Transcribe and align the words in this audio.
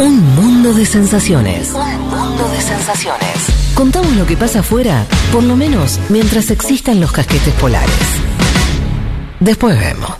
Un 0.00 0.34
mundo 0.34 0.74
de 0.74 0.84
sensaciones. 0.84 1.72
Un 1.72 2.00
mundo 2.08 2.48
de 2.48 2.60
sensaciones. 2.60 3.74
Contamos 3.74 4.16
lo 4.16 4.26
que 4.26 4.36
pasa 4.36 4.58
afuera, 4.58 5.06
por 5.32 5.44
lo 5.44 5.54
menos 5.54 6.00
mientras 6.08 6.50
existan 6.50 7.00
los 7.00 7.12
casquetes 7.12 7.54
polares. 7.54 7.94
Después 9.38 9.78
vemos. 9.78 10.10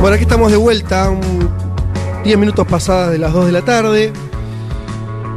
Bueno, 0.00 0.14
aquí 0.14 0.22
estamos 0.22 0.50
de 0.52 0.58
vuelta, 0.58 1.10
10 2.22 2.38
minutos 2.38 2.66
pasadas 2.66 3.12
de 3.12 3.18
las 3.18 3.32
2 3.32 3.46
de 3.46 3.52
la 3.52 3.62
tarde. 3.62 4.12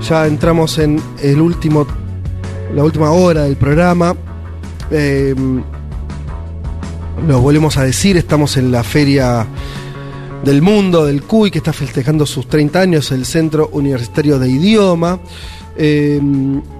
Ya 0.02 0.28
entramos 0.28 0.78
en 0.80 1.02
el 1.22 1.40
último, 1.40 1.88
la 2.76 2.84
última 2.84 3.12
hora 3.12 3.44
del 3.44 3.56
programa. 3.56 4.16
Eh, 4.92 5.34
lo 7.28 7.40
volvemos 7.40 7.78
a 7.78 7.84
decir, 7.84 8.18
estamos 8.18 8.58
en 8.58 8.72
la 8.72 8.84
feria 8.84 9.46
del 10.44 10.62
mundo 10.62 11.06
del 11.06 11.24
CUI, 11.24 11.52
que 11.52 11.60
está 11.60 11.74
festejando 11.74 12.26
sus 12.26 12.48
30 12.48 12.80
años, 12.80 13.12
el 13.12 13.26
Centro 13.26 13.70
Universitario 13.74 14.40
de 14.40 14.50
Idioma. 14.50 15.20
Eh, 15.78 16.20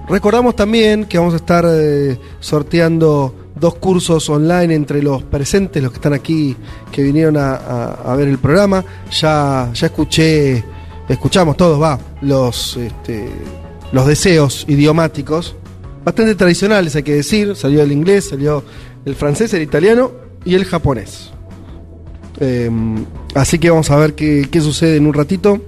recordamos 0.08 0.56
también 0.56 1.04
que 1.04 1.18
vamos 1.18 1.34
a 1.34 1.36
estar 1.36 1.64
eh, 1.68 2.18
sorteando 2.40 3.34
dos 3.54 3.76
cursos 3.76 4.28
online 4.28 4.74
entre 4.74 5.02
los 5.02 5.22
presentes, 5.22 5.82
los 5.82 5.92
que 5.92 5.96
están 5.96 6.12
aquí, 6.12 6.56
que 6.90 7.02
vinieron 7.02 7.36
a, 7.36 8.14
ver 8.16 8.28
el 8.28 8.38
programa. 8.38 8.84
Ya, 9.10 9.70
ya 9.72 9.86
escuché, 9.86 10.64
escuchamos 11.08 11.56
todos, 11.56 11.80
va, 11.80 11.98
los, 12.22 12.76
este, 12.76 13.28
los 13.92 14.06
deseos 14.06 14.64
idiomáticos, 14.66 15.54
bastante 16.04 16.34
tradicionales, 16.34 16.96
hay 16.96 17.04
que 17.04 17.14
decir. 17.14 17.54
Salió 17.54 17.82
el 17.82 17.92
inglés, 17.92 18.30
salió 18.30 18.64
el 19.04 19.14
francés, 19.14 19.54
el 19.54 19.62
italiano 19.62 20.21
y 20.44 20.54
el 20.54 20.64
japonés. 20.64 21.30
Em, 22.40 23.04
así 23.34 23.58
que 23.58 23.70
vamos 23.70 23.90
a 23.90 23.96
ver 23.96 24.14
qué, 24.14 24.48
qué 24.50 24.60
sucede 24.60 24.96
en 24.96 25.06
un 25.06 25.14
ratito. 25.14 25.60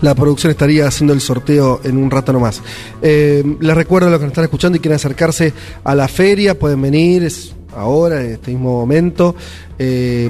La 0.00 0.14
producción 0.14 0.50
estaría 0.50 0.86
haciendo 0.86 1.14
el 1.14 1.20
sorteo 1.20 1.80
en 1.84 1.96
un 1.96 2.10
rato 2.10 2.32
nomás. 2.32 2.60
Eh, 3.00 3.42
les 3.60 3.74
recuerdo 3.74 4.08
a 4.08 4.10
los 4.10 4.18
que 4.18 4.26
nos 4.26 4.32
están 4.32 4.44
escuchando 4.44 4.76
y 4.76 4.80
quieren 4.80 4.96
acercarse 4.96 5.52
a 5.82 5.94
la 5.94 6.08
feria, 6.08 6.58
pueden 6.58 6.82
venir, 6.82 7.24
es 7.24 7.54
ahora, 7.74 8.22
en 8.22 8.32
este 8.32 8.50
mismo 8.50 8.80
momento. 8.80 9.34
Eh, 9.78 10.28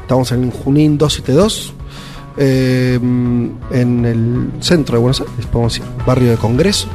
estamos 0.00 0.32
en 0.32 0.50
Junín 0.50 0.96
272. 0.96 1.74
Eh, 2.38 2.98
en 3.02 4.04
el 4.06 4.62
centro 4.62 4.96
de 4.96 5.00
Buenos 5.02 5.20
Aires, 5.20 5.46
podemos 5.52 5.74
decir, 5.74 5.86
barrio 6.06 6.30
de 6.30 6.36
Congreso. 6.36 6.88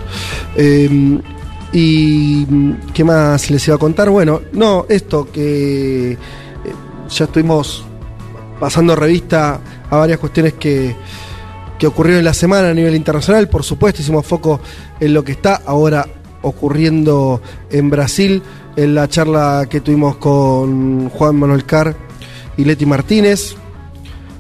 ¿Y 1.78 2.46
qué 2.94 3.04
más 3.04 3.52
les 3.52 3.68
iba 3.68 3.76
a 3.76 3.78
contar? 3.78 4.10
Bueno, 4.10 4.40
no, 4.54 4.86
esto 4.88 5.30
que 5.30 6.18
ya 7.10 7.26
estuvimos 7.26 7.84
pasando 8.58 8.96
revista 8.96 9.60
a 9.90 9.98
varias 9.98 10.20
cuestiones 10.20 10.54
que, 10.54 10.96
que 11.78 11.86
ocurrieron 11.86 12.20
en 12.20 12.26
la 12.26 12.34
semana 12.34 12.70
a 12.70 12.74
nivel 12.74 12.96
internacional. 12.96 13.50
Por 13.50 13.64
supuesto, 13.64 14.02
hicimos 14.02 14.26
foco 14.26 14.62
en 15.02 15.14
lo 15.14 15.26
que 15.26 15.34
está 15.34 15.64
ahora 15.66 16.08
ocurriendo 16.44 17.42
en 17.70 17.90
Brasil, 17.90 18.42
en 18.78 18.96
la 18.96 19.10
charla 19.10 19.68
que 19.70 19.82
tuvimos 19.82 20.16
con 20.16 21.10
Juan 21.10 21.36
Manuel 21.36 21.66
Carr 21.66 21.94
y 22.56 22.64
Leti 22.64 22.86
Martínez. 22.86 23.58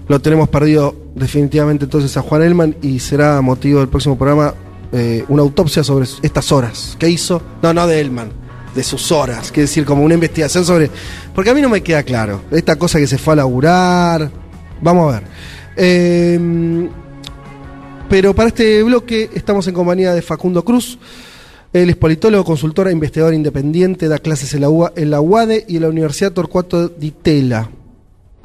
Lo 0.08 0.22
tenemos 0.22 0.47
perdido 0.47 0.95
definitivamente 1.16 1.83
entonces 1.83 2.16
a 2.16 2.22
Juan 2.22 2.44
Elman 2.44 2.77
y 2.81 2.99
será 2.99 3.42
motivo 3.42 3.80
del 3.80 3.89
próximo 3.89 4.17
programa 4.17 4.53
eh, 4.95 5.25
una 5.27 5.41
autopsia 5.41 5.83
sobre 5.83 6.07
estas 6.21 6.51
horas. 6.51 6.95
¿Qué 6.97 7.09
hizo? 7.09 7.41
No, 7.61 7.73
no 7.73 7.85
de 7.85 7.99
Elman, 7.99 8.31
de 8.73 8.81
sus 8.81 9.11
horas. 9.11 9.52
Quiere 9.52 9.63
decir, 9.63 9.83
como 9.85 10.03
una 10.03 10.13
investigación 10.13 10.63
sobre. 10.63 10.89
Porque 11.33 11.49
a 11.49 11.53
mí 11.53 11.61
no 11.61 11.69
me 11.69 11.83
queda 11.83 12.03
claro. 12.03 12.41
Esta 12.52 12.77
cosa 12.77 12.97
que 12.97 13.07
se 13.07 13.17
fue 13.17 13.33
a 13.33 13.37
laburar. 13.37 14.31
Vamos 14.81 15.13
a 15.13 15.19
ver. 15.19 15.27
Eh, 15.75 16.89
pero 18.09 18.33
para 18.33 18.49
este 18.49 18.81
bloque 18.83 19.30
estamos 19.33 19.67
en 19.67 19.73
compañía 19.73 20.14
de 20.14 20.21
Facundo 20.21 20.64
Cruz. 20.64 20.97
Él 21.73 21.89
es 21.89 21.97
politólogo, 21.97 22.45
consultor 22.45 22.87
e 22.87 22.93
investigador 22.93 23.33
independiente, 23.33 24.08
da 24.08 24.20
clases 24.20 24.53
en 24.53 24.61
la, 24.61 24.93
en 24.95 25.09
la 25.09 25.20
UADE 25.20 25.65
y 25.67 25.75
en 25.75 25.81
la 25.81 25.89
Universidad 25.89 26.31
Torcuato 26.31 26.87
Di 26.87 27.11
Tella. 27.11 27.70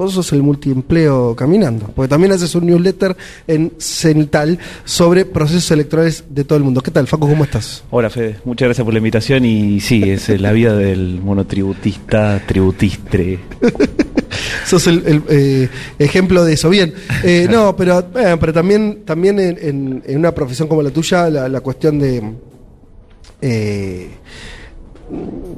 Vos 0.00 0.14
sos 0.14 0.32
el 0.32 0.42
multiempleo 0.42 1.36
caminando, 1.36 1.92
porque 1.94 2.08
también 2.08 2.32
haces 2.32 2.54
un 2.54 2.64
newsletter 2.64 3.14
en 3.46 3.70
Cenital 3.76 4.58
sobre 4.82 5.26
procesos 5.26 5.70
electorales 5.72 6.24
de 6.26 6.42
todo 6.42 6.56
el 6.56 6.64
mundo. 6.64 6.80
¿Qué 6.80 6.90
tal, 6.90 7.06
Facu? 7.06 7.28
¿Cómo 7.28 7.44
estás? 7.44 7.84
Hola, 7.90 8.08
Fede. 8.08 8.38
Muchas 8.46 8.68
gracias 8.68 8.82
por 8.82 8.94
la 8.94 8.98
invitación 8.98 9.44
y 9.44 9.78
sí, 9.80 10.08
es 10.08 10.30
la 10.40 10.52
vida 10.52 10.74
del 10.74 11.20
monotributista, 11.20 12.42
tributistre. 12.46 13.40
sos 14.66 14.86
el, 14.86 15.22
eh, 15.28 15.68
ejemplo 15.98 16.46
de 16.46 16.54
eso. 16.54 16.70
Bien, 16.70 16.94
eh, 17.22 17.46
no, 17.50 17.76
pero, 17.76 17.98
eh, 17.98 18.38
pero 18.40 18.54
también, 18.54 19.02
también 19.04 19.38
en, 19.38 20.02
una 20.16 20.32
profesión 20.34 20.66
como 20.66 20.80
la 20.80 20.88
tuya, 20.88 21.28
la, 21.28 21.60
cuestión 21.60 21.98
de 21.98 22.22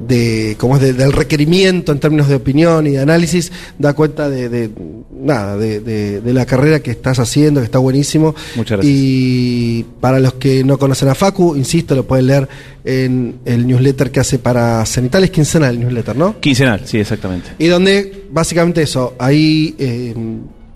de 0.06 0.56
como 0.58 0.76
es 0.76 0.96
del 0.96 1.12
requerimiento 1.12 1.92
en 1.92 2.00
términos 2.00 2.28
de 2.28 2.34
opinión 2.34 2.86
y 2.86 2.90
de 2.90 3.00
análisis 3.00 3.52
da 3.78 3.92
cuenta 3.92 4.28
de, 4.28 4.70
nada 5.12 5.56
de, 5.56 6.20
la 6.24 6.46
carrera 6.46 6.80
que 6.80 6.90
estás 6.90 7.18
haciendo 7.18 7.60
que 7.60 7.66
está 7.66 7.78
buenísimo 7.78 8.34
muchas 8.56 8.78
gracias 8.78 8.94
y 8.94 9.84
para 10.00 10.18
los 10.18 10.34
que 10.34 10.64
no 10.64 10.78
conocen 10.78 11.08
a 11.08 11.14
Facu 11.14 11.54
insisto 11.56 11.94
lo 11.94 12.06
pueden 12.06 12.26
leer 12.26 12.48
en 12.84 13.36
el 13.44 13.66
newsletter 13.66 14.10
que 14.10 14.20
hace 14.20 14.38
para 14.38 14.84
Cenital 14.86 15.24
es 15.24 15.30
quincenal 15.30 15.74
el 15.74 15.80
newsletter 15.80 16.16
¿no? 16.16 16.40
quincenal 16.40 16.82
sí 16.84 16.98
exactamente 16.98 17.50
y 17.58 17.66
donde 17.66 18.24
básicamente 18.30 18.82
eso 18.82 19.14
ahí 19.18 19.74
eh, 19.78 20.14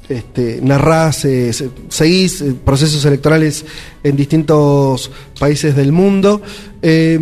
este, 0.09 0.61
narrás, 0.63 1.25
eh, 1.25 1.51
seguís 1.89 2.41
eh, 2.41 2.55
procesos 2.65 3.05
electorales 3.05 3.65
en 4.05 4.17
distintos 4.17 5.11
países 5.39 5.75
del 5.75 5.91
mundo. 5.91 6.43
Eh, 6.81 7.19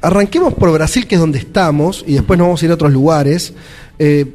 arranquemos 0.00 0.54
por 0.54 0.72
Brasil, 0.72 1.06
que 1.06 1.16
es 1.16 1.20
donde 1.20 1.38
estamos, 1.38 2.04
y 2.06 2.14
después 2.14 2.38
nos 2.38 2.48
vamos 2.48 2.62
a 2.62 2.64
ir 2.64 2.70
a 2.70 2.74
otros 2.74 2.92
lugares. 2.92 3.52
Eh, 3.98 4.26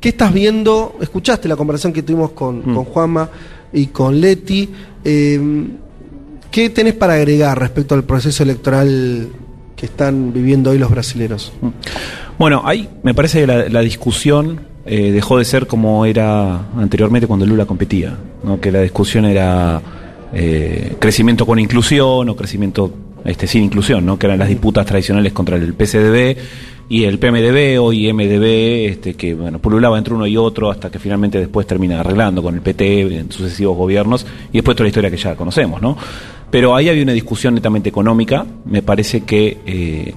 ¿Qué 0.00 0.10
estás 0.10 0.32
viendo? 0.32 0.96
Escuchaste 1.00 1.48
la 1.48 1.56
conversación 1.56 1.92
que 1.92 2.02
tuvimos 2.02 2.32
con, 2.32 2.58
mm. 2.58 2.84
Juanma 2.84 3.30
y 3.72 3.86
con 3.86 4.20
Leti. 4.20 4.68
Eh, 5.02 5.40
¿Qué 6.50 6.70
tenés 6.70 6.94
para 6.94 7.14
agregar 7.14 7.58
respecto 7.58 7.94
al 7.94 8.04
proceso 8.04 8.42
electoral 8.42 9.28
que 9.74 9.86
están 9.86 10.32
viviendo 10.32 10.70
hoy 10.70 10.78
los 10.78 10.90
brasileños? 10.90 11.52
Mm. 11.60 11.68
Bueno, 12.38 12.62
ahí 12.64 12.88
me 13.02 13.14
parece 13.14 13.40
que 13.40 13.46
la, 13.46 13.80
discusión 13.80 14.60
eh, 14.84 15.10
dejó 15.10 15.38
de 15.38 15.44
ser 15.44 15.66
como 15.66 16.04
era 16.04 16.68
anteriormente 16.76 17.26
cuando 17.26 17.46
Lula 17.46 17.64
competía, 17.64 18.16
¿no? 18.42 18.60
que 18.60 18.70
la 18.70 18.82
discusión 18.82 19.24
era 19.24 19.80
crecimiento 20.98 21.46
con 21.46 21.60
inclusión 21.60 22.28
o 22.28 22.34
crecimiento 22.34 22.92
este, 23.24 23.46
sin 23.46 23.64
inclusión, 23.64 24.04
¿no? 24.04 24.18
que 24.18 24.26
eran 24.26 24.38
las 24.38 24.48
disputas 24.48 24.86
tradicionales 24.86 25.32
contra 25.32 25.56
el 25.56 25.74
PCDB 25.74 26.36
y 26.88 27.04
el 27.04 27.18
PMDB, 27.18 27.80
hoy 27.80 28.12
MDB, 28.12 28.90
este, 28.90 29.14
que 29.14 29.34
bueno, 29.34 29.58
pululaba 29.58 29.96
entre 29.96 30.14
uno 30.14 30.26
y 30.26 30.36
otro 30.36 30.70
hasta 30.70 30.90
que 30.90 30.98
finalmente 30.98 31.38
después 31.38 31.66
termina 31.66 32.00
arreglando 32.00 32.42
con 32.42 32.54
el 32.54 32.60
PT 32.60 33.16
en 33.16 33.32
sucesivos 33.32 33.76
gobiernos 33.76 34.26
y 34.52 34.58
después 34.58 34.76
toda 34.76 34.84
la 34.84 34.88
historia 34.88 35.10
que 35.10 35.16
ya 35.16 35.34
conocemos. 35.34 35.80
¿no? 35.80 35.96
Pero 36.50 36.76
ahí 36.76 36.88
había 36.88 37.02
una 37.02 37.12
discusión 37.12 37.54
netamente 37.54 37.88
económica, 37.88 38.46
me 38.64 38.82
parece 38.82 39.22
que... 39.22 39.58
Eh, 39.66 40.14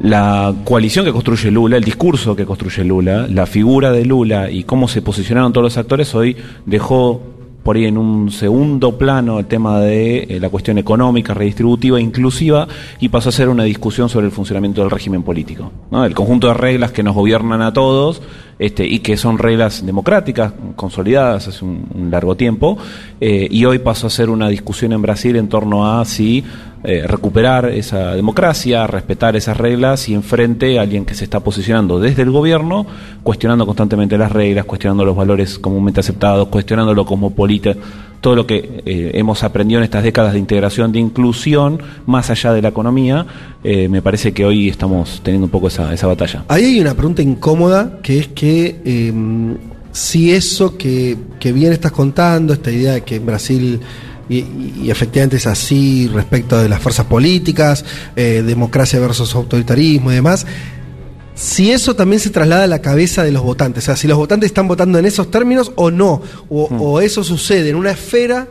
la 0.00 0.52
coalición 0.64 1.04
que 1.04 1.12
construye 1.12 1.48
Lula, 1.52 1.76
el 1.76 1.84
discurso 1.84 2.34
que 2.34 2.44
construye 2.44 2.82
Lula, 2.82 3.28
la 3.28 3.46
figura 3.46 3.92
de 3.92 4.04
Lula 4.04 4.50
y 4.50 4.64
cómo 4.64 4.88
se 4.88 5.00
posicionaron 5.00 5.52
todos 5.52 5.62
los 5.62 5.76
actores 5.76 6.12
hoy 6.16 6.36
dejó 6.66 7.22
por 7.62 7.76
ahí 7.76 7.86
en 7.86 7.98
un 7.98 8.30
segundo 8.30 8.98
plano 8.98 9.38
el 9.38 9.46
tema 9.46 9.80
de 9.80 10.24
eh, 10.24 10.40
la 10.40 10.48
cuestión 10.48 10.78
económica, 10.78 11.34
redistributiva 11.34 12.00
inclusiva 12.00 12.66
y 13.00 13.08
pasó 13.08 13.28
a 13.28 13.32
ser 13.32 13.48
una 13.48 13.64
discusión 13.64 14.08
sobre 14.08 14.26
el 14.26 14.32
funcionamiento 14.32 14.80
del 14.80 14.90
régimen 14.90 15.22
político. 15.22 15.70
El 15.92 16.14
conjunto 16.14 16.48
de 16.48 16.54
reglas 16.54 16.92
que 16.92 17.02
nos 17.02 17.14
gobiernan 17.14 17.62
a 17.62 17.72
todos 17.72 18.22
este, 18.62 18.86
y 18.86 19.00
que 19.00 19.16
son 19.16 19.38
reglas 19.38 19.84
democráticas, 19.84 20.52
consolidadas 20.76 21.48
hace 21.48 21.64
un, 21.64 22.08
largo 22.12 22.36
tiempo, 22.36 22.78
eh, 23.20 23.48
y 23.50 23.64
hoy 23.64 23.80
pasó 23.80 24.06
a 24.06 24.10
ser 24.10 24.30
una 24.30 24.48
discusión 24.48 24.92
en 24.92 25.02
Brasil 25.02 25.34
en 25.34 25.48
torno 25.48 25.98
a 25.98 26.04
si 26.04 26.44
eh, 26.84 27.04
recuperar 27.04 27.70
esa 27.70 28.14
democracia, 28.14 28.86
respetar 28.86 29.34
esas 29.34 29.56
reglas 29.56 30.08
y 30.08 30.14
enfrente 30.14 30.78
a 30.78 30.82
alguien 30.82 31.04
que 31.04 31.14
se 31.14 31.24
está 31.24 31.40
posicionando 31.40 31.98
desde 31.98 32.22
el 32.22 32.30
gobierno, 32.30 32.86
cuestionando 33.24 33.66
constantemente 33.66 34.16
las 34.16 34.30
reglas, 34.30 34.64
cuestionando 34.64 35.04
los 35.04 35.16
valores 35.16 35.58
comúnmente 35.58 35.98
aceptados, 35.98 36.46
cuestionándolo 36.46 37.04
como 37.04 37.30
política, 37.34 37.74
todo 38.22 38.36
lo 38.36 38.46
que 38.46 38.82
eh, 38.86 39.10
hemos 39.14 39.42
aprendido 39.42 39.80
en 39.80 39.84
estas 39.84 40.04
décadas 40.04 40.32
de 40.32 40.38
integración, 40.38 40.92
de 40.92 41.00
inclusión, 41.00 41.82
más 42.06 42.30
allá 42.30 42.52
de 42.52 42.62
la 42.62 42.68
economía, 42.68 43.26
eh, 43.64 43.88
me 43.88 44.00
parece 44.00 44.32
que 44.32 44.44
hoy 44.44 44.68
estamos 44.68 45.20
teniendo 45.24 45.46
un 45.46 45.50
poco 45.50 45.66
esa, 45.68 45.92
esa 45.92 46.06
batalla. 46.06 46.44
Ahí 46.46 46.64
hay 46.64 46.80
una 46.80 46.94
pregunta 46.94 47.20
incómoda, 47.20 47.98
que 48.00 48.20
es 48.20 48.28
que 48.28 48.80
em, 48.84 49.56
si 49.90 50.32
eso 50.32 50.78
que, 50.78 51.18
que 51.40 51.52
bien 51.52 51.72
estás 51.72 51.90
contando, 51.90 52.52
esta 52.52 52.70
idea 52.70 52.92
de 52.92 53.00
que 53.02 53.16
en 53.16 53.26
Brasil 53.26 53.80
y, 54.28 54.88
efectivamente 54.88 55.36
es 55.36 55.46
así 55.48 56.08
respecto 56.08 56.62
de 56.62 56.68
las 56.68 56.80
fuerzas 56.80 57.06
políticas, 57.06 57.84
eh, 58.14 58.42
democracia 58.46 59.00
versus 59.00 59.34
autoritarismo 59.34 60.12
y 60.12 60.14
demás. 60.14 60.46
Si 61.34 61.70
eso 61.70 61.94
también 61.96 62.20
se 62.20 62.30
traslada 62.30 62.64
a 62.64 62.66
la 62.66 62.80
cabeza 62.82 63.22
de 63.24 63.32
los 63.32 63.42
votantes, 63.42 63.84
o 63.84 63.86
sea, 63.86 63.96
si 63.96 64.06
los 64.06 64.18
votantes 64.18 64.46
están 64.48 64.68
votando 64.68 64.98
en 64.98 65.06
esos 65.06 65.30
términos 65.30 65.72
o 65.76 65.90
no, 65.90 66.20
o, 66.48 66.68
Hmm. 66.68 66.80
o 66.80 67.00
eso 67.00 67.24
sucede 67.24 67.70
en 67.70 67.76
una 67.76 67.90
esfera 67.92 68.48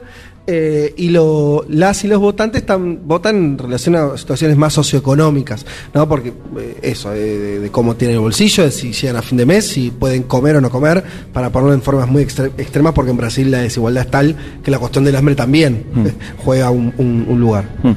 eh, 0.48 0.96
y 0.98 1.10
lo, 1.10 1.64
las 1.70 2.04
y 2.04 2.08
los 2.08 2.20
votantes 2.20 2.62
están, 2.62 3.08
votan 3.08 3.36
en 3.36 3.58
relación 3.60 3.96
a 3.96 4.18
situaciones 4.18 4.58
más 4.58 4.74
socioeconómicas, 4.74 5.64
¿no? 5.94 6.10
Porque 6.10 6.30
eh, 6.58 6.78
eso, 6.82 7.14
eh, 7.14 7.20
de, 7.20 7.60
de 7.60 7.70
cómo 7.70 7.96
tienen 7.96 8.16
el 8.16 8.22
bolsillo, 8.22 8.64
de 8.64 8.72
si 8.72 8.92
llegan 8.92 9.18
a 9.18 9.22
fin 9.22 9.38
de 9.38 9.46
mes, 9.46 9.68
si 9.68 9.92
pueden 9.92 10.24
comer 10.24 10.56
o 10.56 10.62
no 10.62 10.72
comer, 10.72 11.04
para 11.32 11.52
ponerlo 11.52 11.76
en 11.76 11.84
formas 11.84 12.10
muy 12.10 12.24
extre- 12.24 12.52
extremas, 12.58 12.94
porque 12.94 13.12
en 13.12 13.18
Brasil 13.18 13.52
la 13.52 13.60
desigualdad 13.60 14.06
es 14.06 14.12
tal 14.12 14.36
que 14.64 14.72
la 14.72 14.80
cuestión 14.80 15.04
del 15.06 15.16
hambre 15.16 15.36
también 15.36 15.86
Hmm. 15.94 16.08
juega 16.44 16.72
un, 16.72 16.92
un- 16.98 17.26
un 17.30 17.40
lugar. 17.40 17.70
Mm. 17.84 17.92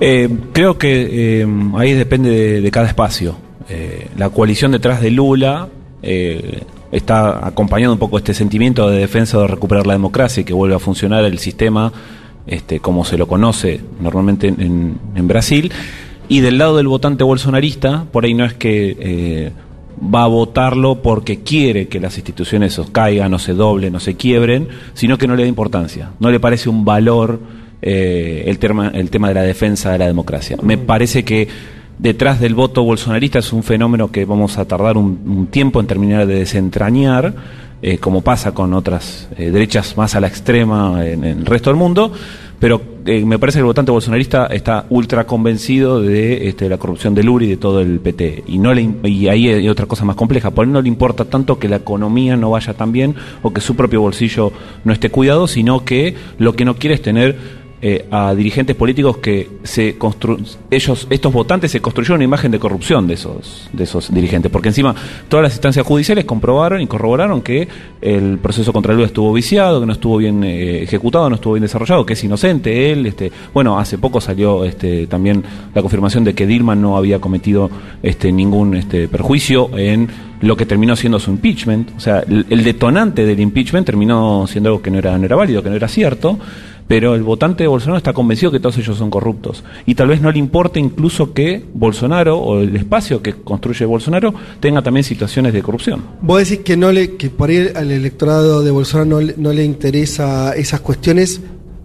Eh, 0.00 0.28
creo 0.52 0.78
que 0.78 1.44
ahí 1.76 1.92
depende 1.92 2.30
de, 2.30 2.60
de 2.60 2.70
cada 2.70 2.86
espacio. 2.86 3.36
Eh, 3.72 4.08
la 4.16 4.30
coalición 4.30 4.72
detrás 4.72 5.00
de 5.00 5.12
Lula 5.12 5.68
eh, 6.02 6.62
está 6.90 7.46
acompañando 7.46 7.92
un 7.92 8.00
poco 8.00 8.18
este 8.18 8.34
sentimiento 8.34 8.90
de 8.90 8.98
defensa 8.98 9.38
de 9.38 9.46
recuperar 9.46 9.86
la 9.86 9.92
democracia 9.92 10.40
y 10.40 10.44
que 10.44 10.52
vuelva 10.52 10.76
a 10.76 10.80
funcionar 10.80 11.24
el 11.24 11.38
sistema 11.38 11.92
este, 12.48 12.80
como 12.80 13.04
se 13.04 13.16
lo 13.16 13.28
conoce 13.28 13.80
normalmente 14.00 14.48
en, 14.48 15.28
Brasil. 15.28 15.70
Y 16.28 16.40
del 16.40 16.58
lado 16.58 16.76
del 16.78 16.88
votante 16.88 17.22
bolsonarista, 17.22 18.06
por 18.10 18.24
ahí 18.24 18.34
no 18.34 18.44
es 18.44 18.54
que 18.54 18.96
eh, 18.98 19.52
va 20.02 20.24
a 20.24 20.26
votarlo 20.26 21.00
porque 21.00 21.44
quiere 21.44 21.86
que 21.86 22.00
las 22.00 22.16
instituciones 22.16 22.76
os 22.76 22.90
caigan, 22.90 23.32
o 23.34 23.38
se 23.38 23.54
doblen, 23.54 23.94
o 23.94 24.00
se 24.00 24.16
quiebren, 24.16 24.66
sino 24.94 25.16
que 25.16 25.28
no 25.28 25.36
le 25.36 25.44
da 25.44 25.48
importancia. 25.48 26.10
No 26.18 26.28
le 26.28 26.40
parece 26.40 26.68
un 26.68 26.84
valor 26.84 27.38
el, 27.82 28.58
tema, 28.58 28.88
el 28.88 29.10
tema 29.10 29.28
de 29.28 29.34
la 29.34 29.42
defensa 29.42 29.92
de 29.92 29.98
la 29.98 30.06
democracia. 30.08 30.56
Me 30.60 30.76
parece 30.76 31.24
que 31.24 31.48
detrás 32.00 32.40
del 32.40 32.54
voto 32.54 32.82
bolsonarista 32.82 33.38
es 33.40 33.52
un 33.52 33.62
fenómeno 33.62 34.10
que 34.10 34.24
vamos 34.24 34.58
a 34.58 34.64
tardar 34.64 34.96
un, 34.96 35.48
tiempo 35.50 35.80
en 35.80 35.86
terminar 35.86 36.26
de 36.26 36.36
desentrañar, 36.36 37.34
eh, 37.82 37.98
como 37.98 38.22
pasa 38.22 38.52
con 38.52 38.74
otras 38.74 39.28
eh, 39.36 39.50
derechas 39.50 39.96
más 39.96 40.14
a 40.14 40.20
la 40.20 40.26
extrema 40.26 41.04
en, 41.04 41.24
el 41.24 41.46
resto 41.46 41.70
del 41.70 41.76
mundo, 41.76 42.12
pero 42.58 42.80
eh, 43.06 43.24
me 43.24 43.38
parece 43.38 43.56
que 43.56 43.60
el 43.60 43.66
votante 43.66 43.90
bolsonarista 43.90 44.46
está 44.46 44.86
ultra 44.90 45.26
convencido 45.26 46.00
de 46.00 46.48
este, 46.48 46.68
la 46.68 46.78
corrupción 46.78 47.14
del 47.14 47.28
URI 47.28 47.46
y 47.46 47.50
de 47.50 47.56
todo 47.56 47.80
el 47.80 48.00
PT. 48.00 48.44
Y, 48.46 48.58
no 48.58 48.72
le, 48.74 48.88
y 49.04 49.28
ahí 49.28 49.48
hay 49.48 49.68
otra 49.68 49.86
cosa 49.86 50.04
más 50.04 50.16
compleja, 50.16 50.50
por 50.50 50.66
él 50.66 50.72
no 50.72 50.80
le 50.80 50.88
importa 50.88 51.26
tanto 51.26 51.58
que 51.58 51.68
la 51.68 51.76
economía 51.76 52.36
no 52.36 52.50
vaya 52.50 52.74
tan 52.74 52.92
bien 52.92 53.14
o 53.42 53.52
que 53.52 53.60
su 53.60 53.76
propio 53.76 54.00
bolsillo 54.00 54.52
no 54.84 54.92
esté 54.92 55.10
cuidado, 55.10 55.46
sino 55.46 55.84
que 55.84 56.14
lo 56.38 56.54
que 56.54 56.64
no 56.64 56.76
quiere 56.76 56.94
es 56.94 57.02
tener 57.02 57.59
eh, 57.82 58.06
a 58.10 58.34
dirigentes 58.34 58.76
políticos 58.76 59.16
que 59.18 59.48
se 59.62 59.96
constru 59.96 60.36
ellos 60.70 61.06
estos 61.08 61.32
votantes 61.32 61.70
se 61.70 61.80
construyeron 61.80 62.16
una 62.16 62.24
imagen 62.24 62.50
de 62.50 62.58
corrupción 62.58 63.06
de 63.06 63.14
esos 63.14 63.70
de 63.72 63.84
esos 63.84 64.12
dirigentes 64.12 64.52
porque 64.52 64.68
encima 64.68 64.94
todas 65.30 65.44
las 65.44 65.54
instancias 65.54 65.86
judiciales 65.86 66.26
comprobaron 66.26 66.82
y 66.82 66.86
corroboraron 66.86 67.40
que 67.40 67.68
el 68.02 68.36
proceso 68.36 68.74
contra 68.74 68.92
Lula 68.92 69.06
estuvo 69.06 69.32
viciado 69.32 69.80
que 69.80 69.86
no 69.86 69.94
estuvo 69.94 70.18
bien 70.18 70.44
eh, 70.44 70.82
ejecutado 70.82 71.30
no 71.30 71.36
estuvo 71.36 71.54
bien 71.54 71.62
desarrollado 71.62 72.04
que 72.04 72.12
es 72.12 72.22
inocente 72.22 72.92
él 72.92 73.06
este 73.06 73.32
bueno 73.54 73.78
hace 73.78 73.96
poco 73.96 74.20
salió 74.20 74.66
este 74.66 75.06
también 75.06 75.42
la 75.74 75.80
confirmación 75.80 76.22
de 76.22 76.34
que 76.34 76.46
Dilma 76.46 76.74
no 76.74 76.98
había 76.98 77.18
cometido 77.18 77.70
este 78.02 78.30
ningún 78.30 78.76
este 78.76 79.08
perjuicio 79.08 79.70
en 79.78 80.06
lo 80.42 80.54
que 80.54 80.66
terminó 80.66 80.96
siendo 80.96 81.18
su 81.18 81.30
impeachment 81.30 81.96
o 81.96 82.00
sea 82.00 82.22
el 82.28 82.62
detonante 82.62 83.24
del 83.24 83.40
impeachment 83.40 83.86
terminó 83.86 84.46
siendo 84.46 84.68
algo 84.68 84.82
que 84.82 84.90
no 84.90 84.98
era 84.98 85.16
no 85.16 85.24
era 85.24 85.36
válido 85.36 85.62
que 85.62 85.70
no 85.70 85.76
era 85.76 85.88
cierto 85.88 86.38
pero 86.90 87.14
el 87.14 87.22
votante 87.22 87.62
de 87.62 87.68
Bolsonaro 87.68 87.98
está 87.98 88.12
convencido 88.12 88.50
que 88.50 88.58
todos 88.58 88.76
ellos 88.78 88.98
son 88.98 89.10
corruptos. 89.10 89.62
Y 89.86 89.94
tal 89.94 90.08
vez 90.08 90.20
no 90.20 90.32
le 90.32 90.40
importe 90.40 90.80
incluso 90.80 91.32
que 91.32 91.64
Bolsonaro 91.72 92.36
o 92.36 92.58
el 92.58 92.74
espacio 92.74 93.22
que 93.22 93.32
construye 93.32 93.84
Bolsonaro 93.84 94.34
tenga 94.58 94.82
también 94.82 95.04
situaciones 95.04 95.52
de 95.52 95.62
corrupción. 95.62 96.02
Vos 96.20 96.40
decís 96.40 96.64
que 96.64 96.76
no 96.76 96.90
le, 96.90 97.14
que 97.14 97.30
por 97.30 97.48
ahí 97.48 97.68
al 97.76 97.92
electorado 97.92 98.64
de 98.64 98.72
Bolsonaro 98.72 99.08
no 99.08 99.32
no 99.36 99.52
le 99.52 99.62
interesa 99.62 100.52
esas 100.56 100.80
cuestiones, 100.80 101.40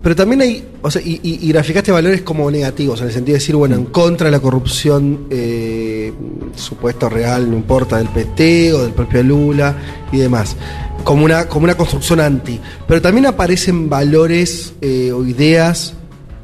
pero 0.06 0.16
también 0.16 0.40
hay, 0.42 0.64
o 0.84 0.92
sea, 0.92 1.02
y, 1.02 1.20
y- 1.24 1.40
y 1.42 1.48
graficaste 1.52 1.92
valores 1.92 2.22
como 2.22 2.52
negativos, 2.52 3.02
en 3.02 3.08
el 3.08 3.12
sentido 3.14 3.34
de 3.34 3.40
decir, 3.40 3.56
bueno, 3.56 3.74
en 3.74 3.86
contra 3.86 4.26
de 4.28 4.32
la 4.32 4.40
corrupción 4.40 5.26
eh, 5.32 6.14
supuesto 6.56 7.10
real, 7.10 7.50
no 7.50 7.58
importa, 7.58 7.98
del 7.98 8.10
PT 8.10 8.72
o 8.74 8.84
del 8.84 8.92
propio 8.92 9.24
Lula 9.24 9.76
y 10.12 10.18
demás, 10.18 10.56
como 11.04 11.26
una, 11.26 11.48
como 11.48 11.64
una 11.64 11.74
construcción 11.76 12.20
anti. 12.20 12.60
Pero 12.88 13.02
también 13.02 13.26
aparecen 13.26 13.90
valores 13.90 14.74
eh, 14.80 15.12
o 15.12 15.26
ideas 15.26 15.96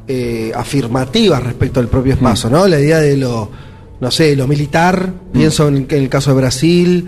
eh, 0.08 0.50
afirmativas 0.56 1.40
respecto 1.40 1.78
al 1.78 1.86
propio 1.86 2.14
espacio, 2.14 2.50
¿no? 2.50 2.66
La 2.66 2.80
idea 2.80 2.98
de 2.98 3.16
lo, 3.16 3.48
no 4.00 4.10
sé, 4.10 4.34
lo 4.34 4.48
militar, 4.48 5.12
pienso 5.32 5.68
en, 5.68 5.86
en 5.88 6.02
el 6.02 6.08
caso 6.08 6.30
de 6.30 6.36
Brasil, 6.36 7.06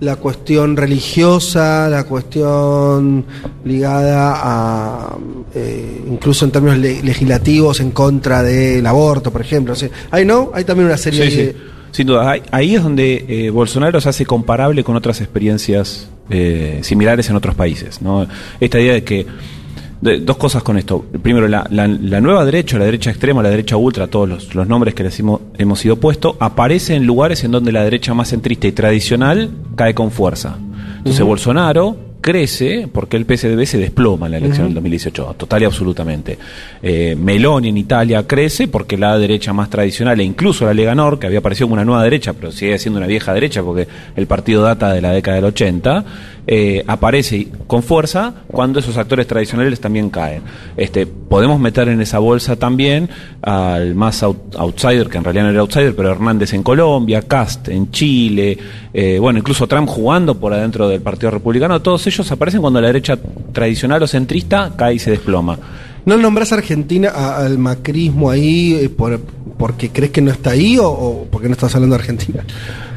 la 0.00 0.16
cuestión 0.16 0.76
religiosa, 0.76 1.88
la 1.88 2.04
cuestión 2.04 3.24
ligada 3.64 4.34
a, 4.36 5.16
eh, 5.54 6.02
incluso 6.10 6.44
en 6.44 6.50
términos 6.50 6.78
le- 6.78 7.02
legislativos, 7.02 7.80
en 7.80 7.90
contra 7.92 8.42
del 8.42 8.86
aborto, 8.86 9.30
por 9.30 9.40
ejemplo. 9.40 9.72
O 9.72 9.76
sea, 9.76 9.88
hay, 10.10 10.24
¿no? 10.24 10.50
Hay 10.54 10.64
también 10.64 10.86
una 10.86 10.96
serie 10.98 11.30
Sí, 11.30 11.36
de... 11.36 11.52
sí. 11.52 11.58
Sin 11.92 12.06
duda, 12.08 12.30
ahí, 12.30 12.42
ahí 12.50 12.74
es 12.74 12.82
donde 12.82 13.24
eh, 13.26 13.48
Bolsonaro 13.50 13.98
se 14.02 14.08
hace 14.10 14.26
comparable 14.26 14.84
con 14.84 14.96
otras 14.96 15.20
experiencias 15.22 16.08
eh, 16.28 16.80
similares 16.82 17.30
en 17.30 17.36
otros 17.36 17.54
países. 17.54 18.02
¿no? 18.02 18.26
Esta 18.60 18.78
idea 18.80 18.92
de 18.94 19.02
que. 19.04 19.26
De- 20.00 20.18
dos 20.20 20.36
cosas 20.36 20.62
con 20.62 20.76
esto. 20.78 21.04
Primero, 21.22 21.48
la, 21.48 21.66
la- 21.70 21.86
la 21.88 22.20
nueva 22.20 22.44
derecha, 22.44 22.78
la 22.78 22.84
derecha 22.84 23.10
extrema, 23.10 23.42
la 23.42 23.50
derecha 23.50 23.76
ultra, 23.76 24.06
todos 24.06 24.28
los, 24.28 24.54
los 24.54 24.66
nombres 24.68 24.94
que 24.94 25.02
les 25.02 25.18
hemos, 25.20 25.40
hemos 25.58 25.84
ido 25.84 25.96
puesto, 25.96 26.36
aparece 26.40 26.94
en 26.94 27.06
lugares 27.06 27.44
en 27.44 27.50
donde 27.52 27.72
la 27.72 27.82
derecha 27.84 28.14
más 28.14 28.28
centrista 28.28 28.66
y 28.66 28.72
tradicional 28.72 29.50
cae 29.74 29.94
con 29.94 30.10
fuerza. 30.10 30.56
Entonces, 30.98 31.24
Bolsonaro 31.24 31.96
crece 32.26 32.88
porque 32.92 33.16
el 33.16 33.24
PSDB 33.24 33.64
se 33.66 33.78
desploma 33.78 34.26
en 34.26 34.32
la 34.32 34.38
elección 34.38 34.66
del 34.66 34.74
2018, 34.74 35.36
total 35.38 35.62
y 35.62 35.64
absolutamente. 35.64 36.36
Eh, 36.82 37.14
Meloni 37.16 37.68
en 37.68 37.76
Italia 37.76 38.26
crece 38.26 38.66
porque 38.66 38.96
la 38.98 39.16
derecha 39.16 39.52
más 39.52 39.70
tradicional 39.70 40.18
e 40.18 40.24
incluso 40.24 40.64
la 40.66 40.74
Lega 40.74 40.92
Nord, 40.96 41.20
que 41.20 41.28
había 41.28 41.38
aparecido 41.38 41.66
como 41.68 41.74
una 41.74 41.84
nueva 41.84 42.02
derecha, 42.02 42.32
pero 42.32 42.50
sigue 42.50 42.76
siendo 42.80 42.98
una 42.98 43.06
vieja 43.06 43.32
derecha 43.32 43.62
porque 43.62 43.86
el 44.16 44.26
partido 44.26 44.62
data 44.62 44.92
de 44.92 45.00
la 45.00 45.12
década 45.12 45.36
del 45.36 45.44
80, 45.44 46.04
eh, 46.48 46.84
aparece 46.86 47.48
con 47.66 47.82
fuerza 47.82 48.32
cuando 48.48 48.78
esos 48.80 48.96
actores 48.96 49.26
tradicionales 49.28 49.80
también 49.80 50.10
caen. 50.10 50.42
Este, 50.76 51.06
podemos 51.06 51.58
meter 51.60 51.88
en 51.88 52.00
esa 52.00 52.18
bolsa 52.18 52.56
también 52.56 53.08
al 53.42 53.94
más 53.94 54.22
out- 54.24 54.54
outsider, 54.56 55.08
que 55.08 55.18
en 55.18 55.24
realidad 55.24 55.44
no 55.44 55.50
era 55.50 55.60
outsider, 55.60 55.94
pero 55.94 56.10
Hernández 56.10 56.52
en 56.54 56.62
Colombia, 56.64 57.22
Cast 57.22 57.68
en 57.68 57.90
Chile, 57.90 58.56
eh, 58.94 59.18
bueno, 59.20 59.38
incluso 59.40 59.66
Trump 59.66 59.88
jugando 59.88 60.36
por 60.38 60.52
adentro 60.52 60.88
del 60.88 61.00
Partido 61.00 61.30
Republicano, 61.32 61.82
todos 61.82 62.06
ellos 62.06 62.15
aparecen 62.30 62.60
cuando 62.60 62.80
la 62.80 62.86
derecha 62.88 63.18
tradicional 63.52 64.02
o 64.02 64.06
centrista 64.06 64.72
cae 64.76 64.94
y 64.94 64.98
se 64.98 65.10
desploma. 65.10 65.58
¿No 66.06 66.16
nombras 66.16 66.52
a 66.52 66.56
Argentina 66.56 67.10
a- 67.14 67.44
al 67.44 67.58
macrismo 67.58 68.30
ahí 68.30 68.74
eh, 68.74 68.88
por, 68.88 69.20
porque 69.58 69.90
crees 69.90 70.12
que 70.12 70.20
no 70.22 70.30
está 70.30 70.50
ahí 70.50 70.78
o, 70.78 70.86
o 70.88 71.24
porque 71.30 71.48
no 71.48 71.52
estás 71.54 71.74
hablando 71.74 71.96
de 71.96 72.00
Argentina? 72.02 72.44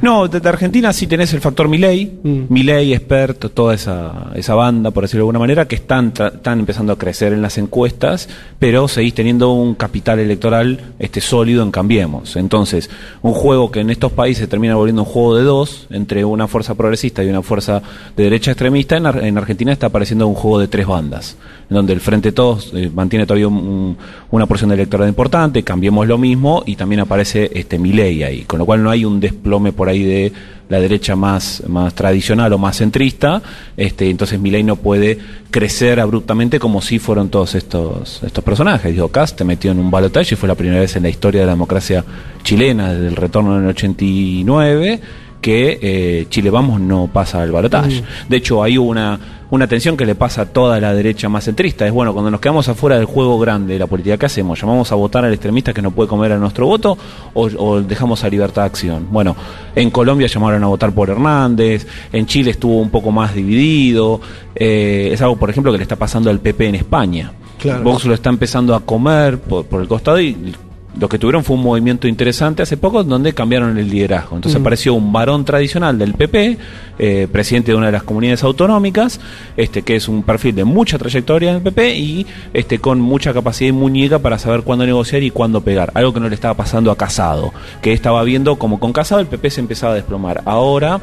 No, 0.01 0.27
de, 0.29 0.39
de 0.39 0.47
Argentina 0.47 0.93
sí 0.93 1.07
tenés 1.07 1.33
el 1.33 1.41
factor 1.41 1.67
Milei, 1.67 2.19
Mm. 2.23 2.43
Milei, 2.49 2.93
Expert, 2.93 3.51
toda 3.53 3.73
esa, 3.73 4.31
esa 4.35 4.53
banda, 4.55 4.91
por 4.91 5.03
decirlo 5.03 5.19
de 5.19 5.23
alguna 5.23 5.39
manera, 5.39 5.67
que 5.67 5.75
están, 5.75 6.07
están 6.15 6.59
empezando 6.59 6.93
a 6.93 6.97
crecer 6.97 7.33
en 7.33 7.41
las 7.41 7.57
encuestas, 7.57 8.29
pero 8.59 8.87
seguís 8.87 9.13
teniendo 9.13 9.51
un 9.51 9.75
capital 9.75 10.19
electoral 10.19 10.79
este, 10.99 11.19
sólido 11.19 11.63
en 11.63 11.71
Cambiemos. 11.71 12.35
Entonces, 12.37 12.89
un 13.21 13.33
juego 13.33 13.71
que 13.71 13.79
en 13.81 13.89
estos 13.89 14.11
países 14.13 14.47
termina 14.47 14.75
volviendo 14.75 15.01
un 15.03 15.09
juego 15.09 15.35
de 15.35 15.43
dos, 15.43 15.87
entre 15.89 16.23
una 16.23 16.47
fuerza 16.47 16.75
progresista 16.75 17.23
y 17.23 17.27
una 17.29 17.41
fuerza 17.41 17.81
de 18.15 18.23
derecha 18.23 18.51
extremista, 18.51 18.95
en, 18.97 19.05
Ar- 19.07 19.23
en 19.25 19.37
Argentina 19.37 19.73
está 19.73 19.87
apareciendo 19.87 20.27
un 20.27 20.35
juego 20.35 20.59
de 20.59 20.67
tres 20.69 20.85
bandas, 20.87 21.35
en 21.69 21.75
donde 21.75 21.93
el 21.93 21.99
Frente 22.01 22.31
Todos 22.31 22.71
eh, 22.73 22.89
mantiene 22.99 23.25
todavía 23.25 23.47
un- 23.47 23.55
un- 23.57 23.97
una 24.29 24.45
porción 24.45 24.69
de 24.69 24.75
electorado 24.75 25.07
importante, 25.09 25.63
Cambiemos 25.63 26.05
lo 26.07 26.17
mismo, 26.17 26.63
y 26.65 26.75
también 26.75 26.99
aparece 27.01 27.49
este 27.53 27.79
Milei 27.79 28.23
ahí, 28.23 28.41
con 28.43 28.59
lo 28.59 28.65
cual 28.65 28.83
no 28.83 28.89
hay 28.89 29.05
un 29.05 29.19
desplome 29.19 29.71
por 29.71 29.87
ahí 29.89 30.03
de 30.03 30.31
la 30.69 30.79
derecha 30.79 31.15
más, 31.15 31.63
más 31.67 31.95
tradicional 31.95 32.53
o 32.53 32.57
más 32.59 32.77
centrista, 32.77 33.41
este, 33.75 34.09
entonces 34.09 34.39
Milei 34.39 34.61
no 34.63 34.75
puede 34.75 35.17
crecer 35.49 35.99
abruptamente 35.99 36.59
como 36.59 36.81
si 36.81 36.99
fueron 36.99 37.29
todos 37.29 37.55
estos, 37.55 38.21
estos 38.23 38.43
personajes. 38.43 38.91
Digo, 38.93 39.07
Cast 39.07 39.35
te 39.37 39.43
metió 39.43 39.71
en 39.71 39.79
un 39.79 39.89
balotaje 39.89 40.35
fue 40.35 40.47
la 40.47 40.53
primera 40.55 40.79
vez 40.81 40.95
en 40.95 41.03
la 41.03 41.09
historia 41.09 41.41
de 41.41 41.47
la 41.47 41.53
democracia 41.53 42.03
chilena 42.43 42.93
desde 42.93 43.07
el 43.07 43.15
retorno 43.15 43.57
en 43.57 43.63
el 43.63 43.69
89 43.69 44.99
que 45.41 45.79
eh, 45.81 46.25
Chile 46.29 46.49
Vamos 46.49 46.81
no 46.81 47.09
pasa 47.11 47.41
al 47.41 47.51
balotaje. 47.51 48.03
De 48.27 48.37
hecho, 48.37 48.61
hay 48.61 48.77
una, 48.77 49.19
una 49.49 49.67
tensión 49.67 49.95
que 49.95 50.05
le 50.05 50.15
pasa 50.15 50.41
a 50.41 50.45
toda 50.47 50.79
la 50.79 50.93
derecha 50.93 51.29
más 51.29 51.45
centrista. 51.45 51.85
Es 51.85 51.93
bueno, 51.93 52.13
cuando 52.13 52.29
nos 52.29 52.39
quedamos 52.41 52.67
afuera 52.67 52.97
del 52.97 53.05
juego 53.05 53.39
grande 53.39 53.73
de 53.73 53.79
la 53.79 53.87
política, 53.87 54.17
¿qué 54.17 54.25
hacemos? 54.25 54.59
¿Llamamos 54.59 54.91
a 54.91 54.95
votar 54.95 55.23
al 55.25 55.31
extremista 55.33 55.73
que 55.73 55.81
no 55.81 55.91
puede 55.91 56.09
comer 56.09 56.33
a 56.33 56.37
nuestro 56.37 56.65
voto 56.65 56.97
o, 57.33 57.43
o 57.57 57.81
dejamos 57.81 58.23
a 58.23 58.29
libertad 58.29 58.63
de 58.63 58.67
acción? 58.67 59.07
Bueno, 59.11 59.35
en 59.75 59.89
Colombia 59.91 60.27
llamaron 60.27 60.63
a 60.63 60.67
votar 60.67 60.91
por 60.93 61.09
Hernández, 61.09 61.87
en 62.11 62.25
Chile 62.25 62.51
estuvo 62.51 62.77
un 62.79 62.89
poco 62.89 63.11
más 63.11 63.33
dividido. 63.33 64.19
eh, 64.55 65.09
es 65.13 65.21
algo, 65.21 65.37
por 65.37 65.49
ejemplo, 65.49 65.71
que 65.71 65.77
le 65.77 65.83
está 65.83 65.95
pasando 65.95 66.29
al 66.29 66.39
PP 66.39 66.67
en 66.67 66.75
España. 66.75 67.31
Claro. 67.57 67.83
Vox 67.83 68.05
lo 68.05 68.13
está 68.13 68.29
empezando 68.29 68.73
a 68.75 68.79
comer 68.81 69.39
por, 69.39 69.65
por 69.65 69.81
el 69.81 69.87
costado 69.87 70.19
y 70.21 70.53
lo 70.97 71.07
que 71.07 71.19
tuvieron 71.19 71.43
fue 71.43 71.55
un 71.55 71.63
movimiento 71.63 72.07
interesante 72.07 72.63
hace 72.63 72.75
poco 72.75 73.03
donde 73.03 73.33
cambiaron 73.33 73.77
el 73.77 73.89
liderazgo. 73.89 74.35
Entonces 74.35 74.59
Mm. 74.59 74.63
apareció 74.63 74.93
un 74.95 75.13
varón 75.13 75.45
tradicional 75.45 75.97
del 75.97 76.13
PP, 76.13 76.57
eh, 76.97 77.27
presidente 77.31 77.71
de 77.71 77.77
una 77.77 77.85
de 77.87 77.91
las 77.91 78.03
comunidades 78.03 78.43
autonómicas, 78.43 79.19
este 79.55 79.83
que 79.83 79.95
es 79.95 80.09
un 80.09 80.23
perfil 80.23 80.55
de 80.55 80.63
mucha 80.63 80.97
trayectoria 80.97 81.51
en 81.51 81.57
el 81.57 81.61
PP 81.61 81.95
y 81.95 82.25
este 82.53 82.79
con 82.79 82.99
mucha 82.99 83.33
capacidad 83.33 83.69
y 83.69 83.73
muñeca 83.73 84.19
para 84.19 84.39
saber 84.39 84.61
cuándo 84.63 84.85
negociar 84.85 85.21
y 85.23 85.29
cuándo 85.31 85.61
pegar. 85.61 85.91
Algo 85.93 86.13
que 86.13 86.19
no 86.19 86.27
le 86.27 86.35
estaba 86.35 86.55
pasando 86.55 86.91
a 86.91 86.97
Casado, 86.97 87.53
que 87.81 87.93
estaba 87.93 88.23
viendo 88.23 88.57
como 88.57 88.79
con 88.79 88.91
Casado 88.91 89.21
el 89.21 89.27
PP 89.27 89.51
se 89.51 89.61
empezaba 89.61 89.93
a 89.93 89.95
desplomar. 89.95 90.41
Ahora 90.45 90.99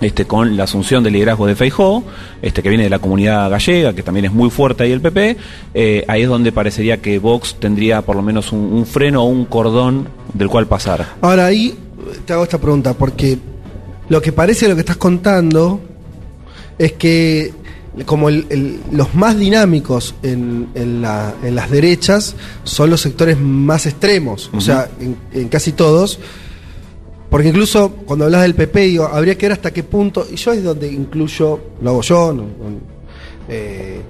este, 0.00 0.26
con 0.26 0.56
la 0.56 0.64
asunción 0.64 1.02
del 1.02 1.14
liderazgo 1.14 1.46
de 1.46 1.54
Feijó, 1.56 2.04
este, 2.42 2.62
que 2.62 2.68
viene 2.68 2.84
de 2.84 2.90
la 2.90 2.98
comunidad 2.98 3.48
gallega, 3.50 3.94
que 3.94 4.02
también 4.02 4.26
es 4.26 4.32
muy 4.32 4.50
fuerte 4.50 4.84
ahí 4.84 4.92
el 4.92 5.00
PP, 5.00 5.36
eh, 5.74 6.04
ahí 6.08 6.22
es 6.22 6.28
donde 6.28 6.52
parecería 6.52 7.00
que 7.00 7.18
Vox 7.18 7.56
tendría 7.58 8.02
por 8.02 8.16
lo 8.16 8.22
menos 8.22 8.52
un, 8.52 8.60
un 8.60 8.86
freno 8.86 9.22
o 9.22 9.26
un 9.26 9.44
cordón 9.46 10.08
del 10.34 10.48
cual 10.48 10.66
pasar. 10.66 11.06
Ahora 11.20 11.46
ahí 11.46 11.74
te 12.26 12.32
hago 12.32 12.42
esta 12.44 12.58
pregunta, 12.58 12.94
porque 12.94 13.38
lo 14.08 14.20
que 14.20 14.32
parece 14.32 14.68
lo 14.68 14.74
que 14.74 14.80
estás 14.80 14.96
contando 14.98 15.80
es 16.78 16.92
que 16.92 17.52
como 18.04 18.28
el- 18.28 18.44
el- 18.50 18.80
los 18.92 19.14
más 19.14 19.38
dinámicos 19.38 20.14
en, 20.22 20.68
en 20.74 21.00
la- 21.00 21.32
en 21.42 21.54
las 21.54 21.70
derechas 21.70 22.36
son 22.62 22.90
los 22.90 23.00
sectores 23.00 23.38
más 23.40 23.86
extremos, 23.86 24.50
o 24.52 24.60
sea, 24.60 24.90
en, 25.00 25.16
en 25.32 25.48
casi 25.48 25.72
todos. 25.72 26.18
Porque 27.30 27.48
incluso 27.48 27.90
cuando 27.90 28.24
hablas 28.26 28.42
del 28.42 28.54
PP, 28.54 28.80
digo, 28.80 29.04
habría 29.06 29.36
que 29.36 29.46
ver 29.46 29.52
hasta 29.52 29.72
qué 29.72 29.82
punto, 29.82 30.26
y 30.30 30.36
yo 30.36 30.52
es 30.52 30.62
donde 30.62 30.90
incluyo, 30.90 31.60
lo 31.82 31.90
hago 31.90 32.02
yo, 32.02 32.32
no- 32.32 32.42
no- 32.42 32.96
eh, 33.48 34.00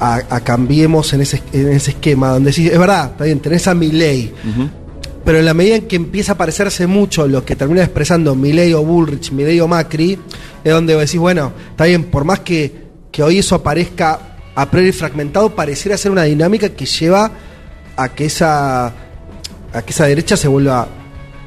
a, 0.00 0.20
a 0.30 0.40
cambiemos 0.44 1.12
en 1.12 1.22
ese, 1.22 1.42
en 1.52 1.68
ese 1.70 1.92
esquema, 1.92 2.28
donde 2.30 2.52
sí, 2.52 2.68
es 2.68 2.78
verdad, 2.78 3.10
está 3.12 3.24
bien, 3.24 3.40
tenés 3.40 3.66
a 3.66 3.74
mi 3.74 3.90
ley, 3.90 4.32
pero 5.24 5.38
en 5.38 5.44
la 5.44 5.54
medida 5.54 5.76
en 5.76 5.86
que 5.88 5.96
empieza 5.96 6.32
a 6.32 6.38
parecerse 6.38 6.86
mucho 6.86 7.26
lo 7.26 7.44
que 7.44 7.56
termina 7.56 7.82
expresando 7.82 8.34
Milei 8.34 8.72
o 8.74 8.82
Bullrich, 8.84 9.32
Milei 9.32 9.58
o 9.60 9.66
Macri, 9.68 10.18
es 10.62 10.72
donde 10.72 10.94
decís, 10.94 11.18
bueno, 11.18 11.52
está 11.70 11.84
bien, 11.86 12.04
por 12.04 12.24
más 12.24 12.40
que, 12.40 12.72
que 13.10 13.22
hoy 13.22 13.38
eso 13.38 13.56
aparezca 13.56 14.36
a 14.54 14.70
priori 14.70 14.92
fragmentado, 14.92 15.54
pareciera 15.54 15.96
ser 15.96 16.12
una 16.12 16.22
dinámica 16.24 16.68
que 16.70 16.86
lleva 16.86 17.30
a 17.96 18.08
que 18.10 18.26
esa, 18.26 18.86
a 18.86 19.82
que 19.84 19.90
esa 19.90 20.06
derecha 20.06 20.36
se 20.36 20.48
vuelva 20.48 20.86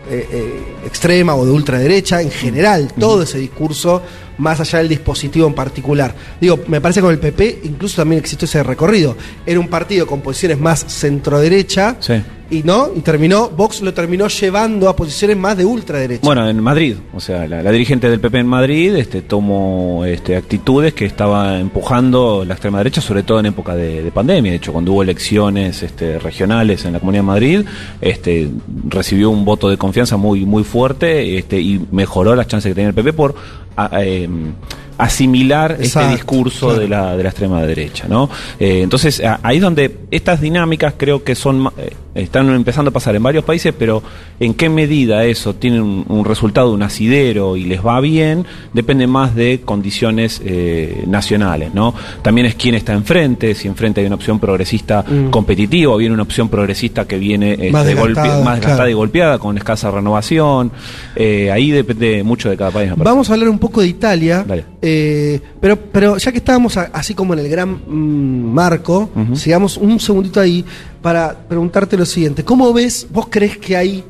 eh, 0.09 0.27
eh, 0.31 0.63
extrema 0.85 1.35
o 1.35 1.45
de 1.45 1.51
ultraderecha, 1.51 2.21
en 2.21 2.31
general, 2.31 2.91
todo 2.99 3.23
ese 3.23 3.37
discurso, 3.37 4.01
más 4.37 4.59
allá 4.59 4.79
del 4.79 4.89
dispositivo 4.89 5.47
en 5.47 5.53
particular. 5.53 6.15
Digo, 6.39 6.59
me 6.67 6.81
parece 6.81 6.99
que 6.99 7.05
con 7.05 7.13
el 7.13 7.19
PP 7.19 7.61
incluso 7.63 7.97
también 7.97 8.19
existió 8.19 8.45
ese 8.45 8.63
recorrido. 8.63 9.15
Era 9.45 9.59
un 9.59 9.67
partido 9.67 10.07
con 10.07 10.21
posiciones 10.21 10.59
más 10.59 10.85
centro-derecha 10.87 11.97
Sí. 11.99 12.21
Y 12.51 12.63
no, 12.63 12.89
y 12.95 12.99
terminó, 12.99 13.49
Vox 13.49 13.81
lo 13.81 13.93
terminó 13.93 14.27
llevando 14.27 14.89
a 14.89 14.95
posiciones 14.95 15.37
más 15.37 15.57
de 15.57 15.65
ultraderecha. 15.65 16.21
Bueno, 16.23 16.47
en 16.47 16.59
Madrid, 16.61 16.95
o 17.13 17.19
sea, 17.19 17.47
la, 17.47 17.63
dirigente 17.71 18.09
del 18.09 18.19
PP 18.19 18.39
en 18.39 18.47
Madrid 18.47 18.95
este, 18.95 19.21
tomó 19.21 20.03
este, 20.05 20.35
actitudes 20.35 20.93
que 20.93 21.05
estaba 21.05 21.59
empujando 21.59 22.43
la 22.45 22.53
extrema 22.53 22.77
derecha, 22.79 22.99
sobre 23.01 23.23
todo 23.23 23.39
en 23.39 23.47
época 23.47 23.73
de, 23.75 24.03
de 24.03 24.11
pandemia. 24.11 24.51
De 24.51 24.57
hecho, 24.57 24.73
cuando 24.73 24.91
hubo 24.91 25.01
elecciones 25.03 25.81
este, 25.81 26.19
regionales 26.19 26.83
en 26.85 26.93
la 26.93 26.99
Comunidad 26.99 27.23
de 27.23 27.27
Madrid, 27.27 27.61
este, 28.01 28.49
recibió 28.87 29.29
un 29.29 29.45
voto 29.45 29.69
de 29.69 29.77
confianza 29.77 30.17
muy, 30.17 30.45
muy 30.45 30.63
fuerte 30.63 31.37
este, 31.37 31.59
y 31.61 31.79
mejoró 31.91 32.35
las 32.35 32.47
chances 32.47 32.69
que 32.69 32.75
tenía 32.75 32.89
el 32.89 32.95
PP 32.95 33.13
por 33.13 33.33
a- 33.77 34.03
em, 34.03 34.53
asimilar 34.97 35.77
Exacto, 35.79 35.99
este 36.09 36.15
discurso 36.15 36.67
claro. 36.67 36.79
de 36.81 36.87
la, 36.87 37.17
de 37.17 37.23
la 37.23 37.29
extrema 37.29 37.61
derecha, 37.63 38.05
¿no? 38.07 38.29
Eh, 38.59 38.81
entonces, 38.81 39.23
a- 39.23 39.39
ahí 39.43 39.57
es 39.57 39.63
donde 39.63 39.97
estas 40.11 40.41
dinámicas 40.41 40.93
creo 40.97 41.23
que 41.23 41.35
son 41.35 41.69
eh, 41.77 41.91
están 42.13 42.49
empezando 42.49 42.89
a 42.89 42.93
pasar 42.93 43.15
en 43.15 43.23
varios 43.23 43.43
países, 43.45 43.73
pero 43.77 44.03
en 44.39 44.53
qué 44.53 44.67
medida 44.69 45.23
eso 45.23 45.55
tiene 45.55 45.79
un, 45.81 46.03
un 46.09 46.25
resultado, 46.25 46.73
un 46.73 46.83
asidero 46.83 47.55
y 47.55 47.63
les 47.63 47.85
va 47.85 47.99
bien, 48.01 48.45
depende 48.73 49.07
más 49.07 49.33
de 49.33 49.61
condiciones 49.63 50.41
eh, 50.43 51.03
nacionales, 51.07 51.73
¿no? 51.73 51.93
También 52.21 52.47
es 52.47 52.55
quién 52.55 52.75
está 52.75 52.93
enfrente, 52.93 53.55
si 53.55 53.67
enfrente 53.69 54.01
hay 54.01 54.07
una 54.07 54.15
opción 54.15 54.39
progresista 54.39 55.05
Mm. 55.07 55.29
competitiva 55.29 55.93
o 55.93 55.97
viene 55.97 56.13
una 56.13 56.23
opción 56.23 56.49
progresista 56.49 57.05
que 57.05 57.17
viene 57.17 57.53
este, 57.53 57.71
Más 57.71 57.85
golpe- 57.87 58.07
desgastada, 58.07 58.43
más 58.43 58.55
desgastada 58.55 58.75
claro. 58.75 58.89
y 58.89 58.93
golpeada, 58.93 59.39
con 59.39 59.57
escasa 59.57 59.89
renovación. 59.91 60.71
Eh, 61.15 61.49
ahí 61.51 61.71
depende 61.71 62.23
mucho 62.23 62.49
de 62.49 62.57
cada 62.57 62.71
país. 62.71 62.91
Vamos 62.97 63.29
a 63.29 63.33
hablar 63.33 63.49
un 63.49 63.59
poco 63.59 63.81
de 63.81 63.87
Italia, 63.87 64.43
Dale. 64.47 64.65
Eh, 64.81 65.39
pero, 65.59 65.77
pero 65.77 66.17
ya 66.17 66.31
que 66.31 66.39
estábamos 66.39 66.75
a- 66.77 66.89
así 66.93 67.13
como 67.13 67.33
en 67.33 67.39
el 67.39 67.49
gran 67.49 67.69
mm, 67.87 68.53
marco, 68.53 69.09
sigamos 69.35 69.77
un 69.77 69.99
segundito 69.99 70.39
ahí 70.39 70.65
para 71.01 71.33
preguntarte 71.37 71.97
lo 71.97 72.05
siguiente. 72.05 72.43
¿Cómo 72.43 72.73
ves, 72.73 73.07
vos 73.11 73.27
crees 73.29 73.57
que 73.57 73.77
hay, 73.77 74.03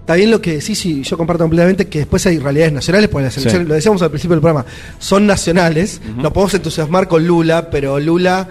está 0.00 0.14
bien 0.14 0.30
lo 0.30 0.40
que 0.40 0.54
decís 0.54 0.84
y 0.86 1.02
yo 1.02 1.16
comparto 1.16 1.44
completamente, 1.44 1.86
que 1.86 1.98
después 2.00 2.26
hay 2.26 2.38
realidades 2.38 2.72
nacionales, 2.72 3.08
porque 3.08 3.24
las 3.26 3.36
elecciones, 3.36 3.66
Sí. 3.66 3.68
lo 3.68 3.74
decíamos 3.74 4.02
al 4.02 4.10
principio 4.10 4.34
del 4.34 4.40
programa, 4.42 4.66
son 4.98 5.26
nacionales, 5.26 6.00
nos 6.16 6.32
podemos 6.32 6.54
entusiasmar 6.54 7.06
con 7.08 7.26
Lula, 7.26 7.70
pero 7.70 7.98
Lula 8.00 8.48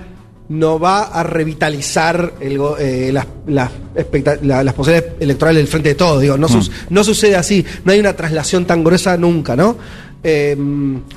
no 0.52 0.78
va 0.80 1.04
a 1.04 1.24
revitalizar 1.24 2.34
el 2.42 2.60
eh, 2.78 3.10
las, 3.14 3.26
las, 3.48 3.72
expecta- 3.96 4.38
la- 4.42 4.64
las 4.64 4.74
posibilidades 4.74 5.14
electorales 5.22 5.60
del 5.62 5.68
frente 5.68 5.90
de 5.90 5.96
todo. 5.96 6.20
Digo, 6.20 6.38
no, 6.38 6.48
sus- 6.50 6.70
no 6.90 7.04
sucede 7.06 7.36
así, 7.38 7.66
no 7.86 7.94
hay 7.94 8.00
una 8.02 8.14
traslación 8.14 8.66
tan 8.66 8.84
gruesa 8.84 9.16
nunca, 9.18 9.56
¿no? 9.56 9.78
Eh, 10.24 10.58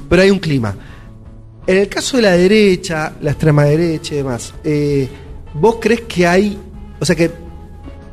pero 0.08 0.22
hay 0.22 0.30
un 0.30 0.38
clima. 0.38 0.74
En 1.66 1.78
el 1.78 1.88
caso 1.88 2.16
de 2.18 2.22
la 2.22 2.32
derecha, 2.36 3.14
la 3.22 3.30
extrema 3.32 3.64
derecha 3.64 4.14
y 4.14 4.16
demás, 4.18 4.54
eh, 4.62 5.08
¿vos 5.54 5.78
crees 5.80 6.02
que 6.02 6.26
hay, 6.26 6.56
o 7.00 7.04
sea 7.04 7.16
que, 7.16 7.30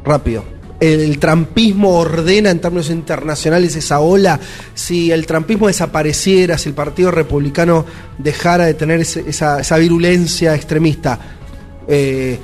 rápido, 0.04 0.44
el 0.82 1.20
trampismo 1.20 1.92
ordena 1.92 2.50
en 2.50 2.60
términos 2.60 2.90
internacionales 2.90 3.76
esa 3.76 4.00
ola? 4.02 4.40
Si 4.74 5.12
el 5.12 5.26
trampismo 5.26 5.68
desapareciera, 5.68 6.58
si 6.58 6.70
el 6.70 6.76
Partido 6.76 7.12
Republicano 7.12 7.86
dejara 8.18 8.66
de 8.66 8.74
tener 8.74 9.00
esa, 9.00 9.78
virulencia 9.78 10.56
extremista, 10.56 11.20
eh, 11.88 12.38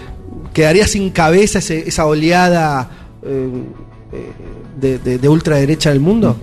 ¿quedaría 0.53 0.88
sin 0.88 1.10
cabeza 1.10 1.60
esa 1.60 2.06
oleada 2.06 2.89
eh, 3.24 3.50
eh, 4.13 4.32
de, 4.79 5.00
de- 5.00 5.17
de 5.17 5.29
ultraderecha 5.29 5.89
del 5.89 6.00
mundo? 6.00 6.38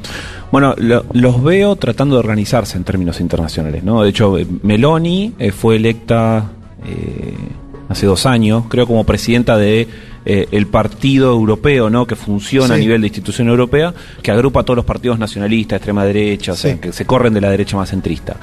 Bueno, 0.52 0.74
lo- 0.78 1.04
los 1.12 1.42
veo 1.42 1.74
tratando 1.76 2.16
de 2.16 2.20
organizarse 2.20 2.76
en 2.76 2.84
términos 2.84 3.20
internacionales, 3.20 3.82
¿no? 3.82 4.02
De 4.02 4.10
hecho, 4.10 4.36
Meloni 4.62 5.34
fue 5.56 5.76
electa 5.76 6.50
hace 7.88 8.06
dos 8.06 8.26
años, 8.26 8.64
creo, 8.68 8.86
como 8.86 9.04
presidenta 9.04 9.56
de 9.56 9.88
eh, 10.24 10.48
el 10.52 10.66
partido 10.66 11.32
europeo, 11.32 11.90
¿no? 11.90 12.06
Que 12.06 12.16
funciona 12.16 12.74
a 12.74 12.78
nivel 12.78 13.00
de 13.00 13.08
institución 13.08 13.48
europea, 13.48 13.92
que 14.22 14.30
agrupa 14.30 14.60
a 14.60 14.62
todos 14.62 14.76
los 14.76 14.84
partidos 14.84 15.18
nacionalistas, 15.18 15.78
extrema 15.78 16.04
derecha, 16.04 16.52
o 16.52 16.56
sea, 16.56 16.80
que 16.80 16.92
se 16.92 17.04
corren 17.04 17.34
de 17.34 17.40
la 17.40 17.50
derecha 17.50 17.76
más 17.76 17.90
centrista. 17.90 18.36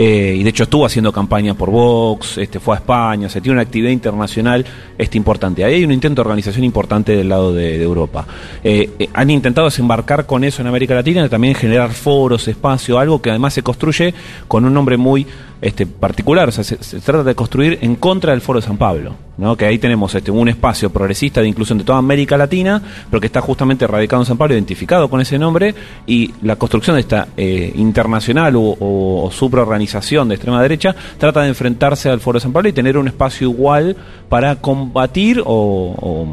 Eh, 0.00 0.36
y 0.38 0.44
de 0.44 0.50
hecho 0.50 0.62
estuvo 0.62 0.86
haciendo 0.86 1.10
campaña 1.10 1.54
por 1.54 1.70
Vox, 1.72 2.38
este, 2.38 2.60
fue 2.60 2.76
a 2.76 2.78
España, 2.78 3.26
o 3.26 3.30
sea, 3.30 3.42
tiene 3.42 3.54
una 3.54 3.62
actividad 3.62 3.90
internacional 3.90 4.64
este, 4.96 5.18
importante. 5.18 5.64
Ahí 5.64 5.74
hay 5.74 5.84
un 5.84 5.90
intento 5.90 6.22
de 6.22 6.28
organización 6.28 6.62
importante 6.62 7.16
del 7.16 7.28
lado 7.28 7.52
de, 7.52 7.78
de 7.78 7.82
Europa. 7.82 8.24
Eh, 8.62 8.90
eh, 8.96 9.08
han 9.12 9.28
intentado 9.28 9.66
desembarcar 9.66 10.24
con 10.24 10.44
eso 10.44 10.62
en 10.62 10.68
América 10.68 10.94
Latina 10.94 11.26
y 11.26 11.28
también 11.28 11.56
generar 11.56 11.90
foros, 11.90 12.46
espacio, 12.46 12.96
algo 12.96 13.20
que 13.20 13.30
además 13.30 13.54
se 13.54 13.64
construye 13.64 14.14
con 14.46 14.64
un 14.64 14.72
nombre 14.72 14.96
muy 14.96 15.26
este, 15.60 15.86
particular, 15.86 16.48
o 16.48 16.52
sea, 16.52 16.62
se, 16.64 16.76
trata 17.00 17.24
de 17.24 17.34
construir 17.34 17.78
en 17.82 17.96
contra 17.96 18.32
del 18.32 18.40
Foro 18.40 18.60
de 18.60 18.66
San 18.66 18.76
Pablo, 18.76 19.14
¿no? 19.36 19.56
que 19.56 19.64
ahí 19.66 19.78
tenemos 19.78 20.14
este, 20.14 20.30
un 20.30 20.48
espacio 20.48 20.90
progresista 20.90 21.40
de 21.40 21.48
inclusión 21.48 21.78
de 21.78 21.84
toda 21.84 21.98
América 21.98 22.36
Latina, 22.36 22.80
pero 23.10 23.20
que 23.20 23.26
está 23.26 23.40
justamente 23.40 23.86
radicado 23.86 24.22
en 24.22 24.26
San 24.26 24.36
Pablo, 24.36 24.54
identificado 24.54 25.08
con 25.10 25.20
ese 25.20 25.38
nombre, 25.38 25.74
y 26.06 26.32
la 26.42 26.56
construcción 26.56 26.96
de 26.96 27.00
esta 27.00 27.28
eh, 27.36 27.72
internacional 27.76 28.56
o, 28.56 28.76
o, 28.78 29.30
de 30.28 30.34
extrema 30.34 30.62
derecha 30.62 30.94
trata 31.18 31.42
de 31.42 31.48
enfrentarse 31.48 32.08
al 32.08 32.20
Foro 32.20 32.38
de 32.38 32.42
San 32.42 32.52
Pablo 32.52 32.68
y 32.68 32.72
tener 32.72 32.96
un 32.98 33.08
espacio 33.08 33.48
igual 33.48 33.96
para 34.28 34.56
combatir 34.56 35.40
o, 35.40 35.44
o- 35.46 36.28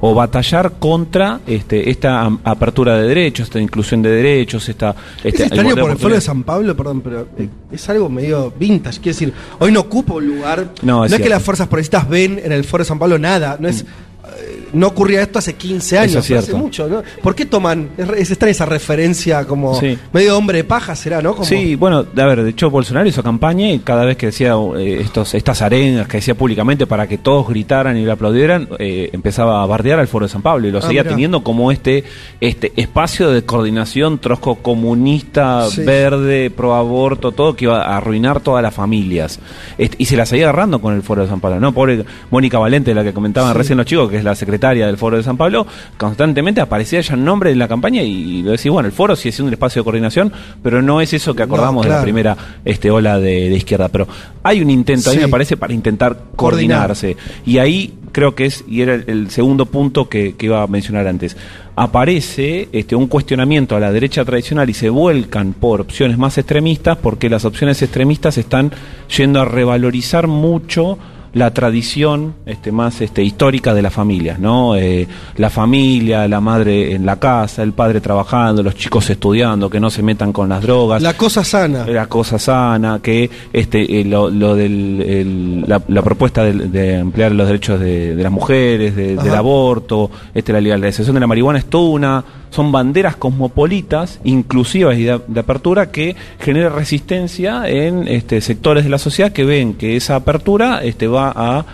o 0.00 0.14
batallar 0.14 0.72
contra 0.78 1.40
este, 1.46 1.88
esta 1.90 2.26
apertura 2.44 2.96
de 2.98 3.08
derechos, 3.08 3.44
esta 3.48 3.60
inclusión 3.60 4.02
de 4.02 4.10
derechos, 4.10 4.68
esta... 4.68 4.94
Es 5.22 5.38
extraño 5.40 5.70
igualdad 5.70 5.82
por 5.82 5.90
el 5.92 5.98
foro 5.98 6.14
de. 6.14 6.20
San 6.20 6.42
Pablo, 6.42 6.76
perdón, 6.76 7.00
pero 7.00 7.28
eh, 7.38 7.48
es 7.72 7.88
algo 7.88 8.08
medio 8.08 8.52
vintage. 8.58 9.00
Quiero 9.00 9.14
decir, 9.14 9.32
hoy 9.58 9.72
no 9.72 9.80
ocupa 9.80 10.14
un 10.14 10.26
lugar. 10.26 10.70
No, 10.82 10.98
No, 10.98 11.04
es 11.04 11.14
que 11.14 11.28
las 11.28 11.42
fuerzas 11.42 11.68
progresistas 11.68 12.08
ven 12.08 12.40
en 12.42 12.52
el 12.52 12.64
foro 12.64 12.82
de 12.82 12.88
San 12.88 12.98
Pablo 12.98 13.18
nada. 13.18 13.56
No 13.60 13.68
es. 13.68 13.82
eh, 13.82 14.63
No 14.74 14.88
ocurría 14.88 15.22
esto 15.22 15.38
hace 15.38 15.54
15 15.54 15.98
años, 15.98 16.10
Eso 16.10 16.18
es 16.20 16.26
pero 16.28 16.38
hace 16.40 16.54
mucho, 16.54 16.86
¿no? 16.88 17.02
¿Por 17.22 17.34
qué 17.34 17.46
toman? 17.46 17.88
Es, 17.96 18.30
esa 18.30 18.66
referencia 18.66 19.44
como 19.46 19.78
Sí. 19.80 19.96
medio 20.12 20.36
hombre 20.36 20.58
de 20.58 20.64
paja, 20.64 20.94
será, 20.94 21.22
¿no? 21.22 21.32
Como- 21.32 21.44
Sí, 21.44 21.76
bueno, 21.76 22.04
a 22.16 22.26
ver, 22.26 22.42
de 22.42 22.50
hecho 22.50 22.68
Bolsonaro 22.70 23.08
hizo 23.08 23.22
campaña 23.22 23.70
y 23.70 23.78
cada 23.78 24.04
vez 24.04 24.16
que 24.16 24.26
decía 24.26 24.54
eh, 24.76 24.98
estos, 25.00 25.34
estas 25.34 25.62
arengas 25.62 26.08
que 26.08 26.18
decía 26.18 26.34
públicamente 26.34 26.86
para 26.86 27.06
que 27.06 27.18
todos 27.18 27.48
gritaran 27.48 27.96
y 27.96 28.04
le 28.04 28.10
aplaudieran, 28.12 28.68
eh, 28.78 29.10
empezaba 29.12 29.62
a 29.62 29.66
bardear 29.66 29.98
al 30.00 30.08
Foro 30.08 30.26
de 30.26 30.32
San 30.32 30.42
Pablo 30.42 30.68
y 30.68 30.70
lo 30.70 30.78
Ah, 30.78 30.82
seguía 30.82 31.02
mirá. 31.02 31.14
teniendo 31.14 31.42
como 31.44 31.70
este, 31.72 32.04
este 32.40 32.72
espacio 32.76 33.30
de 33.30 33.42
coordinación 33.44 34.18
trosco 34.18 34.56
comunista, 34.56 35.66
Sí. 35.70 35.82
verde, 35.82 36.50
pro 36.50 36.74
aborto, 36.74 37.32
todo 37.32 37.54
que 37.54 37.66
iba 37.66 37.82
a 37.82 37.96
arruinar 37.96 38.40
todas 38.40 38.62
las 38.62 38.74
familias. 38.74 39.38
Este, 39.78 39.96
y 39.98 40.06
se 40.06 40.16
la 40.16 40.26
seguía 40.26 40.46
agarrando 40.46 40.80
con 40.80 40.94
el 40.94 41.02
Foro 41.02 41.22
de 41.22 41.28
San 41.28 41.40
Pablo, 41.40 41.60
¿no? 41.60 41.72
Pobre 41.72 42.04
Mónica 42.30 42.58
Valente, 42.58 42.94
la 42.94 43.04
que 43.04 43.12
comentaban 43.12 43.52
Sí. 43.52 43.58
recién 43.58 43.76
los 43.78 43.86
chicos, 43.86 44.10
que 44.10 44.16
es 44.18 44.24
la 44.24 44.34
secretaria 44.34 44.63
del 44.70 44.96
Foro 44.96 45.16
de 45.16 45.22
San 45.22 45.36
Pablo, 45.36 45.66
constantemente 45.96 46.60
aparecía 46.60 47.00
ya 47.00 47.14
el 47.14 47.24
nombre 47.24 47.50
en 47.50 47.58
la 47.58 47.68
campaña 47.68 48.02
y, 48.02 48.42
lo 48.42 48.52
decís, 48.52 48.70
bueno, 48.70 48.86
el 48.86 48.92
Foro 48.92 49.16
sí 49.16 49.28
es 49.28 49.40
un 49.40 49.52
espacio 49.52 49.82
de 49.82 49.84
coordinación, 49.84 50.32
pero 50.62 50.80
no 50.80 51.00
es 51.00 51.12
eso 51.12 51.34
que 51.34 51.42
acordamos 51.42 51.84
de 51.84 51.90
la 51.90 52.02
primera 52.02 52.36
este, 52.64 52.90
ola 52.90 53.18
de, 53.18 53.48
izquierda. 53.54 53.88
Pero 53.88 54.08
hay 54.42 54.62
un 54.62 54.70
intento, 54.70 55.10
a 55.10 55.14
mí 55.14 55.20
me 55.20 55.28
parece, 55.28 55.56
para 55.56 55.72
intentar 55.72 56.16
coordinarse. 56.36 57.16
Y 57.44 57.58
ahí 57.58 57.94
creo 58.14 58.34
que 58.34 58.46
es, 58.46 58.64
y 58.66 58.80
era 58.80 58.94
el, 58.94 59.30
segundo 59.30 59.66
punto 59.66 60.08
que, 60.08 60.34
iba 60.40 60.62
a 60.62 60.66
mencionar 60.66 61.06
antes, 61.06 61.36
aparece 61.76 62.68
este, 62.72 62.94
un 62.94 63.08
cuestionamiento 63.08 63.76
a 63.76 63.80
la 63.80 63.92
derecha 63.92 64.24
tradicional 64.24 64.70
y 64.70 64.74
se 64.74 64.88
vuelcan 64.88 65.52
por 65.52 65.80
opciones 65.80 66.16
más 66.16 66.38
extremistas 66.38 66.96
porque 66.96 67.28
las 67.28 67.44
opciones 67.44 67.82
extremistas 67.82 68.38
están 68.38 68.70
yendo 69.16 69.40
a 69.40 69.44
revalorizar 69.44 70.28
mucho 70.28 70.96
la 71.34 71.52
tradición 71.52 72.34
este, 72.46 72.72
más 72.72 73.00
este, 73.00 73.22
histórica 73.22 73.74
de 73.74 73.82
las 73.82 73.92
familias, 73.92 74.38
¿no? 74.38 74.76
Eh, 74.76 75.06
la 75.36 75.50
familia, 75.50 76.26
la 76.28 76.40
madre 76.40 76.94
en 76.94 77.04
la 77.04 77.18
casa, 77.18 77.62
el 77.62 77.72
padre 77.72 78.00
trabajando, 78.00 78.62
los 78.62 78.74
chicos 78.76 79.10
estudiando, 79.10 79.68
que 79.68 79.80
no 79.80 79.90
se 79.90 80.02
metan 80.02 80.32
con 80.32 80.48
las 80.48 80.62
drogas. 80.62 81.02
La 81.02 81.14
cosa 81.14 81.44
sana. 81.44 81.86
La 81.86 82.06
cosa 82.06 82.38
sana, 82.38 83.00
que 83.02 83.28
este, 83.52 84.00
eh, 84.00 84.04
lo, 84.04 84.30
lo 84.30 84.54
del, 84.54 85.64
la, 85.66 86.02
propuesta 86.02 86.44
de, 86.44 86.98
ampliar 86.98 87.32
los 87.32 87.46
derechos 87.46 87.80
de, 87.80 88.14
las 88.14 88.32
mujeres, 88.32 88.94
del 88.94 89.34
aborto, 89.34 90.10
este, 90.32 90.52
la 90.52 90.60
legalización 90.60 91.14
de 91.14 91.20
la 91.20 91.26
marihuana, 91.26 91.58
es 91.58 91.66
toda 91.66 91.90
una 91.90 92.24
son 92.54 92.70
banderas 92.70 93.16
cosmopolitas, 93.16 94.20
inclusivas 94.22 94.96
y 94.96 95.02
de, 95.02 95.40
apertura, 95.40 95.90
que 95.90 96.14
genera 96.38 96.68
resistencia 96.68 97.68
en 97.68 98.06
este, 98.06 98.40
sectores 98.40 98.84
de 98.84 98.90
la 98.90 98.98
sociedad 98.98 99.32
que 99.32 99.44
ven 99.44 99.74
que 99.74 99.96
esa 99.96 100.14
apertura 100.14 100.84
este, 100.84 101.08
va 101.08 101.23
a 101.34 101.64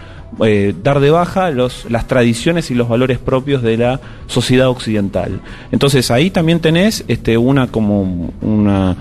eh, 0.44 0.74
dar 0.82 1.00
de 1.00 1.10
baja 1.10 1.50
los, 1.50 1.90
las 1.90 2.06
tradiciones 2.06 2.70
y 2.70 2.74
los 2.74 2.88
valores 2.88 3.18
propios 3.18 3.62
de 3.62 3.76
la 3.76 4.00
sociedad 4.26 4.68
occidental. 4.68 5.40
Entonces 5.72 6.10
ahí 6.10 6.30
también 6.30 6.60
tenés 6.60 7.04
este, 7.08 7.36
una 7.36 7.66
como 7.66 8.32
una 8.40 8.96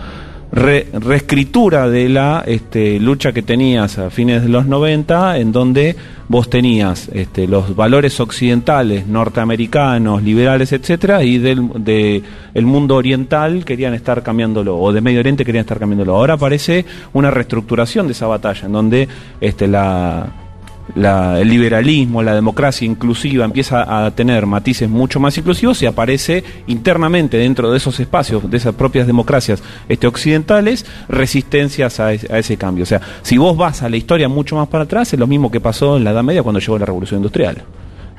reescritura 0.51 1.89
de 1.89 2.09
la 2.09 2.43
este, 2.45 2.99
lucha 2.99 3.31
que 3.31 3.43
tenías 3.43 3.99
a 3.99 4.09
fines 4.09 4.41
de 4.41 4.49
los 4.49 4.65
90, 4.65 5.37
en 5.37 5.51
donde 5.51 5.95
vos 6.27 6.49
tenías 6.49 7.09
este, 7.13 7.47
los 7.47 7.75
valores 7.75 8.19
occidentales, 8.19 9.05
norteamericanos, 9.05 10.23
liberales, 10.23 10.71
etcétera, 10.71 11.23
y 11.23 11.37
del 11.37 11.69
de 11.83 12.23
el 12.53 12.65
mundo 12.65 12.95
oriental 12.95 13.63
querían 13.63 13.93
estar 13.93 14.23
cambiándolo, 14.23 14.77
o 14.77 14.91
de 14.91 15.01
Medio 15.01 15.19
Oriente 15.19 15.45
querían 15.45 15.61
estar 15.61 15.79
cambiándolo. 15.79 16.15
Ahora 16.15 16.37
parece 16.37 16.85
una 17.13 17.29
reestructuración 17.29 18.07
de 18.07 18.13
esa 18.13 18.27
batalla, 18.27 18.65
en 18.65 18.71
donde 18.71 19.07
este, 19.39 19.67
la 19.67 20.48
el 20.95 21.47
liberalismo, 21.47 22.23
la 22.23 22.35
democracia 22.35 22.85
inclusiva 22.85 23.45
empieza 23.45 24.05
a 24.05 24.11
tener 24.11 24.45
matices 24.45 24.89
mucho 24.89 25.19
más 25.19 25.37
inclusivos 25.37 25.81
y 25.81 25.85
aparece 25.85 26.43
internamente 26.67 27.37
dentro 27.37 27.71
de 27.71 27.77
esos 27.77 27.99
espacios, 27.99 28.49
de 28.49 28.57
esas 28.57 28.75
propias 28.75 29.07
democracias 29.07 29.61
este, 29.87 30.07
occidentales, 30.07 30.85
resistencias 31.07 31.99
a, 31.99 32.13
ese 32.13 32.57
cambio. 32.57 32.83
O 32.83 32.87
sea, 32.87 33.01
si 33.21 33.37
vos 33.37 33.55
vas 33.55 33.83
a 33.83 33.89
la 33.89 33.97
historia 33.97 34.27
mucho 34.27 34.55
más 34.55 34.67
para 34.67 34.85
atrás, 34.85 35.13
es 35.13 35.19
lo 35.19 35.27
mismo 35.27 35.51
que 35.51 35.59
pasó 35.59 35.97
en 35.97 36.03
la 36.03 36.11
Edad 36.11 36.23
Media 36.23 36.43
cuando 36.43 36.59
llegó 36.59 36.77
la 36.77 36.85
Revolución 36.85 37.19
Industrial. 37.19 37.63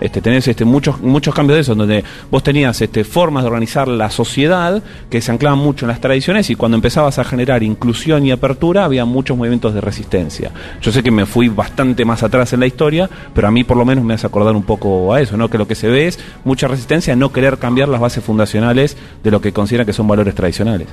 Este, 0.01 0.21
tenés 0.21 0.49
este, 0.49 0.65
muchos, 0.65 1.01
muchos 1.01 1.35
cambios 1.35 1.57
de 1.57 1.61
eso, 1.61 1.75
donde 1.75 2.05
vos 2.31 2.43
tenías 2.43 2.81
este, 2.81 3.05
formas 3.05 3.45
de 3.45 3.49
organizar 3.49 3.87
la 3.89 4.11
sociedad 4.11 4.83
que 5.11 5.21
se 5.21 5.31
anclaban 5.31 5.59
mucho 5.59 5.85
en 5.85 5.91
las 5.91 6.01
tradiciones 6.01 6.49
y 6.51 6.55
cuando 6.55 6.77
empezabas 6.77 7.19
a 7.19 7.25
generar 7.25 7.63
inclusión 7.63 8.25
y 8.27 8.31
apertura 8.31 8.85
había 8.85 9.05
muchos 9.05 9.37
movimientos 9.37 9.75
de 9.75 9.81
resistencia. 9.81 10.51
Yo 10.81 10.93
sé 10.93 11.03
que 11.03 11.11
me 11.11 11.27
fui 11.27 11.49
bastante 11.49 12.05
más 12.05 12.23
atrás 12.23 12.53
en 12.53 12.61
la 12.61 12.67
historia, 12.67 13.09
pero 13.35 13.49
a 13.49 13.51
mí 13.51 13.65
por 13.65 13.77
lo 13.77 13.85
menos 13.85 14.05
me 14.05 14.15
hace 14.15 14.27
acordar 14.27 14.57
un 14.57 14.63
poco 14.63 15.13
a 15.13 15.21
eso, 15.21 15.37
¿no? 15.37 15.49
que 15.51 15.59
lo 15.59 15.69
que 15.69 15.75
se 15.75 15.89
ve 15.89 16.07
es 16.07 16.19
mucha 16.45 16.69
resistencia 16.69 17.13
a 17.13 17.17
no 17.17 17.33
querer 17.33 17.59
cambiar 17.59 17.89
las 17.89 18.01
bases 18.01 18.25
fundacionales 18.25 18.97
de 19.23 19.31
lo 19.31 19.41
que 19.41 19.53
consideran 19.53 19.87
que 19.87 19.93
son 19.93 20.09
valores 20.09 20.35
tradicionales. 20.35 20.89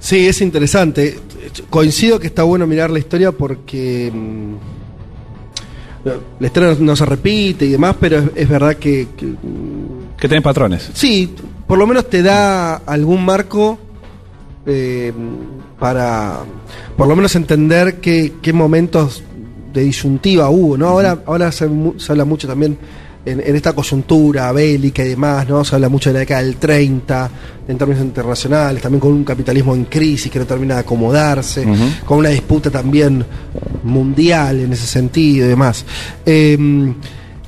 Sí, 0.00 0.26
es 0.26 0.40
interesante. 0.40 1.18
Coincido 1.70 2.18
que 2.18 2.26
está 2.26 2.42
bueno 2.42 2.66
mirar 2.66 2.90
la 2.90 2.98
historia 2.98 3.32
porque... 3.32 4.12
La 6.04 6.46
historia 6.46 6.76
no, 6.78 6.96
se 6.96 7.04
repite 7.04 7.66
y 7.66 7.70
demás, 7.70 7.96
pero 8.00 8.30
es, 8.34 8.48
verdad 8.48 8.76
que, 8.76 9.08
que... 9.16 9.34
Que 10.16 10.40
patrones. 10.40 10.90
Sí, 10.94 11.34
por 11.66 11.78
lo 11.78 11.86
menos 11.86 12.08
te 12.08 12.22
da 12.22 12.76
algún 12.76 13.24
marco 13.24 13.78
eh, 14.66 15.12
para, 15.78 16.38
por 16.96 17.08
lo 17.08 17.16
menos 17.16 17.34
entender 17.36 18.00
qué, 18.00 18.34
qué 18.40 18.52
momentos 18.52 19.22
de 19.72 19.82
disyuntiva 19.82 20.48
hubo, 20.50 20.76
¿no? 20.76 20.88
Ahora, 20.88 21.18
ahora 21.26 21.52
se 21.52 21.68
habla 22.08 22.24
mucho 22.24 22.48
también 22.48 22.78
en, 23.30 23.56
esta 23.56 23.72
coyuntura 23.72 24.50
bélica 24.52 25.04
y 25.04 25.10
demás, 25.10 25.48
¿no? 25.48 25.64
Se 25.64 25.74
habla 25.74 25.88
mucho 25.88 26.10
de 26.10 26.14
la 26.14 26.18
década 26.20 26.42
del 26.42 26.56
30, 26.56 27.30
en 27.68 27.78
términos 27.78 28.02
internacionales, 28.02 28.82
también 28.82 29.00
con 29.00 29.12
un 29.12 29.24
capitalismo 29.24 29.74
en 29.74 29.84
crisis 29.84 30.30
que 30.30 30.38
no 30.38 30.46
termina 30.46 30.74
de 30.74 30.80
acomodarse, 30.80 31.66
con 32.04 32.18
una 32.18 32.30
disputa 32.30 32.70
también 32.70 33.24
mundial 33.82 34.60
en 34.60 34.72
ese 34.72 34.86
sentido 34.86 35.46
y 35.46 35.48
demás. 35.48 35.84
Em, 36.24 36.94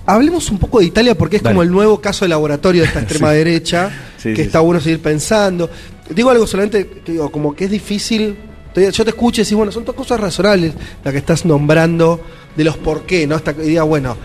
hablemos 0.07 0.51
un 0.51 0.59
poco 0.59 0.81
de 0.81 0.87
Italia 0.87 1.17
porque 1.17 1.37
es 1.37 1.43
como 1.43 1.63
el 1.63 1.71
nuevo 1.71 2.01
caso 2.01 2.25
de 2.25 2.29
laboratorio 2.29 2.83
de 2.83 2.89
esta 2.89 3.01
extrema 3.03 3.31
derecha, 3.33 3.91
que 4.23 4.43
está 4.43 4.61
bueno 4.61 4.81
seguir 4.81 5.01
pensando. 5.01 5.71
Digo 6.15 6.31
algo 6.31 6.47
solamente, 6.47 6.87
que 7.05 7.13
digo, 7.13 7.31
como 7.31 7.55
que 7.55 7.65
es 7.65 7.71
difícil 7.71 8.37
yo 8.75 9.05
te 9.05 9.11
escucho 9.11 9.41
y 9.41 9.45
decís, 9.45 9.57
bueno, 9.57 9.73
son 9.73 9.85
todas 9.85 9.97
cosas 9.97 10.21
razonables 10.21 10.73
las 11.03 11.13
que 11.13 11.19
estás 11.19 11.45
nombrando 11.45 12.21
de 12.57 12.65
los 12.65 12.77
por 12.77 13.03
qué, 13.03 13.27
¿no? 13.27 13.37
Esta 13.37 13.53
idea, 13.53 13.83
bueno, 13.83 14.17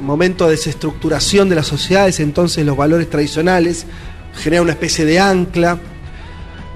momento 0.00 0.46
de 0.46 0.52
desestructuración 0.52 1.48
de 1.48 1.56
las 1.56 1.66
sociedades, 1.66 2.20
entonces 2.20 2.64
los 2.64 2.76
valores 2.76 3.08
tradicionales 3.08 3.86
generan 4.34 4.64
una 4.64 4.72
especie 4.72 5.04
de 5.04 5.20
ancla. 5.20 5.78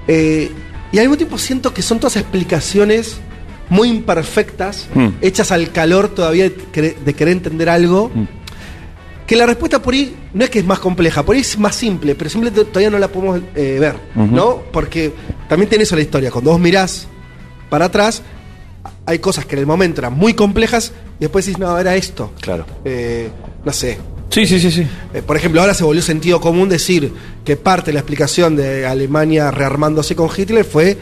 Eh, 0.07 0.51
y 0.91 0.97
al 0.97 1.05
mismo 1.05 1.17
tiempo 1.17 1.37
siento 1.37 1.73
que 1.73 1.81
son 1.81 1.99
todas 1.99 2.15
explicaciones 2.17 3.17
muy 3.69 3.89
imperfectas, 3.89 4.87
mm. 4.93 5.07
hechas 5.21 5.51
al 5.51 5.71
calor 5.71 6.09
todavía 6.09 6.49
de, 6.49 7.13
querer 7.13 7.29
entender 7.29 7.69
algo. 7.69 8.11
Mm. 8.13 8.27
Que 9.25 9.35
la 9.35 9.47
respuesta 9.47 9.81
por 9.81 9.95
ahí 9.95 10.15
no 10.33 10.43
es 10.43 10.51
que 10.51 10.59
es 10.59 10.65
más 10.65 10.77
compleja, 10.77 11.23
por 11.23 11.35
ahí 11.35 11.41
es 11.41 11.57
más 11.57 11.75
simple, 11.75 12.13
pero 12.13 12.29
simplemente 12.29 12.63
todavía 12.65 12.91
no 12.91 12.99
la 12.99 13.07
podemos 13.07 13.41
eh, 13.55 13.77
ver, 13.79 13.95
¿no? 14.13 14.61
Porque 14.71 15.11
también 15.49 15.67
tiene 15.67 15.83
eso 15.83 15.95
la 15.95 16.03
historia. 16.03 16.29
Cuando 16.29 16.51
vos 16.51 16.59
mirás 16.59 17.07
para 17.71 17.85
atrás, 17.85 18.21
hay 19.05 19.19
cosas 19.19 19.45
que 19.45 19.55
en 19.55 19.59
el 19.59 19.67
momento 19.67 20.01
eran 20.01 20.13
muy 20.13 20.33
complejas 20.33 20.91
y 21.19 21.21
después 21.21 21.45
dices, 21.45 21.59
no, 21.59 21.77
era 21.77 21.95
esto. 21.95 22.31
Claro. 22.41 22.65
Eh, 22.83 23.29
no 23.63 23.71
sé. 23.71 23.97
Sí, 24.29 24.45
sí, 24.45 24.59
sí, 24.59 24.71
sí. 24.71 24.87
Eh, 25.13 25.21
por 25.21 25.37
ejemplo, 25.37 25.61
ahora 25.61 25.73
se 25.73 25.83
volvió 25.83 26.01
sentido 26.01 26.41
común 26.41 26.67
decir 26.67 27.13
que 27.43 27.55
parte 27.55 27.87
de 27.87 27.93
la 27.93 27.99
explicación 27.99 28.55
de 28.55 28.85
Alemania 28.85 29.51
rearmándose 29.51 30.15
con 30.15 30.29
Hitler 30.35 30.65
fue 30.65 30.97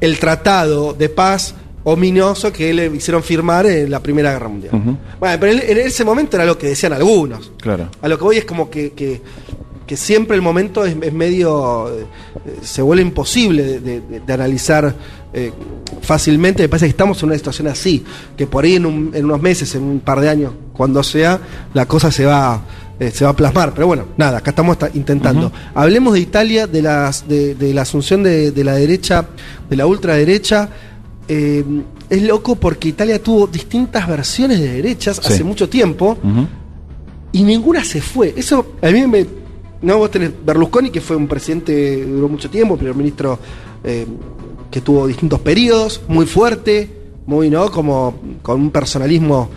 el 0.00 0.18
tratado 0.18 0.94
de 0.94 1.08
paz 1.08 1.54
ominoso 1.82 2.52
que 2.52 2.72
le 2.72 2.86
hicieron 2.86 3.22
firmar 3.22 3.66
en 3.66 3.90
la 3.90 4.00
Primera 4.00 4.32
Guerra 4.32 4.48
Mundial. 4.48 4.98
Bueno, 5.18 5.36
pero 5.40 5.52
en, 5.52 5.78
ese 5.78 6.04
momento 6.04 6.36
era 6.36 6.46
lo 6.46 6.56
que 6.56 6.68
decían 6.68 6.92
algunos. 6.92 7.52
Claro. 7.60 7.90
A 8.00 8.08
lo 8.08 8.16
que 8.16 8.24
voy 8.24 8.36
es 8.38 8.44
como 8.44 8.70
que, 8.70 8.92
que, 8.92 9.20
siempre 9.96 10.36
el 10.36 10.42
momento 10.42 10.84
es, 10.84 11.12
medio. 11.12 11.88
Eh, 11.88 12.06
se 12.62 12.80
vuelve 12.80 13.02
imposible 13.02 13.80
de 13.80 14.32
analizar 14.32 14.94
eh, 15.32 15.52
fácilmente. 16.02 16.62
Me 16.62 16.68
parece 16.68 16.86
que 16.86 16.90
estamos 16.90 17.22
en 17.22 17.28
una 17.28 17.36
situación 17.36 17.68
así, 17.68 18.04
que 18.36 18.46
por 18.46 18.64
ahí 18.64 18.74
en, 18.74 18.86
unos 18.86 19.40
meses, 19.40 19.74
en 19.74 19.82
un 19.84 20.00
par 20.00 20.20
de 20.20 20.28
años, 20.28 20.52
cuando 20.72 21.02
sea, 21.02 21.40
la 21.72 21.86
cosa 21.86 22.10
se 22.10 22.24
va, 22.24 22.62
eh, 22.98 23.10
se 23.12 23.24
va 23.24 23.30
a 23.30 23.36
plasmar. 23.36 23.72
Pero 23.72 23.86
bueno, 23.86 24.06
nada, 24.16 24.38
acá 24.38 24.50
estamos 24.50 24.76
intentando. 24.94 25.52
Hablemos 25.74 26.14
de 26.14 26.20
Italia, 26.20 26.66
de, 26.66 26.82
las, 26.82 27.28
de, 27.28 27.72
la 27.72 27.82
asunción 27.82 28.22
de, 28.22 28.52
la 28.64 28.74
derecha, 28.74 29.26
de 29.68 29.76
la 29.76 29.86
ultraderecha. 29.86 30.68
Eh, 31.28 31.64
es 32.08 32.22
loco 32.22 32.56
porque 32.56 32.88
Italia 32.88 33.22
tuvo 33.22 33.46
distintas 33.46 34.08
versiones 34.08 34.58
de 34.58 34.72
derechas 34.72 35.20
hace 35.20 35.44
mucho 35.44 35.68
tiempo 35.68 36.18
y 37.30 37.44
ninguna 37.44 37.84
se 37.84 38.00
fue. 38.00 38.34
Eso 38.36 38.74
a 38.82 38.90
mí 38.90 39.06
me. 39.06 39.26
No, 39.82 39.96
vos 39.96 40.10
tenés 40.10 40.32
Berlusconi, 40.44 40.90
que 40.90 41.00
fue 41.00 41.16
un 41.16 41.28
presidente, 41.28 42.04
duró 42.04 42.28
mucho 42.28 42.50
tiempo, 42.50 42.76
primer 42.76 42.96
ministro 42.96 43.38
que 44.70 44.80
tuvo 44.80 45.06
distintos 45.06 45.40
periodos, 45.40 46.00
muy 46.08 46.26
fuerte, 46.26 46.90
muy, 47.26 47.50
¿no? 47.50 47.70
Como 47.70 48.18
con 48.42 48.60
un 48.60 48.70
personalismo 48.70 49.50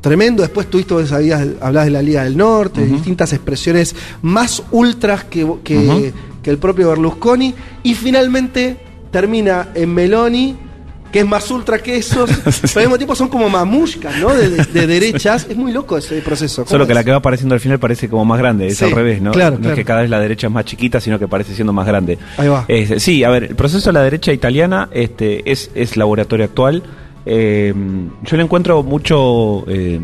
tremendo. 0.00 0.42
Después 0.42 0.68
tuviste, 0.68 0.94
vos 0.94 1.08
sabías, 1.08 1.46
hablabas 1.60 1.86
de 1.86 1.90
la 1.90 2.02
Liga 2.02 2.24
del 2.24 2.36
Norte, 2.36 2.84
distintas 2.84 3.32
expresiones 3.32 3.94
más 4.22 4.62
ultras 4.70 5.24
que, 5.24 5.46
que, 5.64 6.12
que 6.42 6.50
el 6.50 6.58
propio 6.58 6.88
Berlusconi. 6.90 7.54
Y 7.82 7.94
finalmente 7.94 8.76
termina 9.10 9.70
en 9.74 9.94
Meloni 9.94 10.56
que 11.14 11.20
es 11.20 11.26
más 11.26 11.48
ultra 11.52 11.78
que 11.78 11.96
esos, 11.96 12.28
pero 12.74 12.80
al 12.80 12.86
mismo 12.86 12.96
tiempo 12.96 13.14
son 13.14 13.28
como 13.28 13.48
mamushkas, 13.48 14.18
¿no? 14.18 14.34
De, 14.34 14.50
derechas. 14.88 15.46
Es 15.48 15.56
muy 15.56 15.70
loco 15.70 15.96
ese 15.96 16.20
proceso. 16.22 16.66
Solo 16.66 16.88
que 16.88 16.92
la 16.92 17.04
que 17.04 17.12
va 17.12 17.18
apareciendo 17.18 17.54
al 17.54 17.60
final 17.60 17.78
parece 17.78 18.08
como 18.08 18.24
más 18.24 18.36
grande, 18.40 18.66
es 18.66 18.82
al 18.82 18.90
revés, 18.90 19.22
¿no? 19.22 19.30
Claro, 19.30 19.56
no 19.60 19.68
es 19.68 19.76
que 19.76 19.84
cada 19.84 20.00
vez 20.00 20.10
la 20.10 20.18
derecha 20.18 20.48
es 20.48 20.52
más 20.52 20.64
chiquita, 20.64 21.00
sino 21.00 21.16
que 21.20 21.28
parece 21.28 21.54
siendo 21.54 21.72
más 21.72 21.86
grande. 21.86 22.18
Ahí 22.36 22.48
va. 22.48 22.66
sí, 22.98 23.22
a 23.22 23.30
ver, 23.30 23.44
el 23.44 23.54
proceso 23.54 23.90
de 23.90 23.92
la 23.92 24.02
derecha 24.02 24.32
italiana 24.32 24.88
este, 24.90 25.48
es, 25.48 25.70
es 25.76 25.96
laboratorio 25.96 26.46
actual. 26.46 26.82
Eh, 27.24 27.72
yo 28.24 28.36
le 28.36 28.42
encuentro 28.42 28.82
mucho. 28.82 29.64
Eh, 29.68 30.00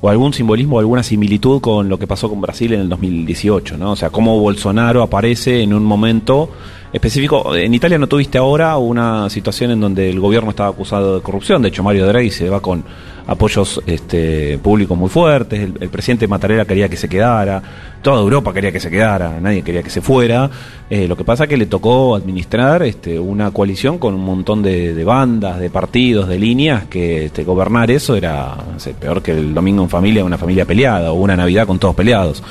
o 0.00 0.08
algún 0.08 0.32
simbolismo 0.32 0.76
o 0.76 0.78
alguna 0.78 1.02
similitud 1.02 1.60
con 1.60 1.90
lo 1.90 1.98
que 1.98 2.06
pasó 2.06 2.30
con 2.30 2.40
Brasil 2.40 2.72
en 2.72 2.80
el 2.80 2.88
2018, 2.88 3.76
¿no? 3.76 3.92
O 3.92 3.96
sea, 3.96 4.08
cómo 4.08 4.40
Bolsonaro 4.40 5.02
aparece 5.02 5.60
en 5.60 5.74
un 5.74 5.84
momento 5.84 6.48
específico. 6.92 7.54
En 7.54 7.72
Italia 7.74 7.98
no 7.98 8.06
tuviste 8.06 8.38
ahora 8.38 8.76
una 8.76 9.30
situación 9.30 9.70
en 9.70 9.80
donde 9.80 10.10
el 10.10 10.20
gobierno 10.20 10.50
estaba 10.50 10.70
acusado 10.70 11.16
de 11.16 11.22
corrupción, 11.22 11.62
de 11.62 11.68
hecho 11.68 11.82
Mario 11.82 12.06
Draghi 12.06 12.30
se 12.30 12.48
va 12.48 12.60
con 12.60 12.84
apoyos 13.26 13.80
este, 13.86 14.58
públicos 14.58 14.98
muy 14.98 15.08
fuertes, 15.08 15.60
el, 15.60 15.88
presidente 15.88 16.26
Mattarella 16.26 16.64
quería 16.64 16.88
que 16.88 16.96
se 16.96 17.08
quedara, 17.08 17.62
toda 18.02 18.20
Europa 18.20 18.52
quería 18.52 18.72
que 18.72 18.80
se 18.80 18.90
quedara, 18.90 19.38
nadie 19.40 19.62
quería 19.62 19.84
que 19.84 19.90
se 19.90 20.00
fuera. 20.00 20.50
Eh, 20.88 21.06
lo 21.06 21.16
que 21.16 21.22
pasa 21.22 21.44
es 21.44 21.48
que 21.48 21.56
le 21.56 21.66
tocó 21.66 22.16
administrar 22.16 22.82
este, 22.82 23.20
una 23.20 23.52
coalición 23.52 23.98
con 23.98 24.14
un 24.14 24.24
montón 24.24 24.62
de, 24.62 25.04
bandas, 25.04 25.60
de 25.60 25.70
partidos, 25.70 26.28
de 26.28 26.40
líneas, 26.40 26.86
que 26.86 27.26
este, 27.26 27.44
gobernar 27.44 27.90
eso 27.92 28.16
era 28.16 28.56
peor 28.98 29.22
que 29.22 29.30
el 29.30 29.54
domingo 29.54 29.84
en 29.84 29.88
familia, 29.88 30.24
una 30.24 30.38
familia 30.38 30.64
peleada, 30.64 31.12
o 31.12 31.14
una 31.14 31.36
Navidad 31.36 31.68
con 31.68 31.78
todos 31.78 31.94
peleados. 31.94 32.42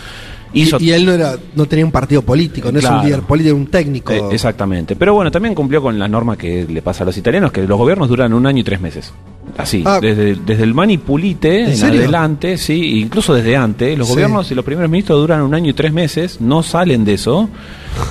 Y, 0.53 0.91
él 0.91 1.05
no 1.05 1.11
era 1.11 1.35
no 1.55 1.65
tenía 1.65 1.85
un 1.85 1.91
partido 1.91 2.21
político, 2.21 2.71
no 2.71 2.79
es 2.79 2.85
un 2.85 3.03
líder 3.03 3.21
político, 3.21 3.55
un 3.55 3.67
técnico. 3.67 4.13
Eh, 4.13 4.21
exactamente. 4.31 4.95
Pero 4.95 5.13
bueno, 5.13 5.31
también 5.31 5.53
cumplió 5.53 5.81
con 5.81 5.97
la 5.99 6.07
norma 6.07 6.37
que 6.37 6.65
le 6.67 6.81
pasa 6.81 7.03
a 7.03 7.05
los 7.05 7.17
italianos, 7.17 7.51
que 7.51 7.61
los 7.63 7.77
gobiernos 7.77 8.09
duran 8.09 8.33
un 8.33 8.45
año 8.45 8.59
y 8.59 8.63
tres 8.63 8.81
meses. 8.81 9.13
Así, 9.57 9.83
ah. 9.85 9.99
desde, 10.01 10.35
desde 10.35 10.63
el 10.63 10.73
manipulite 10.73 11.73
en, 11.73 11.83
adelante, 11.83 12.57
sí, 12.57 12.99
incluso 12.99 13.33
desde 13.33 13.55
antes, 13.55 13.97
los 13.97 14.07
gobiernos 14.07 14.49
y 14.51 14.55
los 14.55 14.63
primeros 14.63 14.89
ministros 14.89 15.19
duran 15.19 15.41
un 15.41 15.53
año 15.53 15.71
y 15.71 15.73
tres 15.73 15.91
meses, 15.91 16.39
no 16.39 16.63
salen 16.63 17.03
de 17.03 17.13
eso. 17.13 17.49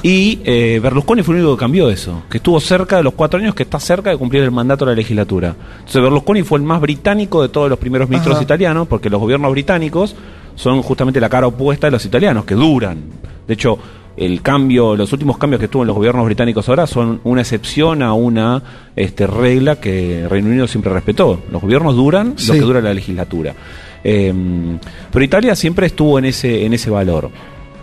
Y 0.02 0.40
eh, 0.44 0.80
Berlusconi 0.82 1.22
fue 1.22 1.36
el 1.36 1.42
único 1.42 1.56
que 1.56 1.60
cambió 1.60 1.88
eso, 1.90 2.22
que 2.28 2.38
estuvo 2.38 2.60
cerca 2.60 2.96
de 2.96 3.04
los 3.04 3.14
cuatro 3.14 3.38
años, 3.38 3.54
que 3.54 3.62
está 3.62 3.78
cerca 3.78 4.10
de 4.10 4.16
cumplir 4.16 4.42
el 4.42 4.50
mandato 4.50 4.84
de 4.84 4.92
la 4.92 4.96
legislatura. 4.96 5.54
Entonces 5.78 6.02
Berlusconi 6.02 6.42
fue 6.42 6.58
el 6.58 6.64
más 6.64 6.80
británico 6.80 7.40
de 7.42 7.48
todos 7.48 7.70
los 7.70 7.78
primeros 7.78 8.08
ministros 8.08 8.42
italianos, 8.42 8.88
porque 8.88 9.08
los 9.08 9.20
gobiernos 9.20 9.50
británicos 9.52 10.14
son 10.58 10.82
justamente 10.82 11.20
la 11.20 11.28
cara 11.28 11.46
opuesta 11.46 11.86
de 11.86 11.92
los 11.92 12.04
italianos, 12.04 12.44
que 12.44 12.54
duran. 12.54 12.98
De 13.46 13.54
hecho, 13.54 13.78
el 14.16 14.42
cambio, 14.42 14.96
los 14.96 15.12
últimos 15.12 15.38
cambios 15.38 15.60
que 15.60 15.68
tuvo 15.68 15.84
en 15.84 15.86
los 15.86 15.96
gobiernos 15.96 16.26
británicos 16.26 16.68
ahora 16.68 16.88
son 16.88 17.20
una 17.22 17.42
excepción 17.42 18.02
a 18.02 18.12
una 18.12 18.90
este, 18.96 19.28
regla 19.28 19.76
que 19.76 20.26
Reino 20.28 20.48
Unido 20.48 20.66
siempre 20.66 20.92
respetó. 20.92 21.40
Los 21.52 21.62
gobiernos 21.62 21.94
duran 21.94 22.34
lo 22.46 22.52
que 22.52 22.60
dura 22.60 22.80
la 22.80 22.92
legislatura. 22.92 23.54
Em, 24.02 24.78
pero 25.12 25.24
Italia 25.24 25.54
siempre 25.54 25.86
estuvo 25.86 26.18
en 26.18 26.24
ese, 26.24 26.66
en 26.66 26.74
ese 26.74 26.90
valor. 26.90 27.30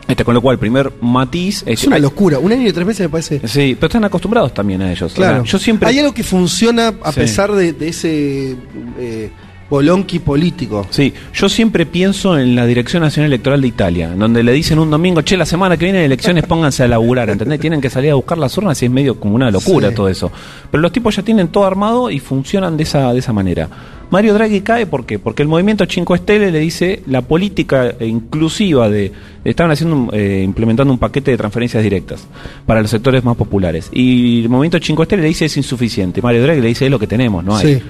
Este, 0.08 0.26
con 0.26 0.34
lo 0.34 0.42
cual, 0.42 0.60
primer 0.60 0.92
matiz. 1.02 1.64
Es, 1.66 1.86
una 1.86 1.98
locura. 1.98 2.38
Un 2.38 2.52
año 2.52 2.68
y 2.68 2.74
tres 2.74 2.86
meses 2.86 3.06
me 3.06 3.10
parece. 3.10 3.48
Sí, 3.48 3.76
pero 3.80 3.88
están 3.88 4.04
acostumbrados 4.04 4.54
también 4.54 4.82
a 4.82 4.92
ellos. 4.92 5.14
Claro. 5.14 5.46
yo 5.46 5.58
siempre. 5.58 5.88
Hay 5.88 6.00
algo 6.00 6.14
que 6.14 6.24
funciona 6.24 6.94
a 7.02 7.12
pesar 7.14 7.54
de, 7.54 7.74
ese. 7.80 8.56
Eh, 9.00 9.32
Bolonqui 9.76 10.20
político. 10.20 10.88
Sí, 10.90 11.14
yo 11.34 11.50
siempre 11.50 11.86
pienso 11.86 12.40
en 12.40 12.56
la 12.56 12.66
Dirección 12.66 13.04
Nacional 13.04 13.30
Electoral 13.30 13.60
de 13.60 13.68
Italia, 13.68 14.10
donde 14.16 14.42
le 14.42 14.54
dicen 14.54 14.80
un 14.80 14.90
domingo, 14.90 15.22
che, 15.22 15.36
la 15.36 15.46
semana 15.46 15.76
que 15.76 15.84
viene 15.84 16.06
elecciones 16.06 16.46
pónganse 16.48 16.84
a 16.84 16.88
laburar, 16.88 17.30
¿entendés? 17.30 17.60
Tienen 17.60 17.82
que 17.82 17.90
salir 17.90 18.12
a 18.12 18.16
buscar 18.16 18.38
las 18.38 18.58
urnas 18.58 18.82
y 18.82 18.86
es 18.86 18.92
medio 18.92 19.20
como 19.20 19.36
una 19.36 19.52
locura 19.52 19.94
todo 19.94 20.08
eso. 20.08 20.32
Pero 20.72 20.82
los 20.82 20.94
tipos 20.94 21.14
ya 21.14 21.24
tienen 21.24 21.50
todo 21.50 21.66
armado 21.66 22.10
y 22.10 22.20
funcionan 22.20 22.78
de 22.78 22.84
esa, 22.84 23.12
de 23.12 23.20
esa 23.20 23.34
manera. 23.34 23.68
Mario 24.12 24.34
Draghi 24.34 24.62
cae, 24.62 24.86
¿por 24.86 25.06
qué? 25.06 25.20
Porque 25.20 25.42
el 25.42 25.50
movimiento 25.50 25.84
5 25.86 26.16
Estele 26.16 26.52
le 26.52 26.60
dice 26.60 27.04
la 27.08 27.24
política 27.24 27.96
inclusiva 28.00 28.88
de... 28.88 29.12
Estaban 29.44 29.74
haciendo, 29.74 30.08
eh, 30.14 30.42
implementando 30.42 30.94
un 30.94 31.00
paquete 31.00 31.32
de 31.32 31.38
transferencias 31.38 31.84
directas 31.84 32.26
para 32.66 32.82
los 32.82 32.90
sectores 32.90 33.26
más 33.26 33.36
populares. 33.36 33.90
Y 33.92 34.44
el 34.44 34.50
movimiento 34.50 34.78
5 34.82 35.04
Estele 35.04 35.24
le 35.24 35.28
dice 35.28 35.46
es 35.46 35.58
insuficiente. 35.58 36.22
Mario 36.22 36.44
Draghi 36.44 36.62
le 36.62 36.70
dice 36.70 36.86
es 36.86 36.92
lo 36.92 36.98
que 36.98 37.08
tenemos, 37.08 37.44
no 37.44 37.58
hay 37.58 37.82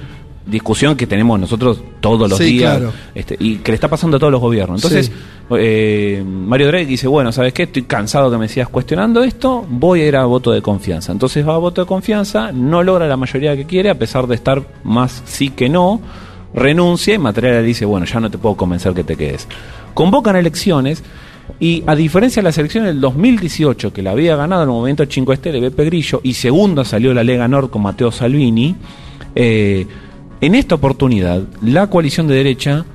discusión 0.45 0.95
que 0.95 1.07
tenemos 1.07 1.39
nosotros 1.39 1.81
todos 1.99 2.29
los 2.29 2.37
días 2.37 2.81
este, 3.15 3.35
y 3.39 3.57
que 3.57 3.71
le 3.71 3.75
está 3.75 3.87
pasando 3.87 4.17
a 4.17 4.19
todos 4.19 4.31
los 4.31 4.41
gobiernos. 4.41 4.83
Entonces, 4.83 5.11
eh, 5.51 6.23
Mario 6.25 6.67
Draghi 6.67 6.85
dice, 6.85 7.07
bueno, 7.07 7.31
¿sabes 7.31 7.53
qué? 7.53 7.63
Estoy 7.63 7.83
cansado 7.83 8.29
que 8.29 8.37
me 8.37 8.47
sigas 8.47 8.69
cuestionando 8.69 9.23
esto, 9.23 9.65
voy 9.67 10.01
a 10.01 10.07
ir 10.07 10.15
a 10.15 10.25
voto 10.25 10.51
de 10.51 10.61
confianza. 10.61 11.11
Entonces 11.11 11.47
va 11.47 11.55
a 11.55 11.57
voto 11.57 11.81
de 11.81 11.87
confianza, 11.87 12.51
no 12.51 12.83
logra 12.83 13.07
la 13.07 13.17
mayoría 13.17 13.55
que 13.55 13.65
quiere, 13.65 13.89
a 13.89 13.97
pesar 13.97 14.27
de 14.27 14.35
estar 14.35 14.61
más 14.83 15.23
sí 15.25 15.49
que 15.49 15.67
no, 15.67 15.99
renuncia 16.53 17.15
y 17.15 17.17
Mattarella 17.17 17.61
le 17.61 17.63
dice, 17.63 17.85
bueno, 17.85 18.05
ya 18.05 18.19
no 18.19 18.29
te 18.29 18.37
puedo 18.37 18.55
convencer 18.55 18.93
que 18.93 19.03
te 19.03 19.15
quedes. 19.15 19.47
Convocan 19.93 20.35
elecciones 20.35 21.03
y 21.59 21.83
a 21.85 21.95
diferencia 21.95 22.41
de 22.41 22.45
las 22.45 22.57
elecciones 22.57 22.89
del 22.89 23.01
2018, 23.01 23.93
que 23.93 24.01
la 24.01 24.11
había 24.11 24.35
ganado 24.35 24.63
en 24.63 24.69
el 24.69 24.73
momento 24.73 25.03
5 25.07 25.33
Estele, 25.33 25.59
Beppe 25.59 25.85
Grillo, 25.85 26.21
y 26.23 26.33
segundo 26.33 26.83
salió 26.83 27.13
la 27.13 27.23
Lega 27.23 27.47
Nord 27.47 27.69
con 27.69 27.83
Matteo 27.83 28.11
Salvini, 28.11 28.75
eh, 29.35 29.85
en 30.41 30.55
esta 30.55 30.75
oportunidad, 30.75 31.43
la 31.61 31.87
coalición 31.87 32.27
de 32.27 32.35
derecha 32.35 32.85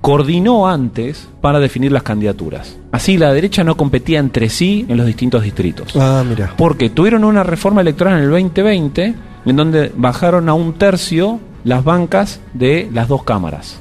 coordinó 0.00 0.68
antes 0.68 1.28
para 1.40 1.58
definir 1.58 1.92
las 1.92 2.02
candidaturas. 2.02 2.78
Así 2.92 3.18
la 3.18 3.32
derecha 3.32 3.64
no 3.64 3.76
competía 3.76 4.20
entre 4.20 4.48
sí 4.48 4.86
en 4.88 4.96
los 4.96 5.06
distintos 5.06 5.42
distritos. 5.42 5.94
Ah, 5.96 6.24
mira. 6.26 6.54
Porque 6.56 6.88
tuvieron 6.90 7.24
una 7.24 7.42
reforma 7.42 7.80
electoral 7.80 8.18
en 8.18 8.24
el 8.24 8.30
2020 8.30 9.14
en 9.44 9.56
donde 9.56 9.92
bajaron 9.96 10.48
a 10.48 10.54
un 10.54 10.74
tercio 10.74 11.40
las 11.64 11.84
bancas 11.84 12.40
de 12.54 12.88
las 12.92 13.08
dos 13.08 13.24
cámaras 13.24 13.80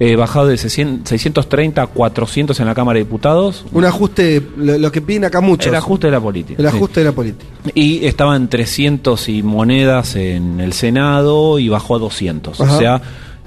eh, 0.00 0.16
bajado 0.16 0.48
de 0.48 0.56
630 0.56 1.82
a 1.82 1.86
400 1.86 2.58
en 2.60 2.66
la 2.66 2.74
Cámara 2.74 2.98
de 2.98 3.04
Diputados. 3.04 3.64
Un 3.72 3.84
ajuste, 3.84 4.42
lo, 4.56 4.92
que 4.92 5.00
piden 5.00 5.24
acá 5.24 5.40
muchos. 5.40 5.68
El 5.68 5.74
ajuste 5.74 6.08
de 6.08 6.10
la 6.12 6.20
política. 6.20 6.60
El 6.60 6.68
ajuste 6.68 7.00
de 7.00 7.06
la 7.06 7.12
política. 7.12 7.50
Y 7.74 8.04
estaban 8.06 8.48
300 8.48 9.28
y 9.28 9.42
monedas 9.42 10.16
en 10.16 10.60
el 10.60 10.72
Senado 10.72 11.58
y 11.58 11.68
bajó 11.68 11.96
a 11.96 11.98
200. 11.98 12.60
O 12.60 12.78
sea 12.78 13.02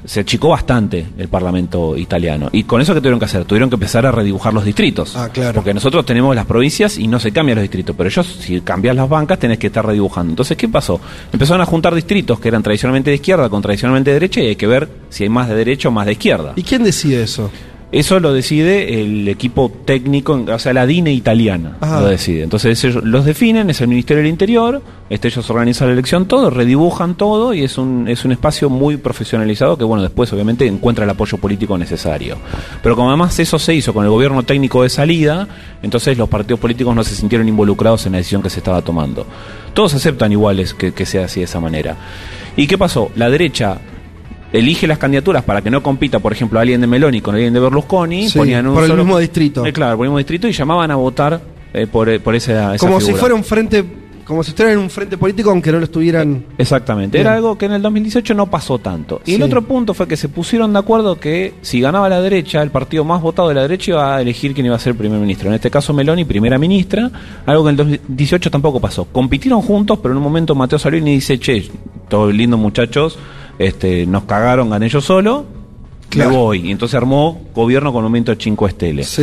se 0.06 0.22
achicó 0.22 0.50
bastante 0.50 1.06
el 1.18 1.28
Parlamento 1.28 1.98
italiano. 1.98 2.50
¿Y 2.52 2.63
con 2.63 2.82
eso 2.82 2.94
qué 2.94 3.00
tuvieron 3.00 3.20
que 3.20 3.26
hacer? 3.26 3.46
Tuvieron 3.46 3.70
que 3.70 3.76
empezar 3.76 4.06
a 4.06 4.12
redibujar 4.12 4.54
los 4.54 4.63
distritos. 4.63 5.15
Ah, 5.15 5.30
claro. 5.30 5.56
Porque 5.56 5.74
nosotros 5.74 6.06
tenemos 6.06 6.36
las 6.36 6.46
provincias 6.46 6.98
y 6.98 7.08
no 7.08 7.20
se 7.20 7.32
cambian 7.32 7.58
los 7.58 7.63
distritos, 7.63 7.96
pero 7.96 8.10
ellos, 8.10 8.26
si 8.39 8.62
cambias 8.62 8.96
las 8.96 9.10
bancas, 9.10 9.39
tenés 9.39 9.58
que 9.58 9.68
estar 9.68 9.86
redibujando. 9.86 10.32
Entonces, 10.32 10.58
¿qué 10.58 10.68
pasó? 10.68 11.00
Empezaron 11.32 11.62
a 11.62 11.65
juntar 11.65 11.94
distritos 11.96 12.39
que 12.39 12.48
eran 12.48 12.63
tradicionalmente 12.63 13.10
de 13.10 13.15
izquierda 13.15 13.50
con 13.50 13.62
tradicionalmente 13.62 14.12
de 14.12 14.15
derecha 14.15 14.41
y 14.41 14.48
hay 14.48 14.56
que 14.56 14.68
ver 14.68 14.88
si 15.10 15.24
hay 15.24 15.30
más 15.30 15.50
de 15.50 15.56
derecha 15.56 15.89
o 15.89 15.91
más 15.91 16.06
de 16.06 16.13
izquierda. 16.13 16.54
¿Y 16.56 16.63
quién 16.63 16.84
decide 16.84 17.24
eso? 17.24 17.50
Eso 17.95 18.19
lo 18.19 18.34
decide 18.34 18.99
el 19.01 19.25
equipo 19.29 19.71
técnico, 19.86 20.34
o 20.34 20.60
sea, 20.60 20.73
la 20.73 20.86
DINE 20.86 21.13
italiana 21.13 21.77
lo 21.79 22.08
decide. 22.08 22.43
Entonces 22.43 22.84
ellos 22.84 23.01
los 23.05 23.23
definen, 23.23 23.69
es 23.69 23.79
el 23.79 23.88
Ministerio 23.88 24.21
del 24.21 24.29
Interior, 24.29 24.81
este, 25.10 25.29
ellos 25.29 25.49
organizan 25.49 25.88
la 25.88 25.93
elección 25.93 26.25
todo, 26.25 26.49
redibujan 26.49 27.15
todo 27.15 27.53
y 27.53 27.63
es 27.63 27.77
un, 27.77 28.10
es 28.10 28.25
un 28.25 28.34
espacio 28.34 28.69
muy 28.69 28.97
profesionalizado 28.97 29.77
que, 29.77 29.86
bueno, 29.86 30.03
después 30.03 30.34
obviamente 30.34 30.67
encuentra 30.67 31.05
el 31.05 31.10
apoyo 31.10 31.38
político 31.38 31.77
necesario. 31.77 32.36
Pero 32.84 32.97
como 32.97 33.08
además 33.08 33.39
eso 33.39 33.58
se 33.58 33.73
hizo 33.73 33.93
con 33.93 34.03
el 34.03 34.12
gobierno 34.12 34.43
técnico 34.43 34.84
de 34.84 34.89
salida, 34.89 35.47
entonces 35.81 36.17
los 36.17 36.27
partidos 36.27 36.60
políticos 36.60 36.93
no 36.93 37.03
se 37.05 37.15
sintieron 37.15 37.47
involucrados 37.47 38.05
en 38.08 38.12
la 38.12 38.17
decisión 38.17 38.41
que 38.43 38.49
se 38.49 38.60
estaba 38.60 38.81
tomando. 38.81 39.25
Todos 39.73 39.93
aceptan 39.93 40.34
iguales 40.34 40.73
que, 40.73 40.93
que 40.93 41.05
sea 41.05 41.23
así 41.23 41.39
de 41.39 41.45
esa 41.45 41.62
manera. 41.62 41.95
¿Y 42.58 42.67
qué 42.67 42.77
pasó? 42.77 43.10
La 43.15 43.29
derecha 43.29 43.79
elige 44.60 44.88
las 44.88 44.98
candidaturas 44.98 45.44
para 45.44 45.62
que 45.62 45.70
no 45.70 45.82
compita, 45.84 46.20
por 46.20 46.32
ejemplo, 46.34 46.60
alguien 46.60 46.82
de 46.82 46.88
Meloni 46.88 47.22
con 47.22 47.36
alguien 47.36 47.54
de 47.54 47.60
Berlusconi, 47.60 48.30
ponían 48.30 48.68
un 48.68 48.74
por 48.74 48.84
el 48.84 48.96
mismo 48.96 49.18
distrito. 49.18 49.65
Eh, 49.65 49.74
claro, 49.74 49.98
por 49.98 50.06
el 50.06 50.10
mismo 50.10 50.18
distrito 50.18 50.48
y 50.48 50.52
llamaban 50.52 50.91
a 50.91 50.96
votar 50.96 51.39
eh, 51.74 51.88
por, 51.88 52.10
eh, 52.10 52.20
por 52.20 52.36
esa, 52.36 52.78
Como 52.78 53.02
si 53.02 53.13
fuera 53.13 53.36
un 53.36 53.44
frente 53.44 53.84
como 54.26 54.44
si 54.44 54.50
estuvieran 54.50 54.80
en 54.80 54.84
un 54.84 54.89
frente 54.89 55.18
político 55.18 55.52
aunque 55.52 55.72
no 55.72 55.78
lo 55.78 55.86
estuvieran. 55.86 56.46
Exactamente, 56.58 57.20
era 57.20 57.36
algo 57.36 57.58
que 57.58 57.68
en 57.68 57.74
el 57.74 57.82
2018 57.82 58.34
no 58.34 58.48
pasó 58.48 58.80
tanto. 58.80 59.22
Y 59.26 59.36
el 59.36 59.44
otro 59.44 59.62
punto 59.62 59.94
fue 59.94 60.08
que 60.08 60.18
se 60.18 60.30
pusieron 60.30 60.74
de 60.74 60.80
acuerdo 60.80 61.20
que 61.20 61.54
si 61.62 61.80
ganaba 61.80 62.10
la 62.10 62.20
derecha, 62.20 62.62
el 62.62 62.72
partido 62.72 63.04
más 63.04 63.22
votado 63.22 63.50
de 63.50 63.56
la 63.56 63.62
derecha 63.62 63.91
iba 63.91 64.15
a 64.18 64.22
elegir 64.22 64.54
quién 64.54 64.65
iba 64.65 64.76
a 64.76 64.80
ser 64.80 64.96
primer 64.96 65.20
ministro. 65.20 65.50
En 65.50 65.56
este 65.56 65.70
caso 65.70 65.94
Meloni, 65.94 66.26
primera 66.26 66.58
ministra, 66.58 67.12
algo 67.46 67.63
que 67.63 67.70
en 67.70 67.74
el 67.74 67.78
2018 67.78 68.50
tampoco 68.50 68.80
pasó. 68.80 69.06
Compitieron 69.06 69.62
juntos, 69.62 70.00
pero 70.02 70.13
en 70.13 70.18
un 70.18 70.24
momento 70.24 70.56
Mateo 70.56 70.80
Salvini 70.80 71.13
dice, 71.13 71.39
che, 71.39 71.70
todos 72.10 72.34
lindos 72.34 72.60
muchachos, 72.60 73.18
este, 73.60 74.06
nos 74.06 74.24
cagaron, 74.24 74.70
gané 74.70 74.89
yo 74.89 75.02
solo, 75.02 75.46
me 76.15 76.28
voy. 76.28 76.68
Y 76.68 76.72
entonces 76.72 76.96
armó 76.96 77.41
gobierno 77.54 77.91
con 77.91 78.12
de 78.12 78.38
5 78.39 78.68
esteles. 78.68 79.20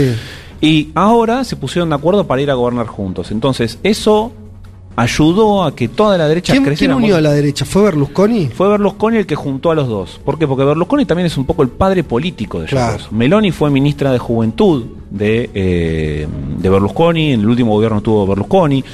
Y 0.60 0.90
ahora 0.94 1.44
se 1.44 1.56
pusieron 1.56 1.88
de 1.88 1.96
acuerdo 1.96 2.26
para 2.26 2.40
ir 2.40 2.50
a 2.50 2.54
gobernar 2.54 2.86
juntos. 2.86 3.32
Entonces, 3.32 3.78
eso 3.82 4.32
ayudó 4.94 5.64
a 5.64 5.74
que 5.74 5.88
toda 5.88 6.18
la 6.18 6.28
derecha 6.28 6.52
¿Quién, 6.52 6.64
creciera. 6.64 6.94
¿Quién 6.94 7.04
unió 7.04 7.16
a 7.16 7.20
la 7.20 7.32
derecha? 7.32 7.64
¿Fue 7.64 7.82
Berlusconi? 7.82 8.48
Fue 8.48 8.68
Berlusconi 8.68 9.16
el 9.16 9.26
que 9.26 9.34
juntó 9.34 9.70
a 9.70 9.74
los 9.74 9.88
dos. 9.88 10.20
¿Por 10.24 10.38
qué? 10.38 10.46
Porque 10.46 10.64
Berlusconi 10.64 11.04
también 11.04 11.26
es 11.26 11.36
un 11.36 11.46
poco 11.46 11.62
el 11.62 11.70
padre 11.70 12.04
político 12.04 12.60
de 12.60 12.66
ellos 12.66 13.08
Meloni 13.10 13.50
fue 13.50 13.70
ministra 13.70 14.12
de 14.12 14.18
Juventud 14.18 14.84
de, 15.10 15.50
eh, 15.54 16.28
de 16.58 16.68
Berlusconi, 16.68 17.32
en 17.32 17.40
el 17.40 17.48
último 17.48 17.72
gobierno 17.72 18.00
tuvo 18.00 18.26
Berlusconi 18.26 18.84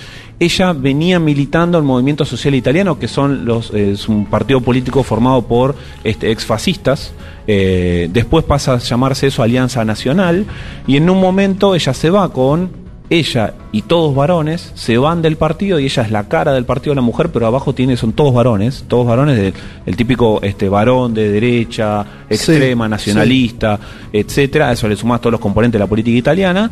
ella 0.40 0.72
venía 0.72 1.18
militando 1.18 1.78
el 1.78 1.84
movimiento 1.84 2.24
social 2.24 2.54
italiano, 2.54 2.98
que 2.98 3.08
son 3.08 3.44
los, 3.44 3.72
es 3.72 4.08
un 4.08 4.26
partido 4.26 4.60
político 4.60 5.02
formado 5.02 5.42
por 5.42 5.74
este, 6.04 6.30
exfascistas. 6.30 7.12
Eh, 7.46 8.08
después 8.12 8.44
pasa 8.44 8.74
a 8.74 8.78
llamarse 8.78 9.26
eso 9.26 9.42
Alianza 9.42 9.84
Nacional. 9.84 10.46
Y 10.86 10.96
en 10.96 11.10
un 11.10 11.20
momento 11.20 11.74
ella 11.74 11.92
se 11.92 12.10
va 12.10 12.32
con 12.32 12.70
ella 13.10 13.54
y 13.72 13.82
todos 13.82 14.14
varones 14.14 14.70
se 14.74 14.98
van 14.98 15.22
del 15.22 15.36
partido 15.36 15.80
y 15.80 15.86
ella 15.86 16.02
es 16.02 16.10
la 16.10 16.28
cara 16.28 16.52
del 16.52 16.66
partido 16.66 16.92
de 16.92 16.96
la 16.96 17.02
mujer, 17.02 17.30
pero 17.32 17.46
abajo 17.46 17.74
tiene, 17.74 17.96
son 17.96 18.12
todos 18.12 18.34
varones, 18.34 18.84
todos 18.86 19.06
varones 19.06 19.36
del 19.36 19.54
el 19.86 19.96
típico 19.96 20.40
este 20.42 20.68
varón 20.68 21.14
de 21.14 21.30
derecha, 21.30 22.04
extrema, 22.28 22.88
nacionalista, 22.88 23.78
etcétera. 24.12 24.68
A 24.68 24.72
eso 24.72 24.86
le 24.88 24.94
sumas 24.94 25.20
todos 25.20 25.32
los 25.32 25.40
componentes 25.40 25.78
de 25.78 25.84
la 25.84 25.86
política 25.88 26.16
italiana. 26.16 26.70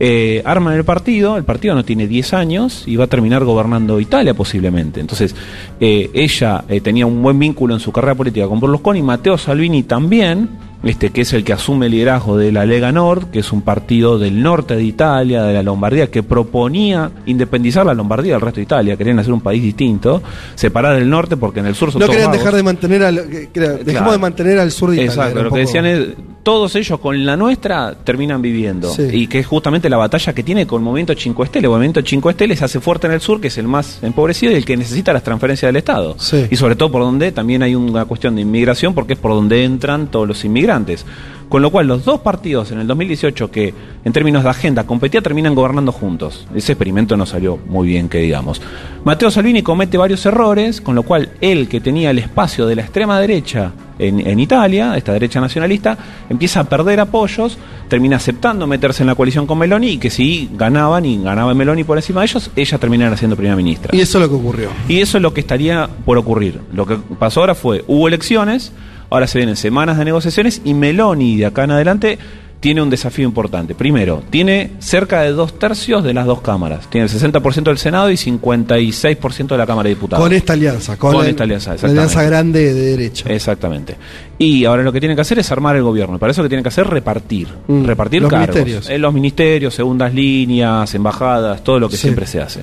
Eh, 0.00 0.42
arman 0.44 0.74
el 0.74 0.84
partido, 0.84 1.36
el 1.36 1.42
partido 1.44 1.74
no 1.74 1.84
tiene 1.84 2.06
10 2.06 2.32
años 2.34 2.84
y 2.86 2.94
va 2.96 3.04
a 3.04 3.08
terminar 3.08 3.44
gobernando 3.44 3.98
Italia 3.98 4.32
posiblemente. 4.34 5.00
Entonces, 5.00 5.34
eh, 5.80 6.08
ella 6.14 6.64
eh, 6.68 6.80
tenía 6.80 7.04
un 7.06 7.20
buen 7.20 7.36
vínculo 7.38 7.74
en 7.74 7.80
su 7.80 7.90
carrera 7.90 8.14
política 8.14 8.46
con 8.46 8.60
Berlusconi, 8.60 9.02
Matteo 9.02 9.36
Salvini 9.36 9.82
también, 9.82 10.50
este, 10.84 11.10
que 11.10 11.22
es 11.22 11.32
el 11.32 11.42
que 11.42 11.52
asume 11.52 11.86
el 11.86 11.92
liderazgo 11.92 12.36
de 12.36 12.52
la 12.52 12.64
Lega 12.64 12.92
Nord, 12.92 13.32
que 13.32 13.40
es 13.40 13.52
un 13.52 13.62
partido 13.62 14.20
del 14.20 14.40
norte 14.40 14.76
de 14.76 14.84
Italia, 14.84 15.42
de 15.42 15.52
la 15.52 15.64
Lombardía, 15.64 16.06
que 16.08 16.22
proponía 16.22 17.10
independizar 17.26 17.84
la 17.84 17.94
Lombardía 17.94 18.34
del 18.34 18.40
resto 18.40 18.58
de 18.58 18.62
Italia, 18.62 18.96
querían 18.96 19.18
hacer 19.18 19.32
un 19.32 19.40
país 19.40 19.60
distinto, 19.60 20.22
separar 20.54 20.94
el 20.94 21.10
norte 21.10 21.36
porque 21.36 21.58
en 21.58 21.66
el 21.66 21.74
sur 21.74 21.90
son 21.90 21.98
No 21.98 22.06
todos 22.06 22.16
querían 22.16 22.30
dejar 22.30 22.54
de 22.54 22.62
mantener 22.62 23.02
al, 23.02 23.28
que- 23.28 23.48
que- 23.48 23.60
dejemos 23.60 23.84
Claro. 23.92 24.12
de 24.12 24.18
mantener 24.18 24.58
al 24.60 24.70
sur 24.70 24.90
de 24.90 24.96
Italia. 25.02 25.10
Exacto, 25.10 25.30
era 25.32 25.40
un 25.40 25.44
lo 25.46 25.52
que 25.54 25.60
decían 25.60 25.86
es, 25.86 26.00
todos 26.42 26.74
ellos 26.76 26.98
con 27.00 27.26
la 27.26 27.36
nuestra 27.36 27.94
terminan 27.94 28.40
viviendo. 28.40 28.90
Sí. 28.90 29.08
Y 29.12 29.26
que 29.26 29.40
es 29.40 29.46
justamente 29.46 29.90
la 29.90 29.96
batalla 29.96 30.32
que 30.32 30.42
tiene 30.42 30.66
con 30.66 30.80
el 30.80 30.84
Movimiento 30.84 31.14
5 31.16 31.46
Stelle. 31.46 31.66
El 31.66 31.70
Movimiento 31.70 32.00
5 32.04 32.32
Stelle 32.32 32.56
se 32.56 32.64
hace 32.64 32.80
fuerte 32.80 33.06
en 33.06 33.12
el 33.12 33.20
sur, 33.20 33.40
que 33.40 33.48
es 33.48 33.58
el 33.58 33.68
más 33.68 34.02
empobrecido 34.02 34.52
y 34.52 34.56
el 34.56 34.64
que 34.64 34.76
necesita 34.76 35.12
las 35.12 35.22
transferencias 35.22 35.68
del 35.68 35.76
Estado. 35.76 36.16
Sí. 36.18 36.46
Y 36.50 36.56
sobre 36.56 36.76
todo 36.76 36.90
por 36.90 37.02
donde 37.02 37.32
también 37.32 37.62
hay 37.62 37.74
una 37.74 38.04
cuestión 38.04 38.34
de 38.34 38.42
inmigración, 38.42 38.94
porque 38.94 39.14
es 39.14 39.18
por 39.18 39.32
donde 39.32 39.64
entran 39.64 40.10
todos 40.10 40.26
los 40.26 40.44
inmigrantes. 40.44 41.04
Con 41.48 41.62
lo 41.62 41.70
cual, 41.70 41.86
los 41.86 42.04
dos 42.04 42.20
partidos 42.20 42.70
en 42.72 42.80
el 42.80 42.86
2018 42.86 43.50
que, 43.50 43.72
en 44.04 44.12
términos 44.12 44.44
de 44.44 44.50
agenda, 44.50 44.84
competían, 44.84 45.22
terminan 45.22 45.54
gobernando 45.54 45.92
juntos. 45.92 46.46
Ese 46.54 46.72
experimento 46.72 47.16
no 47.16 47.24
salió 47.24 47.58
muy 47.66 47.88
bien, 47.88 48.08
que 48.08 48.18
digamos. 48.18 48.60
Matteo 49.04 49.30
Salvini 49.30 49.62
comete 49.62 49.96
varios 49.96 50.24
errores, 50.26 50.80
con 50.80 50.94
lo 50.94 51.04
cual 51.04 51.30
él, 51.40 51.68
que 51.68 51.80
tenía 51.80 52.10
el 52.10 52.18
espacio 52.18 52.66
de 52.66 52.76
la 52.76 52.82
extrema 52.82 53.18
derecha 53.18 53.72
en, 53.98 54.24
en 54.26 54.38
Italia, 54.38 54.96
esta 54.96 55.12
derecha 55.12 55.40
nacionalista, 55.40 55.96
empieza 56.28 56.60
a 56.60 56.64
perder 56.64 57.00
apoyos, 57.00 57.56
termina 57.88 58.16
aceptando 58.16 58.66
meterse 58.66 59.02
en 59.02 59.06
la 59.06 59.14
coalición 59.14 59.46
con 59.46 59.58
Meloni 59.58 59.92
y 59.92 59.98
que 59.98 60.10
si 60.10 60.50
ganaban 60.52 61.04
y 61.04 61.22
ganaba 61.22 61.54
Meloni 61.54 61.84
por 61.84 61.96
encima 61.98 62.20
de 62.20 62.26
ellos, 62.26 62.50
ella 62.54 62.78
terminara 62.78 63.16
siendo 63.16 63.36
primera 63.36 63.56
ministra. 63.56 63.96
Y 63.96 64.00
eso 64.00 64.18
es 64.18 64.22
lo 64.22 64.28
que 64.28 64.36
ocurrió. 64.36 64.68
Y 64.88 65.00
eso 65.00 65.18
es 65.18 65.22
lo 65.22 65.32
que 65.32 65.40
estaría 65.40 65.88
por 66.04 66.18
ocurrir. 66.18 66.60
Lo 66.72 66.86
que 66.86 66.96
pasó 67.18 67.40
ahora 67.40 67.54
fue, 67.54 67.84
hubo 67.86 68.06
elecciones, 68.06 68.72
ahora 69.10 69.26
se 69.26 69.38
vienen 69.38 69.56
semanas 69.56 69.98
de 69.98 70.04
negociaciones 70.04 70.60
y 70.64 70.74
Meloni 70.74 71.36
de 71.36 71.46
acá 71.46 71.64
en 71.64 71.70
adelante 71.72 72.18
tiene 72.60 72.82
un 72.82 72.90
desafío 72.90 73.24
importante. 73.24 73.76
Primero, 73.76 74.20
tiene 74.30 74.72
cerca 74.80 75.20
de 75.22 75.30
dos 75.30 75.60
tercios 75.60 76.02
de 76.02 76.12
las 76.12 76.26
dos 76.26 76.40
cámaras. 76.40 76.90
Tiene 76.90 77.06
el 77.06 77.12
60% 77.12 77.62
del 77.62 77.78
Senado 77.78 78.10
y 78.10 78.16
56% 78.16 79.46
de 79.46 79.58
la 79.58 79.64
Cámara 79.64 79.88
de 79.88 79.94
Diputados. 79.94 80.24
Con 80.24 80.32
esta 80.32 80.54
alianza. 80.54 80.96
Con, 80.96 81.12
Con 81.14 81.24
el- 81.24 81.30
esta 81.30 81.44
alianza, 81.44 81.70
La 81.70 81.74
exactamente. 81.76 82.00
alianza 82.02 82.22
grande 82.28 82.74
de 82.74 82.80
derecha. 82.96 83.28
Exactamente. 83.32 83.96
Y 84.38 84.64
ahora 84.64 84.82
lo 84.82 84.92
que 84.92 84.98
tienen 84.98 85.14
que 85.16 85.20
hacer 85.22 85.38
es 85.38 85.52
armar 85.52 85.76
el 85.76 85.82
gobierno. 85.84 86.18
Para 86.18 86.32
eso 86.32 86.42
lo 86.42 86.46
que 86.46 86.50
tienen 86.50 86.64
que 86.64 86.68
hacer 86.70 86.84
es 86.86 86.90
repartir. 86.90 87.46
Mm, 87.68 87.84
Repartir 87.84 88.22
los 88.22 88.30
cargos. 88.30 88.48
ministerios. 88.56 88.90
En 88.90 89.02
los 89.02 89.14
ministerios, 89.14 89.74
segundas 89.74 90.12
líneas, 90.12 90.92
embajadas, 90.96 91.62
todo 91.62 91.78
lo 91.78 91.88
que 91.88 91.96
Sí. 91.96 92.02
siempre 92.02 92.26
se 92.26 92.40
hace. 92.40 92.60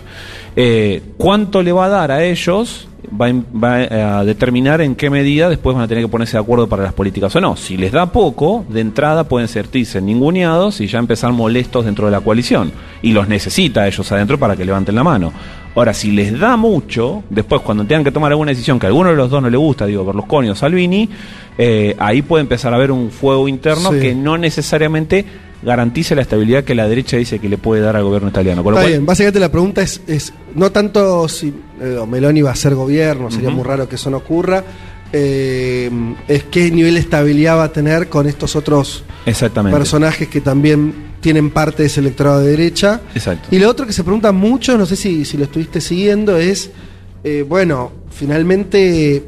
Eh, 0.55 1.01
¿Cuánto 1.17 1.61
le 1.61 1.71
va 1.71 1.85
a 1.85 1.89
dar 1.89 2.11
a 2.11 2.23
ellos? 2.23 2.87
Va, 3.21 3.27
va 3.31 4.19
a 4.19 4.23
determinar 4.25 4.81
en 4.81 4.95
qué 4.95 5.09
medida 5.09 5.47
después 5.49 5.75
van 5.75 5.83
a 5.83 5.87
tener 5.87 6.03
que 6.03 6.07
ponerse 6.09 6.37
de 6.37 6.41
acuerdo 6.43 6.67
para 6.67 6.83
las 6.83 6.93
políticas 6.93 7.35
o 7.35 7.41
no. 7.41 7.55
Si 7.55 7.77
les 7.77 7.91
da 7.91 8.07
poco, 8.11 8.65
de 8.67 8.81
entrada 8.81 9.25
pueden 9.25 9.47
sentirse 9.47 10.01
ninguneados 10.01 10.81
y 10.81 10.87
ya 10.87 10.97
empezar 10.99 11.31
molestos 11.31 11.85
dentro 11.85 12.05
de 12.07 12.11
la 12.11 12.21
coalición. 12.21 12.71
Y 13.03 13.11
los 13.11 13.27
necesita 13.27 13.81
a 13.81 13.87
ellos 13.87 14.11
adentro 14.11 14.39
para 14.39 14.55
que 14.55 14.65
levanten 14.65 14.95
la 14.95 15.03
mano. 15.03 15.31
Ahora, 15.75 15.93
si 15.93 16.11
les 16.11 16.39
da 16.39 16.55
mucho, 16.57 17.23
después 17.29 17.61
cuando 17.61 17.85
tengan 17.85 18.03
que 18.05 18.11
tomar 18.11 18.31
alguna 18.31 18.51
decisión 18.51 18.79
que 18.79 18.85
a 18.85 18.89
alguno 18.89 19.09
de 19.09 19.15
los 19.17 19.29
dos 19.29 19.41
no 19.41 19.49
le 19.49 19.57
gusta, 19.57 19.85
digo 19.85 20.05
Berlusconi 20.05 20.49
o 20.49 20.55
Salvini, 20.55 21.07
eh, 21.57 21.95
ahí 21.99 22.21
puede 22.21 22.41
empezar 22.41 22.71
a 22.73 22.77
haber 22.77 22.91
un 22.91 23.11
fuego 23.11 23.47
interno 23.49 23.91
Sí. 23.91 23.99
que 23.99 24.15
no 24.15 24.37
necesariamente 24.37 25.25
garantice 25.65 26.15
la 26.15 26.21
estabilidad 26.21 26.63
que 26.63 26.75
la 26.75 26.87
derecha 26.87 27.17
dice 27.17 27.39
que 27.39 27.49
le 27.49 27.57
puede 27.57 27.81
dar 27.81 27.95
al 27.95 28.03
gobierno 28.03 28.29
italiano. 28.29 28.63
Con 28.63 28.73
lo 28.73 28.77
Está 28.79 28.85
cual- 28.85 28.91
bien, 28.93 29.05
básicamente 29.05 29.39
la 29.39 29.51
pregunta 29.51 29.81
es, 29.81 29.99
es 30.07 30.31
no 30.53 30.71
tanto 30.71 31.27
si 31.27 31.53
eh, 31.81 31.99
Meloni 32.07 32.41
va 32.41 32.51
a 32.51 32.55
ser 32.55 32.75
gobierno, 32.75 33.29
sería 33.31 33.49
muy 33.49 33.63
raro 33.63 33.89
que 33.89 33.95
eso 33.95 34.09
no 34.09 34.17
ocurra, 34.17 34.63
eh, 35.11 35.89
es 36.27 36.43
qué 36.45 36.69
nivel 36.71 36.93
de 36.93 36.99
estabilidad 36.99 37.57
va 37.57 37.63
a 37.65 37.71
tener 37.71 38.09
con 38.09 38.27
estos 38.27 38.55
otros 38.55 39.03
Exactamente. 39.25 39.77
personajes 39.77 40.27
que 40.27 40.41
también 40.41 40.93
tienen 41.19 41.49
parte 41.49 41.83
de 41.83 41.87
ese 41.87 41.99
electorado 42.01 42.41
de 42.41 42.51
derecha. 42.51 43.01
Exacto. 43.15 43.47
Y 43.51 43.57
lo 43.59 43.69
otro 43.69 43.87
que 43.87 43.93
se 43.93 44.03
pregunta 44.03 44.31
mucho, 44.31 44.77
no 44.77 44.85
sé 44.85 44.95
si, 44.95 45.25
si 45.25 45.37
lo 45.37 45.45
estuviste 45.45 45.81
siguiendo, 45.81 46.37
es, 46.37 46.69
eh, 47.23 47.43
bueno, 47.47 47.91
finalmente, 48.11 49.23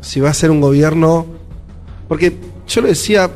si 0.00 0.20
va 0.20 0.30
a 0.30 0.34
ser 0.34 0.50
un 0.50 0.60
gobierno, 0.62 1.26
porque 2.08 2.32
yo 2.66 2.80
lo 2.80 2.88
decía, 2.88 3.30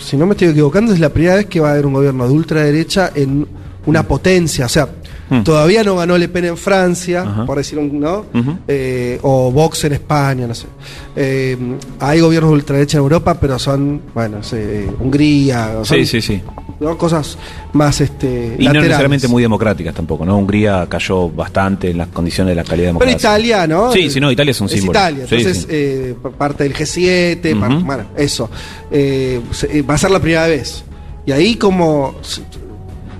si 0.00 0.16
no 0.16 0.26
me 0.26 0.32
estoy 0.32 0.48
equivocando, 0.48 0.92
es 0.92 0.98
la 1.00 1.10
primera 1.10 1.36
vez 1.36 1.46
que 1.46 1.60
va 1.60 1.68
a 1.68 1.72
haber 1.72 1.86
un 1.86 1.92
gobierno 1.92 2.26
de 2.26 2.32
ultraderecha 2.34 3.12
en 3.14 3.46
una 3.86 4.02
potencia, 4.06 4.66
o 4.66 4.68
sea, 4.68 4.88
Mm. 5.30 5.44
todavía 5.44 5.84
no 5.84 5.94
ganó 5.94 6.18
Le 6.18 6.28
Pen 6.28 6.44
en 6.46 6.56
Francia, 6.56 7.22
Ajá. 7.22 7.46
por 7.46 7.56
decir 7.58 7.78
un, 7.78 8.00
¿no? 8.00 8.26
Eh, 8.66 9.16
o 9.22 9.52
Vox 9.52 9.84
en 9.84 9.92
España, 9.92 10.44
no 10.48 10.54
sé. 10.56 10.66
Eh, 11.14 11.56
hay 12.00 12.18
gobiernos 12.18 12.50
de 12.50 12.54
ultraderecha 12.56 12.98
en 12.98 13.02
Europa, 13.04 13.38
pero 13.40 13.56
son, 13.56 14.00
bueno, 14.12 14.38
no 14.38 14.42
sé, 14.42 14.88
Hungría, 14.98 15.70
son- 15.84 15.98
Sí, 15.98 16.04
sí, 16.04 16.20
sí. 16.20 16.42
¿No? 16.80 16.96
cosas 16.98 17.36
más 17.74 18.00
este 18.00 18.56
Y 18.58 18.66
no 18.66 18.72
necesariamente 18.72 19.28
muy 19.28 19.42
democráticas 19.42 19.94
tampoco, 19.94 20.24
¿no? 20.24 20.36
Hungría 20.38 20.86
cayó 20.88 21.28
bastante 21.28 21.90
en 21.90 21.98
las 21.98 22.08
condiciones 22.08 22.52
de 22.52 22.54
la 22.56 22.64
calidad 22.64 22.88
pero 22.98 22.98
democrática. 23.06 23.18
Italia 23.38 23.66
no 23.66 23.92
Sí, 23.92 24.10
sí, 24.10 24.18
no, 24.18 24.32
Italia 24.32 24.50
es 24.52 24.60
un 24.60 24.68
símbolo. 24.68 24.98
Italia 24.98 25.26
Sí, 25.28 25.34
entonces 25.36 25.62
sí. 25.62 25.66
eh, 25.70 26.14
parte 26.38 26.64
del 26.64 26.74
G7 26.74 27.60
par- 27.60 27.70
Ujú. 27.72 27.84
bueno 27.84 28.04
eso 28.16 28.48
Eh, 28.90 29.40
eh, 29.70 29.82
va 29.82 29.94
a 29.94 29.98
ser 29.98 30.10
la 30.10 30.20
primera 30.20 30.46
vez 30.46 30.82
y 31.26 31.32
ahí 31.32 31.54
como 31.56 32.14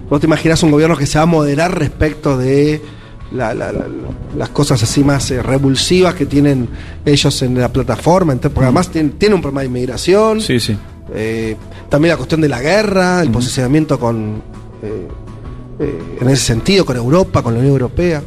vos 0.08 0.20
te 0.20 0.26
imaginas 0.26 0.62
un 0.62 0.70
gobierno 0.72 0.96
que 0.96 1.06
se 1.06 1.18
va 1.18 1.22
a 1.24 1.26
moderar 1.26 1.78
respecto 1.78 2.36
de 2.36 2.80
la- 3.32 3.54
la- 3.54 3.70
la- 3.70 3.86
las 4.36 4.48
cosas 4.48 4.82
así 4.82 5.04
más 5.04 5.30
eh, 5.30 5.40
revulsivas 5.42 6.14
que 6.14 6.26
tienen 6.26 6.68
ellos 7.04 7.42
en 7.42 7.60
la 7.60 7.68
plataforma 7.72 8.32
entonces, 8.32 8.52
porque 8.54 8.64
además 8.66 8.88
tiene, 8.88 9.10
tiene 9.10 9.36
un 9.36 9.40
problema 9.42 9.60
de 9.60 9.66
inmigración 9.68 10.40
Sí, 10.40 10.58
sí. 10.58 10.76
Eh, 11.14 11.56
también 11.88 12.10
la 12.10 12.16
cuestión 12.16 12.40
de 12.40 12.48
la 12.48 12.60
guerra, 12.60 13.22
el 13.22 13.30
posicionamiento 13.30 13.98
con 13.98 14.42
eh, 14.82 15.08
eh, 15.80 15.98
en 16.20 16.28
ese 16.28 16.44
sentido 16.44 16.84
con 16.84 16.96
Europa, 16.96 17.42
con 17.42 17.54
la 17.54 17.60
Unión 17.60 17.72
Europea. 17.72 18.22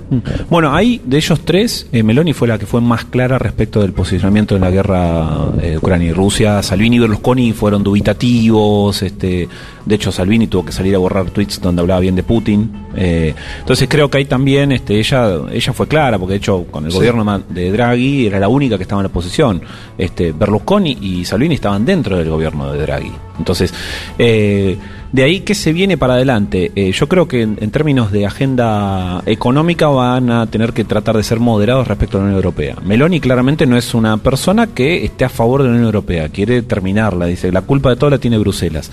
Bueno, 0.50 0.76
ahí 0.76 1.00
de 1.06 1.18
ellos 1.18 1.40
tres, 1.46 1.88
eh, 1.92 2.02
Meloni 2.04 2.34
fue 2.34 2.48
la 2.48 2.58
que 2.58 2.66
fue 2.66 2.82
más 2.82 3.06
clara 3.06 3.38
respecto 3.38 3.82
del 3.82 3.94
posicionamiento 3.94 4.56
en 4.56 4.62
la 4.62 4.72
guerra 4.72 5.50
eh, 5.62 5.70
de 5.72 5.78
Ucrania 5.78 6.10
y 6.10 6.14
Rusia. 6.14 6.62
Salvini 6.64 6.96
y 6.96 7.00
Berlusconi 7.00 7.54
fueron 7.54 7.84
dubitativos. 7.84 9.02
Este, 9.04 9.48
de 9.86 9.96
hecho, 9.96 10.12
Salvini 10.12 10.48
tuvo 10.48 10.66
que 10.66 10.72
salir 10.72 10.96
a 10.96 10.98
borrar 10.98 11.30
tweets 11.30 11.62
donde 11.62 11.82
hablaba 11.82 12.00
bien 12.00 12.16
de 12.16 12.24
Putin. 12.24 12.72
Eh, 12.96 13.34
entonces 13.60 13.88
creo 13.90 14.10
que 14.10 14.18
ahí 14.20 14.26
también 14.26 14.72
este, 14.72 15.00
ella, 15.00 15.40
ella 15.52 15.74
fue 15.74 15.88
clara, 15.88 16.18
porque 16.18 16.34
de 16.34 16.38
hecho 16.38 16.66
con 16.72 16.86
el 16.86 16.92
Sí. 16.92 16.98
gobierno 16.98 17.44
de 17.50 17.72
Draghi 17.72 18.28
era 18.28 18.40
la 18.40 18.48
única 18.48 18.78
que 18.78 18.84
estaba 18.84 19.02
en 19.02 19.04
la 19.04 19.10
oposición. 19.10 19.62
Este, 19.98 20.32
Berlusconi 20.32 20.98
y 21.02 21.26
Salvini 21.26 21.56
estaban 21.56 21.86
dentro 21.86 22.18
del 22.18 22.30
gobierno 22.30 22.72
de 22.72 22.82
Draghi. 22.82 23.12
Entonces, 23.38 23.74
eh, 24.18 24.78
de 25.14 25.24
ahí 25.24 25.42
que 25.42 25.54
se 25.54 25.72
viene 25.72 25.96
para 25.96 26.16
adelante. 26.16 26.72
Eh, 26.76 26.92
yo 26.92 27.08
creo 27.08 27.28
que 27.28 27.44
en, 27.44 27.58
en 27.62 27.70
términos 27.70 28.12
de 28.12 28.26
agenda 28.26 29.22
económica 29.28 29.88
van 29.88 30.32
a 30.32 30.48
tener 30.48 30.74
que 30.74 30.84
tratar 30.84 31.16
de 31.16 31.24
ser 31.24 31.40
moderados 31.40 31.88
respecto 31.88 32.18
a 32.18 32.20
la 32.20 32.26
Unión 32.26 32.38
Europea. 32.38 32.76
Meloni 32.84 33.20
claramente 33.20 33.68
no 33.68 33.78
es 33.78 33.94
una 33.94 34.18
persona 34.18 34.68
que 34.68 35.06
esté 35.06 35.24
a 35.24 35.30
favor 35.30 35.62
de 35.62 35.70
la 35.70 35.76
Unión 35.76 35.86
Europea, 35.86 36.30
quiere 36.30 36.64
terminarla, 36.64 37.28
dice, 37.28 37.52
la 37.52 37.62
culpa 37.62 37.92
de 37.92 37.96
todo 37.96 38.10
la 38.10 38.18
tiene 38.18 38.40
Bruselas. 38.40 38.92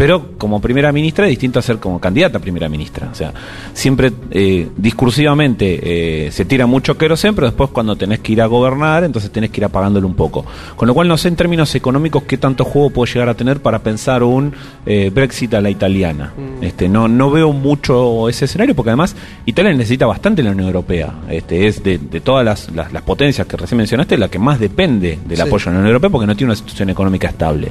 Pero 0.00 0.38
como 0.38 0.62
primera 0.62 0.92
ministra 0.92 1.26
es 1.26 1.30
distinto 1.32 1.58
a 1.58 1.62
ser 1.62 1.76
como 1.76 2.00
candidata 2.00 2.38
a 2.38 2.40
primera 2.40 2.70
ministra. 2.70 3.10
O 3.12 3.14
sea, 3.14 3.34
siempre 3.74 4.10
eh, 4.30 4.66
discursivamente 4.74 6.26
eh, 6.26 6.30
se 6.32 6.46
tira 6.46 6.64
mucho 6.66 6.96
querosén, 6.96 7.34
pero 7.34 7.48
después 7.48 7.68
cuando 7.68 7.96
tenés 7.96 8.20
que 8.20 8.32
ir 8.32 8.40
a 8.40 8.46
gobernar, 8.46 9.04
entonces 9.04 9.30
tenés 9.30 9.50
que 9.50 9.60
ir 9.60 9.66
apagándolo 9.66 10.06
un 10.06 10.14
poco. 10.14 10.46
Con 10.74 10.88
lo 10.88 10.94
cual 10.94 11.06
no 11.06 11.18
sé 11.18 11.28
en 11.28 11.36
términos 11.36 11.74
económicos 11.74 12.22
qué 12.22 12.38
tanto 12.38 12.64
juego 12.64 12.88
puede 12.88 13.12
llegar 13.12 13.28
a 13.28 13.34
tener 13.34 13.60
para 13.60 13.80
pensar 13.80 14.22
un 14.22 14.54
eh, 14.86 15.10
Brexit 15.14 15.52
a 15.52 15.60
la 15.60 15.68
italiana. 15.68 16.32
Este, 16.62 16.88
no, 16.88 17.06
no 17.06 17.30
veo 17.30 17.52
mucho 17.52 18.26
ese 18.30 18.46
escenario 18.46 18.74
porque 18.74 18.88
además 18.92 19.14
Italia 19.44 19.70
necesita 19.74 20.06
bastante 20.06 20.42
la 20.42 20.52
Unión 20.52 20.68
Europea. 20.68 21.12
Este, 21.28 21.66
es 21.66 21.82
de, 21.82 21.98
de 21.98 22.20
todas 22.20 22.42
las, 22.42 22.70
las, 22.74 22.90
las 22.90 23.02
potencias 23.02 23.46
que 23.46 23.58
recién 23.58 23.76
mencionaste 23.76 24.16
la 24.16 24.30
que 24.30 24.38
más 24.38 24.58
depende 24.58 25.18
del 25.26 25.36
Sí. 25.36 25.42
apoyo 25.42 25.64
a 25.68 25.72
la 25.74 25.78
Unión 25.80 25.88
Europea 25.88 26.08
porque 26.08 26.26
no 26.26 26.34
tiene 26.34 26.52
una 26.52 26.56
situación 26.56 26.88
económica 26.88 27.28
estable. 27.28 27.70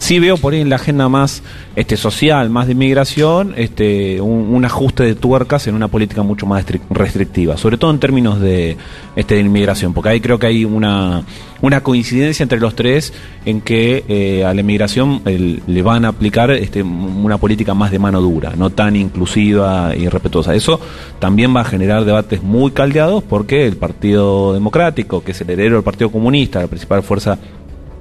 Sí 0.00 0.18
veo 0.18 0.38
por 0.38 0.54
ahí 0.54 0.62
en 0.62 0.70
la 0.70 0.76
agenda 0.76 1.10
más 1.10 1.42
este, 1.76 1.96
social, 1.98 2.48
más 2.48 2.66
de 2.66 2.72
inmigración, 2.72 3.52
este, 3.56 4.18
un, 4.20 4.64
ajuste 4.64 5.04
de 5.04 5.14
tuercas 5.14 5.66
en 5.66 5.74
una 5.74 5.88
política 5.88 6.22
mucho 6.22 6.46
más 6.46 6.66
estri- 6.66 6.80
restrictiva, 6.88 7.58
sobre 7.58 7.76
todo 7.76 7.90
en 7.90 7.98
términos 8.00 8.40
de, 8.40 8.78
este, 9.14 9.34
de 9.34 9.42
inmigración, 9.42 9.92
porque 9.92 10.08
ahí 10.08 10.20
creo 10.20 10.38
que 10.38 10.46
hay 10.46 10.64
una, 10.64 11.22
una 11.60 11.82
coincidencia 11.82 12.42
entre 12.42 12.60
los 12.60 12.74
tres 12.74 13.12
en 13.44 13.60
que 13.60 14.04
eh, 14.08 14.44
a 14.44 14.54
la 14.54 14.62
inmigración 14.62 15.20
le 15.24 15.82
van 15.82 16.06
a 16.06 16.08
aplicar 16.08 16.50
este, 16.50 16.82
una 16.82 17.36
política 17.36 17.74
más 17.74 17.90
de 17.90 17.98
mano 17.98 18.22
dura, 18.22 18.54
no 18.56 18.70
tan 18.70 18.96
inclusiva 18.96 19.94
y 19.94 20.08
respetuosa. 20.08 20.54
Eso 20.54 20.80
también 21.18 21.54
va 21.54 21.60
a 21.60 21.64
generar 21.64 22.06
debates 22.06 22.42
muy 22.42 22.70
caldeados 22.70 23.22
porque 23.22 23.66
el 23.66 23.76
Partido 23.76 24.54
Democrático, 24.54 25.22
que 25.22 25.32
es 25.32 25.40
el 25.42 25.50
heredero 25.50 25.76
del 25.76 25.84
Partido 25.84 26.10
Comunista, 26.10 26.60
la 26.60 26.68
principal 26.68 27.02
fuerza 27.02 27.38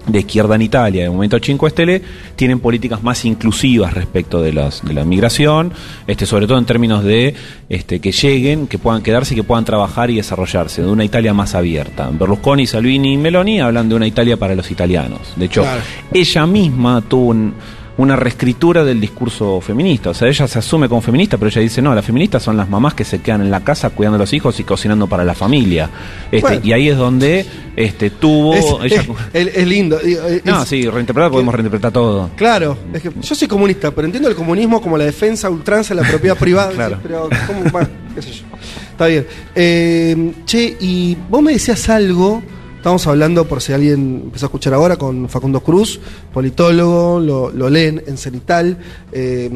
de 0.07 0.19
izquierda 0.19 0.55
en 0.55 0.61
Italia, 0.63 1.03
de 1.03 1.09
Movimiento 1.09 1.37
5 1.41 1.69
Stelle, 1.69 2.01
tienen 2.35 2.59
políticas 2.59 3.03
más 3.03 3.25
inclusivas 3.25 3.93
respecto 3.93 4.41
de, 4.41 4.53
las, 4.53 4.83
de 4.83 4.93
la 4.93 5.03
migración, 5.05 5.71
este, 6.07 6.25
sobre 6.25 6.47
todo 6.47 6.57
en 6.57 6.65
términos 6.65 7.03
de 7.03 7.35
este, 7.69 7.99
que 7.99 8.11
lleguen, 8.11 8.67
que 8.67 8.79
puedan 8.79 9.01
quedarse 9.03 9.33
y 9.33 9.37
que 9.37 9.43
puedan 9.43 9.65
trabajar 9.65 10.09
y 10.09 10.15
desarrollarse, 10.15 10.81
de 10.81 10.87
una 10.89 11.03
Italia 11.03 11.33
más 11.33 11.53
abierta. 11.53 12.09
Berlusconi, 12.11 12.65
Salvini 12.65 13.13
y 13.13 13.17
Meloni 13.17 13.59
hablan 13.61 13.87
de 13.89 13.95
una 13.95 14.07
Italia 14.07 14.37
para 14.37 14.55
los 14.55 14.71
italianos. 14.71 15.19
De 15.35 15.45
hecho, 15.45 15.61
Claro. 15.61 15.81
ella 16.13 16.45
misma 16.47 17.01
tuvo 17.01 17.27
un- 17.27 17.53
una 17.99 18.15
reescritura 18.15 18.83
del 18.83 18.99
discurso 19.01 19.59
feminista. 19.61 20.09
O 20.11 20.13
sea, 20.13 20.27
ella 20.27 20.47
se 20.47 20.57
asume 20.59 20.87
como 20.87 21.01
feminista, 21.01 21.37
pero 21.37 21.49
ella 21.49 21.61
dice, 21.61 21.81
no, 21.81 21.93
las 21.93 22.05
feministas 22.05 22.41
son 22.41 22.55
las 22.57 22.69
mamás 22.69 22.93
que 22.93 23.03
se 23.03 23.19
quedan 23.21 23.41
en 23.41 23.51
la 23.51 23.59
casa 23.63 23.89
cuidando 23.89 24.15
a 24.15 24.19
los 24.19 24.31
hijos 24.33 24.57
y 24.59 24.63
cocinando 24.63 25.05
para 25.07 25.23
la 25.25 25.35
familia. 25.35 25.89
Este, 26.31 26.39
Bueno. 26.41 26.61
Y 26.63 26.71
ahí 26.71 26.87
es 26.89 26.97
donde 26.97 27.45
este, 27.75 28.09
tuvo... 28.09 28.55
Es, 28.83 28.91
ella- 28.93 29.03
es- 29.33 29.67
lindo. 29.67 29.99
es- 29.99 30.45
no, 30.45 30.65
sí, 30.65 30.87
reinterpretar 30.89 31.29
podemos 31.29 31.53
reinterpretar 31.53 31.91
todo. 31.91 32.29
Claro, 32.35 32.77
es 32.93 33.01
que 33.01 33.11
yo 33.21 33.35
soy 33.35 33.47
comunista, 33.47 33.91
pero 33.91 34.05
entiendo 34.05 34.29
el 34.29 34.35
comunismo 34.35 34.81
como 34.81 34.97
la 34.97 35.03
defensa 35.05 35.49
ultranza 35.49 35.93
de 35.93 36.01
la 36.01 36.07
propiedad 36.07 36.37
privada. 36.39 36.71
Claro. 36.71 36.99
Pero, 37.03 37.29
¿cómo? 37.47 37.79
Qué 38.15 38.21
sé 38.21 38.31
yo. 38.31 38.43
Está 38.91 39.07
bien. 39.07 39.25
Eh, 39.55 40.31
che, 40.45 40.77
y 40.79 41.17
vos 41.29 41.41
me 41.41 41.51
decías 41.53 41.89
algo, 41.89 42.41
estamos 42.79 43.05
hablando, 43.07 43.45
por 43.45 43.61
si 43.61 43.73
alguien 43.73 44.21
empezó 44.23 44.45
a 44.45 44.47
escuchar 44.47 44.73
ahora, 44.73 44.95
con 44.95 45.27
Facundo 45.27 45.59
Cruz, 45.59 45.99
politólogo, 46.33 47.19
lo, 47.19 47.51
lo 47.51 47.69
leen 47.69 48.01
en 48.07 48.17
Cenital, 48.17 48.77
eh, 49.11 49.49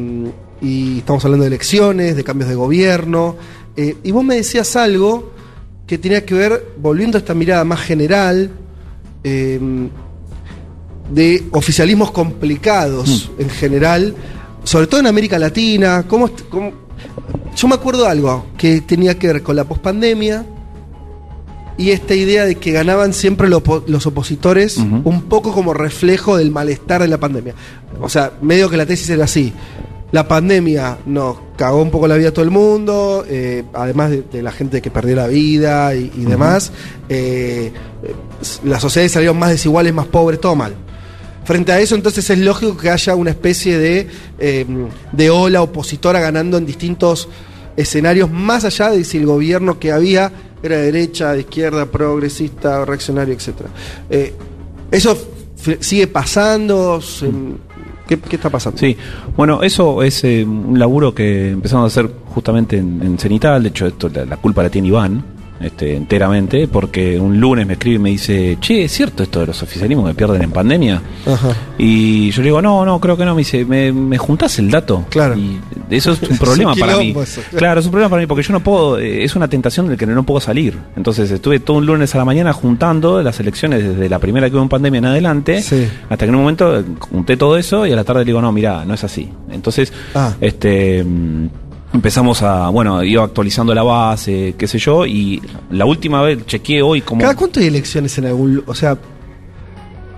y 0.60 0.98
estamos 0.98 1.24
hablando 1.24 1.44
de 1.44 1.48
elecciones, 1.48 2.16
de 2.16 2.22
cambios 2.22 2.50
de 2.50 2.54
gobierno, 2.54 3.36
eh, 3.78 3.96
y 4.02 4.10
vos 4.10 4.22
me 4.22 4.36
decías 4.36 4.76
algo 4.76 5.32
que 5.86 5.96
tenía 5.96 6.26
que 6.26 6.34
ver, 6.34 6.74
volviendo 6.76 7.16
a 7.16 7.20
esta 7.20 7.32
mirada 7.32 7.64
más 7.64 7.80
general, 7.80 8.50
eh, 9.24 9.58
de 11.10 11.44
oficialismos 11.52 12.10
complicados 12.10 13.30
en 13.38 13.48
general, 13.48 14.14
sobre 14.64 14.86
todo 14.86 15.00
en 15.00 15.06
América 15.06 15.38
Latina. 15.38 16.04
¿Cómo, 16.06 16.28
Yo 17.56 17.68
me 17.68 17.74
acuerdo 17.74 18.02
de 18.02 18.08
algo 18.10 18.46
que 18.58 18.82
tenía 18.82 19.18
que 19.18 19.28
ver 19.28 19.42
con 19.42 19.56
la 19.56 19.64
pospandemia 19.64 20.44
y 21.76 21.90
esta 21.90 22.14
idea 22.14 22.44
de 22.44 22.54
que 22.54 22.72
ganaban 22.72 23.12
siempre 23.12 23.48
lo 23.48 23.62
los 23.86 24.06
opositores 24.06 24.78
un 24.78 25.22
poco 25.22 25.52
como 25.52 25.74
reflejo 25.74 26.36
del 26.36 26.50
malestar 26.50 27.02
de 27.02 27.08
la 27.08 27.18
pandemia. 27.18 27.54
O 28.00 28.08
sea, 28.08 28.32
medio 28.42 28.70
que 28.70 28.76
la 28.76 28.86
tesis 28.86 29.10
era 29.10 29.24
así. 29.24 29.52
La 30.12 30.28
pandemia 30.28 30.98
nos 31.06 31.38
cagó 31.56 31.82
un 31.82 31.90
poco 31.90 32.06
la 32.06 32.16
vida 32.16 32.28
a 32.28 32.32
todo 32.32 32.44
el 32.44 32.52
mundo, 32.52 33.24
eh, 33.28 33.64
además 33.72 34.10
de, 34.12 34.22
de 34.22 34.42
la 34.42 34.52
gente 34.52 34.80
que 34.80 34.88
perdió 34.88 35.16
la 35.16 35.26
vida 35.26 35.92
y, 35.96 36.12
y 36.16 36.24
demás. 36.24 36.70
eh, 37.08 37.72
eh, 38.04 38.14
las 38.64 38.80
sociedades 38.80 39.10
salieron 39.10 39.36
más 39.38 39.50
desiguales, 39.50 39.92
más 39.92 40.06
pobres, 40.06 40.40
todo 40.40 40.54
mal. 40.54 40.74
Frente 41.44 41.72
a 41.72 41.80
eso, 41.80 41.96
entonces 41.96 42.30
es 42.30 42.38
lógico 42.38 42.76
que 42.76 42.90
haya 42.90 43.16
una 43.16 43.30
especie 43.30 43.76
de, 43.76 44.06
eh, 44.38 44.64
de 45.10 45.30
ola 45.30 45.62
opositora 45.62 46.20
ganando 46.20 46.58
en 46.58 46.64
distintos 46.64 47.28
escenarios, 47.76 48.30
más 48.30 48.64
allá 48.64 48.90
de 48.90 49.02
si 49.02 49.18
el 49.18 49.26
gobierno 49.26 49.80
que 49.80 49.90
había 49.90 50.30
era 50.64 50.76
de 50.76 50.82
derecha, 50.92 51.32
de 51.32 51.40
izquierda, 51.40 51.86
progresista, 51.86 52.84
reaccionario, 52.84 53.34
etc. 53.34 53.48
Eh, 54.10 54.34
¿Eso 54.90 55.16
sigue 55.80 56.06
pasando? 56.06 57.00
Se- 57.00 57.30
¿Qué, 58.06 58.18
qué 58.18 58.36
está 58.36 58.50
pasando? 58.50 58.78
Sí, 58.78 58.96
bueno, 59.36 59.62
eso 59.62 60.02
es 60.02 60.22
eh, 60.24 60.44
un 60.44 60.78
laburo 60.78 61.14
que 61.14 61.50
empezamos 61.52 61.84
a 61.84 61.86
hacer 61.86 62.10
justamente 62.34 62.76
en, 62.76 63.00
en 63.02 63.18
Cenital. 63.18 63.62
De 63.62 63.70
hecho, 63.70 63.86
esto 63.86 64.10
la, 64.10 64.26
la 64.26 64.36
culpa 64.36 64.62
la 64.62 64.68
tiene 64.70 64.88
Iván, 64.88 65.24
este, 65.60 65.96
enteramente, 65.96 66.68
porque 66.68 67.18
un 67.18 67.40
lunes 67.40 67.66
me 67.66 67.74
escribe 67.74 67.96
y 67.96 67.98
me 67.98 68.10
dice, 68.10 68.58
che, 68.60 68.84
¿es 68.84 68.92
cierto 68.92 69.22
esto 69.22 69.40
de 69.40 69.46
los 69.46 69.62
oficialismos 69.62 70.08
que 70.08 70.14
pierden 70.14 70.42
en 70.42 70.50
pandemia? 70.50 71.00
Ajá. 71.26 71.48
Y 71.78 72.30
yo 72.30 72.42
le 72.42 72.46
digo, 72.48 72.60
no, 72.62 72.84
no, 72.84 73.00
creo 73.00 73.16
que 73.16 73.24
no. 73.24 73.34
Me 73.34 73.40
dice, 73.40 73.64
¿me, 73.64 73.92
me 73.92 74.18
juntás 74.18 74.58
el 74.58 74.70
dato? 74.70 75.04
Claro. 75.08 75.36
Y 75.36 75.58
eso 75.90 76.12
es 76.12 76.22
un 76.22 76.32
Es 76.32 76.38
problema 76.38 76.72
un 76.72 76.78
para 76.78 76.96
mí. 76.98 77.14
eso. 77.20 77.40
Claro, 77.56 77.80
es 77.80 77.86
un 77.86 77.92
problema 77.92 78.10
para 78.10 78.20
mí 78.20 78.26
porque 78.26 78.42
yo 78.42 78.52
no 78.52 78.60
puedo, 78.60 78.98
eh, 78.98 79.24
es 79.24 79.34
una 79.36 79.48
tentación 79.48 79.88
del 79.88 79.96
que 79.96 80.06
no 80.06 80.22
puedo 80.24 80.40
salir. 80.40 80.76
Entonces 80.96 81.30
estuve 81.30 81.60
todo 81.60 81.78
un 81.78 81.86
lunes 81.86 82.14
a 82.14 82.18
la 82.18 82.24
mañana 82.24 82.52
juntando 82.52 83.22
las 83.22 83.40
elecciones 83.40 83.82
desde 83.82 84.08
la 84.08 84.18
primera 84.18 84.48
que 84.50 84.56
hubo 84.56 84.62
en 84.62 84.68
pandemia 84.68 84.98
en 84.98 85.04
adelante, 85.06 85.62
Sí. 85.62 85.86
hasta 86.08 86.24
que 86.26 86.28
en 86.30 86.34
un 86.34 86.40
momento 86.42 86.78
eh, 86.80 86.84
junté 86.98 87.36
todo 87.36 87.56
eso 87.56 87.86
y 87.86 87.92
a 87.92 87.96
la 87.96 88.04
tarde 88.04 88.20
le 88.20 88.26
digo, 88.26 88.42
no, 88.42 88.52
mira, 88.52 88.84
no 88.84 88.94
es 88.94 89.04
así. 89.04 89.30
Entonces, 89.50 89.92
Ah. 90.14 90.34
este. 90.40 91.04
Empezamos 91.94 92.42
a, 92.42 92.68
bueno, 92.70 93.02
iba 93.04 93.22
actualizando 93.22 93.72
la 93.72 93.84
base, 93.84 94.54
qué 94.58 94.66
sé 94.66 94.78
yo, 94.78 95.06
y 95.06 95.40
la 95.70 95.86
última 95.86 96.20
vez 96.22 96.44
chequeé 96.44 96.82
hoy 96.82 97.00
como... 97.00 97.20
¿Cada 97.20 97.36
cuánto 97.36 97.60
hay 97.60 97.66
elecciones 97.68 98.18
en 98.18 98.26
algún 98.26 98.64
O 98.66 98.74
sea, 98.74 98.98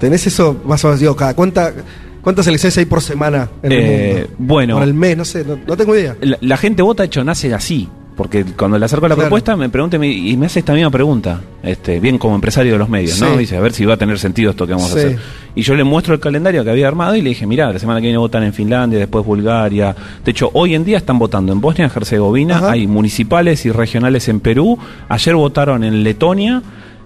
¿tenés 0.00 0.26
eso 0.26 0.56
más 0.64 0.82
o 0.84 0.88
menos? 0.88 1.00
Digo, 1.00 1.14
cada 1.14 1.34
cuánta, 1.34 1.74
¿cuántas 2.22 2.46
elecciones 2.46 2.78
hay 2.78 2.86
por 2.86 3.02
semana 3.02 3.50
en 3.62 3.72
el 3.72 3.78
Eh, 3.78 4.12
mundo? 4.14 4.34
bueno. 4.38 4.74
Por 4.76 4.84
el 4.84 4.94
mes, 4.94 5.16
no 5.18 5.24
sé, 5.26 5.44
no, 5.44 5.58
no 5.66 5.76
tengo 5.76 5.94
idea. 5.94 6.16
La, 6.22 6.38
la 6.40 6.56
gente 6.56 6.80
vota, 6.82 7.04
hecho, 7.04 7.22
nace 7.22 7.52
así. 7.52 7.88
Porque 8.16 8.44
cuando 8.44 8.78
le 8.78 8.86
acerco 8.86 9.06
la 9.08 9.14
Claro. 9.14 9.28
propuesta, 9.28 9.56
me 9.56 9.68
pregunta 9.68 9.96
y 9.96 9.98
me- 9.98 10.08
y 10.08 10.42
hace 10.42 10.60
esta 10.60 10.72
misma 10.72 10.88
pregunta. 10.90 11.38
Este, 11.62 12.00
bien 12.00 12.16
como 12.16 12.34
empresario 12.34 12.72
de 12.72 12.78
los 12.78 12.88
medios, 12.88 13.20
¿no? 13.20 13.36
Dice, 13.36 13.58
a 13.58 13.60
ver 13.60 13.72
si 13.74 13.84
va 13.84 13.92
a 13.94 13.96
tener 13.98 14.18
sentido 14.18 14.52
esto 14.52 14.66
que 14.66 14.72
vamos 14.72 14.88
Sí. 14.90 14.96
a 14.96 15.00
hacer. 15.00 15.18
Y 15.54 15.60
yo 15.62 15.74
le 15.74 15.84
muestro 15.84 16.14
el 16.14 16.20
calendario 16.20 16.64
que 16.64 16.70
había 16.70 16.88
armado 16.88 17.14
y 17.14 17.20
le 17.20 17.28
dije, 17.30 17.46
mira, 17.46 17.70
la 17.70 17.78
semana 17.78 18.00
que 18.00 18.04
viene 18.06 18.16
votan 18.18 18.42
en 18.44 18.54
Finlandia, 18.54 18.98
después 18.98 19.22
Bulgaria. 19.24 19.94
De 20.24 20.30
hecho, 20.30 20.50
hoy 20.54 20.74
en 20.74 20.84
día 20.84 20.96
están 20.96 21.18
votando 21.18 21.52
en 21.52 21.60
Bosnia, 21.60 21.90
Herzegovina, 21.94 22.56
Ajá. 22.56 22.70
hay 22.72 22.86
municipales 22.86 23.66
y 23.66 23.70
regionales 23.70 24.28
en 24.28 24.40
Perú. 24.40 24.78
Ayer 25.10 25.34
votaron 25.34 25.84
en 25.84 26.02
Letonia. 26.02 26.62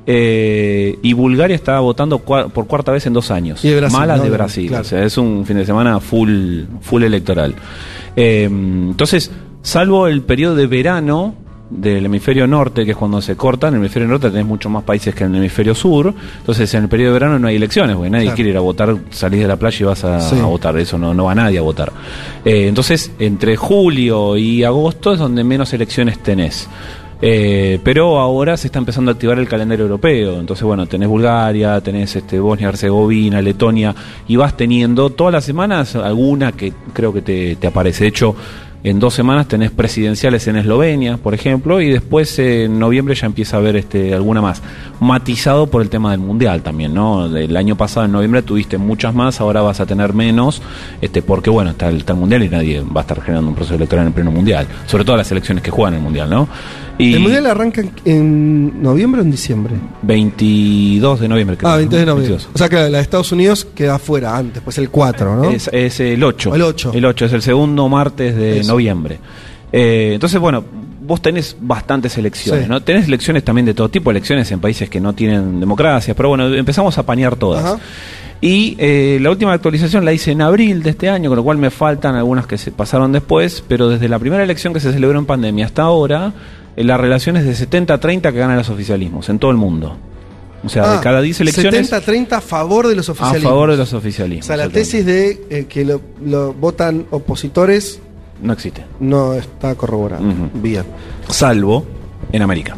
eh, 0.07 0.99
y 1.03 1.13
Bulgaria 1.13 1.55
estaba 1.55 1.79
votando 1.81 2.25
cua- 2.25 2.49
por 2.51 2.67
cuarta 2.67 2.91
vez 2.91 3.07
en 3.07 3.13
dos 3.13 3.31
años. 3.31 3.63
Y 3.65 3.69
de 3.69 3.77
Brasil, 3.77 3.99
Malas 3.99 4.19
¿no? 4.19 4.25
de 4.25 4.31
Brasil. 4.31 4.67
Claro. 4.69 4.81
O 4.83 4.85
sea, 4.85 5.05
es 5.05 5.17
un 5.19 5.45
fin 5.47 5.59
de 5.59 5.67
semana 5.67 6.01
full, 6.01 6.63
full 6.81 7.03
electoral. 7.03 7.55
Eh, 8.17 8.45
entonces, 8.45 9.31
salvo 9.63 10.07
el 10.07 10.23
periodo 10.23 10.55
de 10.57 10.67
verano 10.67 11.35
del 11.71 12.07
hemisferio 12.07 12.49
norte, 12.49 12.85
que 12.85 12.91
es 12.93 12.97
cuando 12.97 13.23
se 13.23 13.37
corta, 13.37 13.69
en 13.69 13.75
el 13.75 13.81
hemisferio 13.81 14.09
norte 14.09 14.29
tenés 14.31 14.45
muchos 14.47 14.73
más 14.73 14.83
países 14.83 15.15
que 15.15 15.23
en 15.23 15.31
el 15.35 15.39
hemisferio 15.41 15.73
sur, 15.73 16.13
entonces 16.39 16.75
en 16.75 16.83
el 16.83 16.89
periodo 16.89 17.11
de 17.11 17.21
verano 17.21 17.39
no 17.39 17.47
hay 17.47 17.55
elecciones, 17.57 17.95
porque 17.95 18.11
nadie 18.11 18.25
Claro. 18.25 18.35
quiere 18.35 18.51
ir 18.51 18.57
a 18.57 18.61
votar, 18.61 18.97
salís 19.11 19.41
de 19.41 19.47
la 19.47 19.57
playa 19.57 19.77
y 19.79 19.85
vas 19.85 20.03
a, 20.05 20.21
Sí. 20.21 20.37
a 20.41 20.47
votar, 20.47 20.77
eso 20.79 20.99
no, 20.99 21.15
no 21.15 21.27
va 21.27 21.35
nadie 21.37 21.59
a 21.59 21.63
votar. 21.63 21.93
Eh, 22.45 22.67
entonces, 22.67 23.13
entre 23.21 23.55
julio 23.57 24.37
y 24.37 24.65
agosto 24.65 25.13
es 25.13 25.21
donde 25.21 25.45
menos 25.45 25.73
elecciones 25.73 26.19
tenés. 26.19 26.69
Eh, 27.23 27.79
pero 27.85 28.19
ahora 28.19 28.57
se 28.57 28.69
está 28.69 28.79
empezando 28.79 29.11
a 29.11 29.13
activar 29.15 29.39
el 29.39 29.47
calendario 29.47 29.85
europeo. 29.85 30.41
Entonces, 30.41 30.65
bueno, 30.65 30.87
tenés 30.87 31.07
Bulgaria, 31.07 31.79
tenés 31.83 32.17
este, 32.17 32.41
Bosnia, 32.41 32.69
Herzegovina, 32.71 33.43
Letonia, 33.43 33.95
y 34.27 34.37
vas 34.37 34.57
teniendo 34.57 35.11
todas 35.11 35.33
las 35.35 35.45
semanas 35.45 35.95
alguna 35.97 36.51
que 36.53 36.73
creo 36.95 37.13
que 37.13 37.21
te, 37.21 37.57
te 37.57 37.67
aparece. 37.67 38.05
De 38.05 38.09
hecho, 38.09 38.35
en 38.83 38.99
dos 38.99 39.13
semanas 39.13 39.47
tenés 39.47 39.71
presidenciales 39.71 40.47
en 40.49 40.57
Eslovenia, 40.57 41.19
por 41.19 41.35
ejemplo, 41.35 41.81
y 41.81 41.91
después 41.91 42.39
eh, 42.39 42.65
en 42.65 42.79
noviembre 42.79 43.15
ya 43.15 43.27
empieza 43.27 43.57
a 43.57 43.61
haber 43.61 43.77
este, 43.77 44.15
alguna 44.15 44.41
más. 44.41 44.63
Matizado 45.01 45.67
por 45.67 45.83
el 45.83 45.91
tema 45.91 46.13
del 46.13 46.21
mundial 46.21 46.63
también, 46.63 46.95
¿no? 46.95 47.27
El 47.37 47.57
año 47.57 47.77
pasado, 47.77 48.07
en 48.07 48.13
noviembre, 48.13 48.43
tuviste 48.43 48.79
muchas 48.79 49.15
más, 49.15 49.41
ahora 49.41 49.61
vas 49.61 49.81
a 49.81 49.87
tener 49.87 50.15
menos, 50.15 50.63
este, 51.01 51.21
porque 51.21 51.51
bueno, 51.51 51.71
está 51.71 51.89
el, 51.89 51.99
está 51.99 52.15
el 52.15 52.19
mundial 52.19 52.43
y 52.43 52.49
nadie 52.49 52.81
va 52.81 53.01
a 53.01 53.03
estar 53.03 53.21
generando 53.21 53.51
un 53.51 53.55
proceso 53.55 53.75
electoral 53.75 54.05
en 54.05 54.09
el 54.09 54.15
pleno 54.15 54.31
mundial. 54.31 54.67
Sobre 54.87 55.05
todo 55.05 55.17
las 55.17 55.31
elecciones 55.31 55.63
que 55.63 55.71
juegan 55.71 55.95
el 55.95 56.01
mundial, 56.01 56.31
¿no? 56.31 56.49
Y 57.01 57.15
¿El 57.15 57.21
mundial 57.21 57.47
arranca 57.47 57.83
en, 58.05 58.83
noviembre 58.83 59.23
o 59.23 59.25
en 59.25 59.31
diciembre? 59.31 59.75
22 60.03 61.21
de 61.21 61.29
noviembre, 61.29 61.57
creo. 61.57 61.71
Ah, 61.71 61.73
¿no? 61.73 61.79
22 61.79 62.01
de 62.01 62.07
noviembre. 62.07 62.37
22. 62.37 62.55
O 62.55 62.59
sea 62.59 62.69
que 62.69 62.77
la 62.77 62.99
de 62.99 63.01
Estados 63.01 63.33
Unidos 63.33 63.67
queda 63.75 63.95
afuera 63.95 64.37
antes, 64.37 64.63
pues 64.63 64.77
el 64.77 64.91
4, 64.91 65.37
¿no? 65.37 65.51
Es, 65.51 65.71
es 65.73 65.99
el 66.01 66.23
8. 66.23 66.55
El 66.55 66.61
8. 66.61 66.93
El 66.95 67.05
8 67.07 67.25
es 67.25 67.33
el 67.33 67.43
segundo 67.43 67.89
martes 67.89 68.37
de 68.37 68.61
Eso. 68.61 68.70
Noviembre. 68.71 69.19
Eh, 69.73 70.13
entonces, 70.15 70.41
bueno, 70.41 70.65
vos 71.03 71.21
tenés 71.23 71.57
bastantes 71.61 72.17
elecciones, 72.19 72.65
Sí. 72.65 72.69
¿no? 72.71 72.81
Tenés 72.83 73.07
elecciones 73.09 73.45
también 73.45 73.67
de 73.67 73.75
todo 73.75 73.89
tipo, 73.89 74.11
elecciones 74.11 74.51
en 74.53 74.61
países 74.61 74.89
que 74.89 75.01
no 75.01 75.13
tienen 75.13 75.61
democracia, 75.61 76.15
pero 76.15 76.29
bueno, 76.31 76.53
empezamos 76.55 76.97
a 76.99 77.03
panear 77.05 77.37
todas. 77.37 77.65
Ajá. 77.65 77.79
Y 78.43 78.75
eh, 78.79 79.19
la 79.21 79.31
última 79.31 79.53
actualización 79.53 80.05
la 80.05 80.13
hice 80.15 80.31
en 80.33 80.41
abril 80.41 80.83
de 80.83 80.91
este 80.91 81.11
año, 81.11 81.29
con 81.29 81.37
lo 81.37 81.45
cual 81.45 81.59
me 81.59 81.71
faltan 81.71 82.15
algunas 82.15 82.47
que 82.47 82.57
se 82.57 82.71
pasaron 82.71 83.13
después, 83.13 83.63
pero 83.69 83.89
desde 83.91 84.09
la 84.09 84.19
primera 84.19 84.43
elección 84.43 84.73
que 84.73 84.81
se 84.81 84.93
celebró 84.93 85.19
en 85.19 85.27
pandemia 85.27 85.67
hasta 85.67 85.83
ahora, 85.83 86.33
eh, 86.75 86.83
la 86.83 86.97
relación 86.97 87.37
es 87.37 87.45
de 87.45 87.55
70 87.55 87.95
a 87.95 87.99
30 88.01 88.33
que 88.33 88.39
ganan 88.39 88.57
los 88.57 88.71
oficialismos 88.71 89.29
en 89.29 89.39
todo 89.39 89.51
el 89.51 89.59
mundo. 89.59 89.95
O 90.65 90.69
sea, 90.69 90.95
de 90.95 91.01
cada 91.01 91.21
10 91.23 91.41
elecciones 91.41 91.91
70-30 91.91 92.33
a 92.33 92.41
favor 92.41 92.87
de 92.87 92.95
los 92.95 93.09
a 93.09 93.13
oficialismos. 93.13 93.51
favor 93.51 93.71
de 93.73 93.77
los 93.79 93.93
O 93.93 93.97
oficialismos. 93.99 94.47
sea, 94.47 94.57
la 94.57 94.69
tesis 94.69 95.05
de 95.07 95.41
eh, 95.51 95.67
que 95.69 95.85
lo, 95.85 96.01
lo 96.25 96.53
votan 96.55 97.07
opositores 97.11 98.01
No 98.43 98.53
existe. 98.53 98.85
no 99.01 99.35
está. 99.35 99.73
Ujú. 99.73 100.51
Bien. 100.55 100.85
Salvo 101.29 101.85
en 102.33 102.43
América. 102.43 102.77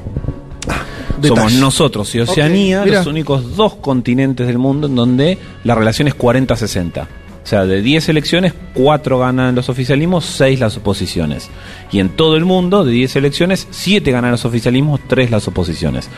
Somos 1.22 1.22
Detalle. 1.38 1.60
nosotros 1.60 2.14
y 2.14 2.20
Oceanía 2.20 2.80
Ok, 2.80 2.84
mira. 2.86 2.98
los 2.98 3.06
únicos 3.06 3.54
dos 3.56 3.76
continentes 3.76 4.46
del 4.46 4.58
mundo 4.58 4.88
en 4.88 4.96
donde 4.96 5.38
la 5.62 5.74
relación 5.74 6.08
es 6.08 6.16
40-60. 6.16 7.02
O 7.44 7.46
sea, 7.46 7.64
de 7.66 7.82
10 7.82 8.08
elecciones, 8.08 8.54
4 8.74 9.18
ganan 9.18 9.54
los 9.56 9.68
oficialismos, 9.68 10.24
6 10.24 10.60
las 10.60 10.76
oposiciones. 10.76 11.50
Y 11.90 11.98
en 11.98 12.10
todo 12.10 12.36
el 12.36 12.44
mundo, 12.44 12.84
de 12.84 12.92
10 12.92 13.16
elecciones, 13.16 13.66
7 13.70 14.12
ganan 14.12 14.30
los 14.30 14.44
oficialismos, 14.44 15.00
3 15.08 15.30
las 15.32 15.48
oposiciones. 15.48 16.08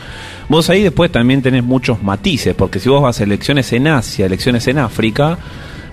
Vos 0.49 0.69
ahí 0.69 0.83
después 0.83 1.11
también 1.11 1.41
tenés 1.41 1.63
muchos 1.63 2.01
matices, 2.03 2.53
porque 2.53 2.79
si 2.79 2.89
vos 2.89 3.01
vas 3.01 3.19
a 3.19 3.23
elecciones 3.23 3.73
en 3.73 3.87
Asia, 3.87 4.27
elecciones 4.27 4.67
en 4.67 4.77
África, 4.77 5.39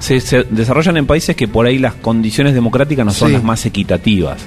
se, 0.02 0.20
se 0.20 0.44
desarrollan 0.50 0.96
en 0.96 1.06
países 1.06 1.34
que 1.36 1.46
por 1.48 1.64
ahí 1.66 1.78
las 1.78 1.94
condiciones 1.94 2.54
democráticas 2.54 3.06
no 3.06 3.12
son 3.12 3.28
Sí. 3.28 3.34
las 3.34 3.44
más 3.44 3.64
equitativas. 3.64 4.38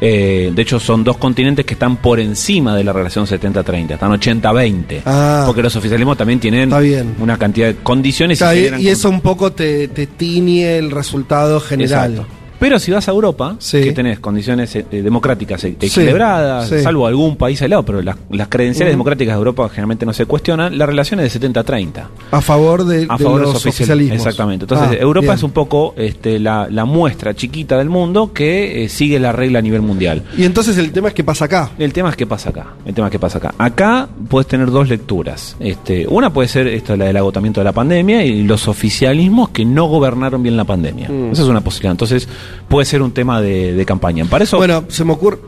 Eh, 0.00 0.52
de 0.54 0.62
hecho, 0.62 0.80
son 0.80 1.02
dos 1.04 1.16
continentes 1.16 1.64
que 1.64 1.74
están 1.74 1.96
por 1.96 2.20
encima 2.20 2.76
de 2.76 2.84
la 2.84 2.92
relación 2.92 3.26
70-30, 3.26 3.92
están 3.94 4.10
80-20. 4.12 5.02
Ah. 5.06 5.44
porque 5.46 5.62
los 5.62 5.74
oficialismos 5.76 6.16
también 6.18 6.40
tienen 6.40 6.70
una 7.18 7.38
cantidad 7.38 7.68
de 7.68 7.76
condiciones 7.76 8.40
Está 8.40 8.54
y, 8.54 8.82
y 8.82 8.88
eso 8.88 9.08
un 9.08 9.20
poco 9.20 9.52
te, 9.52 9.88
te 9.88 10.06
tiñe 10.06 10.76
el 10.78 10.90
resultado 10.90 11.60
general. 11.60 12.10
Exacto. 12.14 12.43
Pero 12.58 12.78
si 12.78 12.90
vas 12.92 13.08
a 13.08 13.10
Europa, 13.10 13.56
Sí. 13.58 13.82
que 13.82 13.92
tenés 13.92 14.18
condiciones 14.20 14.74
eh, 14.76 14.84
democráticas 14.90 15.62
e- 15.64 15.76
equilibradas, 15.80 16.68
sí. 16.68 16.80
salvo 16.82 17.06
algún 17.06 17.36
país 17.36 17.60
aislado, 17.62 17.84
pero 17.84 18.00
las, 18.02 18.16
las 18.30 18.48
credenciales 18.48 18.92
democráticas 18.92 19.34
de 19.34 19.38
Europa 19.38 19.68
generalmente 19.68 20.06
no 20.06 20.12
se 20.12 20.26
cuestionan, 20.26 20.76
la 20.78 20.86
relación 20.86 21.20
es 21.20 21.32
de 21.38 21.40
70-30 21.52 22.04
A 22.30 22.40
favor 22.40 22.84
de, 22.84 23.06
a 23.08 23.18
favor 23.18 23.40
de 23.40 23.46
los 23.46 23.54
los 23.54 23.62
oficial- 23.66 23.84
oficialismos. 23.84 24.18
Exactamente. 24.18 24.64
Entonces, 24.64 24.88
Ah, 24.90 24.94
Europa 25.00 25.26
bien. 25.26 25.34
es 25.36 25.42
un 25.42 25.50
poco 25.52 25.94
este, 25.96 26.38
la, 26.38 26.68
la 26.70 26.84
muestra 26.84 27.34
chiquita 27.34 27.78
del 27.78 27.88
mundo 27.90 28.32
que 28.32 28.84
eh, 28.84 28.88
sigue 28.88 29.18
la 29.18 29.32
regla 29.32 29.58
a 29.58 29.62
nivel 29.62 29.82
mundial. 29.82 30.22
Y 30.36 30.44
entonces 30.44 30.76
el 30.78 30.92
tema 30.92 31.08
es 31.08 31.14
qué 31.14 31.24
pasa 31.24 31.44
acá. 31.46 31.70
El 31.78 31.92
tema 31.92 32.10
es 32.10 32.16
qué 32.16 32.26
pasa 32.26 32.50
acá. 32.50 32.66
El 32.84 32.94
tema 32.94 33.08
es 33.08 33.12
qué 33.12 33.18
pasa 33.18 33.38
acá. 33.38 33.54
Acá 33.58 34.08
puedes 34.28 34.46
tener 34.48 34.70
dos 34.70 34.88
lecturas. 34.88 35.56
Este, 35.60 36.06
una 36.08 36.32
puede 36.32 36.48
ser 36.48 36.66
esto 36.68 36.96
la 36.96 37.06
del 37.06 37.16
agotamiento 37.16 37.60
de 37.60 37.64
la 37.64 37.72
pandemia 37.72 38.24
y 38.24 38.42
los 38.42 38.68
oficialismos 38.68 39.50
que 39.50 39.64
no 39.64 39.86
gobernaron 39.86 40.42
bien 40.42 40.56
la 40.56 40.64
pandemia. 40.64 41.08
Mm. 41.08 41.32
Esa 41.32 41.42
es 41.42 41.48
una 41.48 41.60
posibilidad. 41.60 41.92
Entonces 41.92 42.28
puede 42.68 42.84
ser 42.86 43.02
un 43.02 43.12
tema 43.12 43.40
de, 43.40 43.72
de 43.74 43.84
campaña. 43.86 44.24
Para 44.24 44.44
eso. 44.44 44.56
Bueno, 44.56 44.84
se 44.88 45.04
me 45.04 45.12
ocurre. 45.12 45.38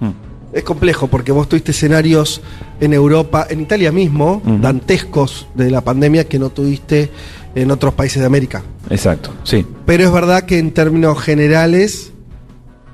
Mm. 0.00 0.10
Es 0.52 0.64
complejo 0.64 1.06
porque 1.08 1.32
vos 1.32 1.48
tuviste 1.48 1.70
escenarios 1.70 2.42
en 2.80 2.92
Europa, 2.92 3.46
en 3.48 3.60
Italia 3.62 3.90
mismo, 3.90 4.42
dantescos 4.44 5.46
de 5.54 5.70
la 5.70 5.80
pandemia 5.80 6.24
que 6.28 6.38
no 6.38 6.50
tuviste 6.50 7.10
en 7.54 7.70
otros 7.70 7.94
países 7.94 8.20
de 8.20 8.26
América. 8.26 8.62
Exacto. 8.90 9.30
Sí. 9.44 9.64
Pero 9.86 10.04
es 10.04 10.12
verdad 10.12 10.42
que 10.42 10.58
en 10.58 10.72
términos 10.72 11.18
generales, 11.20 12.12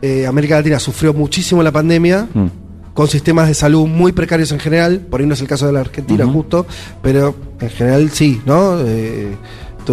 eh, 0.02 0.26
América 0.26 0.56
Latina 0.56 0.78
sufrió 0.78 1.12
muchísimo 1.14 1.62
la 1.64 1.72
pandemia, 1.72 2.28
Mm. 2.32 2.46
con 2.94 3.08
sistemas 3.08 3.48
de 3.48 3.54
salud 3.54 3.86
muy 3.86 4.12
precarios 4.12 4.52
en 4.52 4.58
general, 4.60 5.00
por 5.10 5.20
ahí 5.20 5.26
no 5.26 5.34
es 5.34 5.40
el 5.40 5.48
caso 5.48 5.66
de 5.66 5.72
la 5.72 5.80
Argentina 5.80 6.26
justo, 6.26 6.66
pero 7.02 7.34
en 7.60 7.70
general 7.70 8.10
sí, 8.10 8.40
¿no? 8.46 8.78
Eh, 8.84 9.34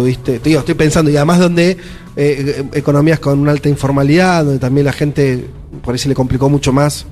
digo, 0.04 0.60
estoy 0.60 0.74
pensando, 0.74 1.10
y 1.10 1.16
además 1.16 1.38
donde 1.38 1.70
eh, 1.70 1.76
eh, 2.16 2.64
economías 2.74 3.20
con 3.20 3.38
una 3.38 3.52
alta 3.52 3.68
informalidad, 3.68 4.44
donde 4.44 4.58
también 4.58 4.86
la 4.86 4.92
gente 4.92 5.46
por 5.82 5.94
ahí 5.94 5.98
se 5.98 6.08
le 6.08 6.14
complicó 6.14 6.48
mucho 6.48 6.72
más. 6.72 7.06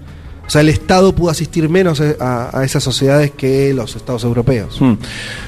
O 0.47 0.51
sea, 0.51 0.61
el 0.61 0.69
Estado 0.69 1.15
pudo 1.15 1.31
asistir 1.31 1.69
menos 1.69 2.01
eh, 2.01 2.17
a, 2.21 2.63
esas 2.65 2.83
sociedades 2.83 3.31
que 3.31 3.73
los 3.73 3.97
Estados 3.97 4.25
europeos. 4.25 4.81
Mm. 4.81 4.95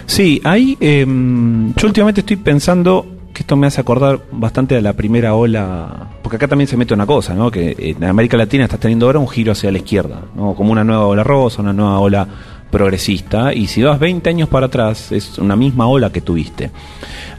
Sí, 0.06 0.40
ahí 0.44 0.76
em, 0.80 1.74
yo 1.74 1.86
últimamente 1.86 2.20
estoy 2.20 2.36
pensando 2.36 3.06
que 3.32 3.42
esto 3.42 3.56
me 3.56 3.66
hace 3.66 3.82
acordar 3.82 4.20
bastante 4.32 4.76
a 4.76 4.80
la 4.80 4.94
primera 4.94 5.34
ola, 5.34 6.08
porque 6.22 6.36
acá 6.36 6.48
también 6.48 6.68
se 6.68 6.78
mete 6.78 6.94
una 6.94 7.04
cosa, 7.04 7.34
¿no? 7.34 7.50
Que 7.50 7.76
en 7.78 8.02
América 8.04 8.38
Latina 8.38 8.64
estás 8.64 8.80
teniendo 8.80 9.04
ahora 9.04 9.18
un 9.18 9.28
giro 9.28 9.52
hacia 9.52 9.70
la 9.70 9.76
izquierda, 9.76 10.22
¿no? 10.34 10.54
Como 10.54 10.72
una 10.72 10.84
nueva 10.84 11.04
ola 11.04 11.22
rosa, 11.22 11.60
una 11.60 11.74
nueva 11.74 11.98
ola 11.98 12.26
progresista, 12.70 13.54
y 13.54 13.66
si 13.66 13.82
vas 13.82 13.98
20 13.98 14.28
años 14.28 14.48
para 14.48 14.66
atrás, 14.66 15.12
es 15.12 15.38
una 15.38 15.56
misma 15.56 15.86
ola 15.86 16.10
que 16.10 16.20
tuviste. 16.20 16.70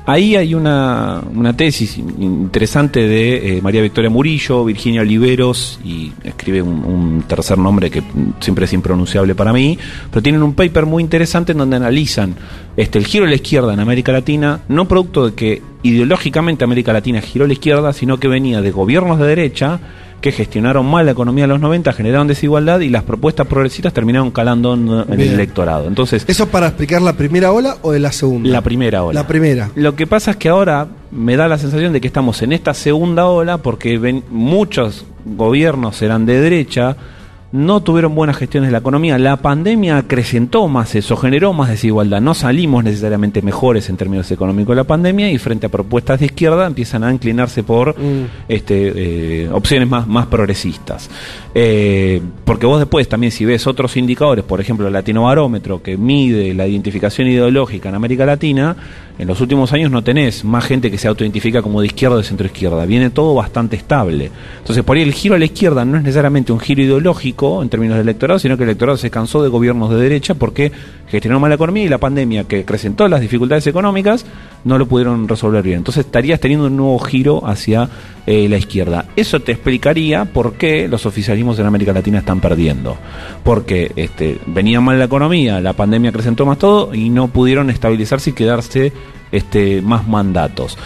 Ahí 0.05 0.37
hay 0.37 0.55
una, 0.55 1.21
una 1.35 1.55
tesis 1.55 1.97
interesante 1.97 3.01
de 3.01 3.57
eh, 3.57 3.61
María 3.61 3.81
Victoria 3.81 4.09
Murillo, 4.09 4.63
Virginia 4.63 5.01
Oliveros, 5.01 5.79
y 5.83 6.13
escribe 6.23 6.61
un, 6.61 6.85
un 6.85 7.23
tercer 7.27 7.57
nombre 7.57 7.91
que 7.91 8.01
siempre 8.39 8.65
es 8.65 8.73
impronunciable 8.73 9.35
para 9.35 9.51
mí, 9.51 9.77
pero 10.09 10.23
tienen 10.23 10.43
un 10.43 10.53
paper 10.53 10.85
muy 10.85 11.03
interesante 11.03 11.51
en 11.51 11.57
donde 11.57 11.75
analizan 11.75 12.35
este, 12.77 12.99
el 12.99 13.05
giro 13.05 13.25
a 13.25 13.27
la 13.27 13.35
izquierda 13.35 13.73
en 13.73 13.81
América 13.81 14.13
Latina, 14.13 14.61
no 14.69 14.87
producto 14.87 15.25
de 15.25 15.35
que 15.35 15.61
ideológicamente 15.83 16.63
América 16.63 16.93
Latina 16.93 17.19
giró 17.19 17.43
a 17.45 17.47
la 17.47 17.53
izquierda, 17.53 17.91
sino 17.91 18.17
que 18.17 18.27
venía 18.27 18.61
de 18.61 18.71
gobiernos 18.71 19.19
de 19.19 19.27
derecha 19.27 19.79
que 20.21 20.31
gestionaron 20.31 20.85
mal 20.85 21.05
la 21.05 21.11
economía 21.11 21.43
en 21.43 21.51
los 21.51 21.59
90, 21.59 21.93
generaron 21.93 22.27
desigualdad 22.27 22.79
y 22.79 22.89
las 22.89 23.03
propuestas 23.03 23.47
progresistas 23.47 23.93
terminaron 23.93 24.31
calando 24.31 24.73
en, 24.73 24.89
el 25.11 25.21
electorado. 25.21 25.87
Entonces, 25.87 26.25
¿Eso 26.27 26.47
para 26.47 26.67
explicar 26.67 27.01
la 27.01 27.13
primera 27.13 27.51
ola 27.51 27.77
o 27.81 27.91
de 27.91 27.99
la 27.99 28.11
segunda? 28.11 28.49
la 28.49 28.61
primera 28.61 29.03
ola. 29.03 29.21
La 29.21 29.27
primera. 29.27 29.69
Lo 29.75 29.95
que 29.95 30.07
pasa 30.07 30.31
es 30.31 30.37
que 30.37 30.49
ahora 30.49 30.87
me 31.11 31.35
da 31.37 31.47
la 31.47 31.57
sensación 31.57 31.93
de 31.93 32.01
que 32.01 32.07
estamos 32.07 32.41
en 32.41 32.53
esta 32.53 32.73
segunda 32.73 33.27
ola 33.27 33.59
porque 33.59 33.97
ven, 33.97 34.23
muchos 34.29 35.05
gobiernos 35.25 36.01
eran 36.01 36.25
de 36.25 36.39
derecha, 36.39 36.97
no 37.57 37.81
tuvieron 37.81 38.15
buenas 38.15 38.37
gestiones 38.37 38.69
de 38.69 38.71
la 38.71 38.77
economía. 38.77 39.17
La 39.17 39.37
pandemia 39.37 39.97
acrecentó 39.97 40.67
más 40.67 40.95
eso, 40.95 41.17
generó 41.17 41.53
más 41.53 41.69
desigualdad. 41.69 42.21
No 42.21 42.33
salimos 42.33 42.83
necesariamente 42.83 43.41
mejores 43.41 43.89
en 43.89 43.97
términos 43.97 44.31
económicos 44.31 44.75
de 44.75 44.81
la 44.81 44.87
pandemia 44.87 45.31
y 45.31 45.37
frente 45.37 45.65
a 45.65 45.69
propuestas 45.69 46.19
de 46.19 46.27
izquierda 46.27 46.67
empiezan 46.67 47.03
a 47.03 47.11
inclinarse 47.11 47.63
por 47.63 47.97
Mm. 47.97 48.25
este, 48.47 48.93
eh, 48.95 49.49
opciones 49.51 49.89
más, 49.89 50.07
más 50.07 50.27
progresistas. 50.27 51.09
Eh, 51.53 52.21
porque 52.45 52.65
vos 52.65 52.79
después 52.79 53.07
también 53.09 53.31
si 53.31 53.43
ves 53.45 53.65
otros 53.65 53.97
indicadores, 53.97 54.43
por 54.43 54.61
ejemplo 54.61 54.87
el 54.87 54.93
latinobarómetro 54.93 55.81
que 55.81 55.97
mide 55.97 56.53
la 56.53 56.67
identificación 56.67 57.27
ideológica 57.27 57.89
en 57.89 57.95
América 57.95 58.25
Latina, 58.25 58.75
en 59.17 59.27
los 59.27 59.41
últimos 59.41 59.73
años 59.73 59.91
no 59.91 60.03
tenés 60.03 60.43
más 60.43 60.65
gente 60.65 60.91
que 60.91 60.97
se 60.97 61.07
autoidentifica 61.07 61.61
como 61.61 61.81
de 61.81 61.87
izquierda 61.87 62.15
o 62.15 62.17
de 62.19 62.23
centro 62.23 62.45
izquierda, 62.45 62.85
viene 62.85 63.09
todo 63.09 63.33
bastante 63.33 63.75
estable. 63.75 64.31
Entonces 64.59 64.83
por 64.83 64.97
ahí 64.97 65.03
el 65.03 65.13
giro 65.13 65.35
a 65.35 65.39
la 65.39 65.45
izquierda 65.45 65.85
no 65.85 65.97
es 65.97 66.03
necesariamente 66.03 66.51
un 66.51 66.59
giro 66.59 66.81
ideológico 66.81 67.63
en 67.63 67.69
términos 67.69 67.95
de 67.95 68.01
electorado, 68.01 68.39
sino 68.39 68.57
que 68.57 68.63
el 68.63 68.69
electorado 68.69 68.97
se 68.97 69.09
cansó 69.09 69.41
de 69.41 69.49
gobiernos 69.49 69.89
de 69.89 69.97
derecha 69.97 70.35
porque 70.35 70.71
gestionaron 71.09 71.41
mal 71.41 71.49
la 71.49 71.55
economía 71.55 71.83
y 71.83 71.89
la 71.89 71.97
pandemia 71.97 72.43
que 72.43 72.59
acrecentó 72.59 73.07
las 73.07 73.21
dificultades 73.21 73.65
económicas 73.67 74.25
no 74.63 74.77
lo 74.77 74.87
pudieron 74.87 75.27
resolver 75.27 75.63
bien. 75.63 75.77
Entonces 75.77 76.05
estarías 76.05 76.39
teniendo 76.39 76.67
un 76.67 76.77
nuevo 76.77 76.99
giro 76.99 77.47
hacia 77.47 77.89
eh, 78.25 78.49
la 78.49 78.57
izquierda. 78.57 79.05
Eso 79.15 79.39
te 79.39 79.53
explicaría 79.53 80.25
por 80.25 80.53
qué 80.53 80.87
los 80.87 81.05
oficialismos 81.05 81.57
en 81.59 81.65
América 81.65 81.93
Latina 81.93 82.19
están 82.19 82.41
perdiendo. 82.41 82.97
Porque 83.43 83.91
este, 83.95 84.37
venía 84.47 84.81
mal 84.81 84.99
la 84.99 85.05
economía, 85.05 85.61
la 85.61 85.73
pandemia 85.73 86.09
acrecentó 86.09 86.45
más 86.45 86.57
todo 86.57 86.93
y 86.93 87.09
no 87.09 87.29
pudieron 87.29 87.69
estabilizarse 87.69 88.31
y 88.31 88.33
quedarse 88.33 88.91
este, 89.31 89.81
más 89.81 90.07
mandatos. 90.07 90.77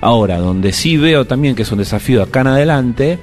Ahora, 0.00 0.38
donde 0.38 0.72
sí 0.72 0.96
veo 0.96 1.26
también 1.26 1.54
que 1.54 1.62
es 1.62 1.72
un 1.72 1.78
desafío 1.78 2.18
de 2.18 2.24
acá 2.24 2.40
en 2.40 2.46
adelante, 2.48 3.18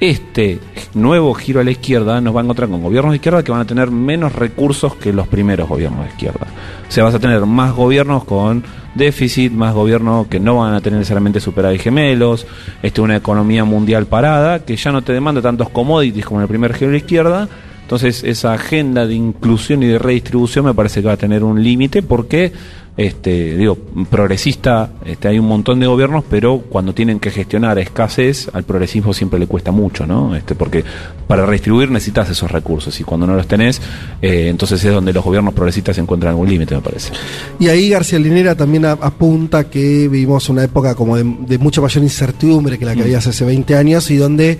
este 0.00 0.60
nuevo 0.94 1.32
giro 1.34 1.60
a 1.60 1.64
la 1.64 1.70
izquierda 1.70 2.20
nos 2.20 2.34
va 2.34 2.40
a 2.40 2.44
encontrar 2.44 2.68
con 2.68 2.82
gobiernos 2.82 3.12
de 3.12 3.16
izquierda 3.16 3.42
que 3.42 3.52
van 3.52 3.62
a 3.62 3.66
tener 3.66 3.90
menos 3.90 4.34
recursos 4.34 4.94
que 4.94 5.12
los 5.12 5.26
primeros 5.26 5.68
gobiernos 5.68 6.04
de 6.04 6.08
izquierda. 6.08 6.46
O 6.88 6.92
sea, 6.92 7.04
vas 7.04 7.14
a 7.14 7.18
tener 7.18 7.44
más 7.46 7.74
gobiernos 7.74 8.24
con 8.24 8.62
déficit, 8.94 9.52
más 9.52 9.74
gobiernos 9.74 10.26
que 10.26 10.40
no 10.40 10.58
van 10.58 10.74
a 10.74 10.80
tener 10.80 10.98
necesariamente 10.98 11.40
superávit 11.40 11.80
gemelos, 11.80 12.46
este, 12.82 13.00
una 13.00 13.16
economía 13.16 13.64
mundial 13.64 14.06
parada 14.06 14.64
que 14.64 14.76
ya 14.76 14.92
no 14.92 15.02
te 15.02 15.12
demanda 15.12 15.40
tantos 15.42 15.68
commodities 15.70 16.24
como 16.24 16.40
en 16.40 16.42
el 16.42 16.48
primer 16.48 16.74
giro 16.74 16.90
a 16.90 16.92
la 16.92 16.98
izquierda. 16.98 17.48
Entonces, 17.82 18.24
esa 18.24 18.52
agenda 18.52 19.06
de 19.06 19.14
inclusión 19.14 19.82
y 19.82 19.86
de 19.86 19.98
redistribución 19.98 20.64
me 20.64 20.74
parece 20.74 21.00
que 21.00 21.06
va 21.06 21.14
a 21.14 21.18
tener 21.18 21.44
un 21.44 21.62
límite 21.62 22.02
porque 22.02 22.52
este, 22.96 23.56
digo, 23.56 23.76
progresista, 24.10 24.90
este, 25.04 25.28
hay 25.28 25.38
un 25.38 25.46
montón 25.46 25.78
de 25.80 25.86
gobiernos, 25.86 26.24
pero 26.30 26.60
cuando 26.60 26.94
tienen 26.94 27.20
que 27.20 27.30
gestionar 27.30 27.78
escasez, 27.78 28.48
al 28.54 28.64
progresismo 28.64 29.12
siempre 29.12 29.38
le 29.38 29.46
cuesta 29.46 29.70
mucho, 29.70 30.06
¿no? 30.06 30.34
Este, 30.34 30.54
porque 30.54 30.82
para 31.26 31.44
redistribuir 31.44 31.90
necesitas 31.90 32.30
esos 32.30 32.50
recursos 32.50 32.98
y 32.98 33.04
cuando 33.04 33.26
no 33.26 33.34
los 33.34 33.46
tenés, 33.46 33.82
eh, 34.22 34.48
entonces 34.48 34.82
es 34.82 34.92
donde 34.92 35.12
los 35.12 35.22
gobiernos 35.22 35.52
progresistas 35.52 35.98
encuentran 35.98 36.30
algún 36.30 36.48
límite, 36.48 36.74
me 36.74 36.80
parece. 36.80 37.12
Y 37.58 37.68
ahí 37.68 37.90
García 37.90 38.18
Linera 38.18 38.54
también 38.54 38.86
apunta 38.86 39.68
que 39.68 40.08
vivimos 40.08 40.48
una 40.48 40.64
época 40.64 40.94
como 40.94 41.16
de, 41.16 41.36
de 41.40 41.58
mucha 41.58 41.82
mayor 41.82 42.02
incertidumbre 42.02 42.78
que 42.78 42.84
la 42.84 42.94
que 42.94 43.00
Mm. 43.00 43.02
había 43.02 43.18
hace 43.18 43.44
20 43.44 43.76
años 43.76 44.10
y 44.10 44.16
donde, 44.16 44.58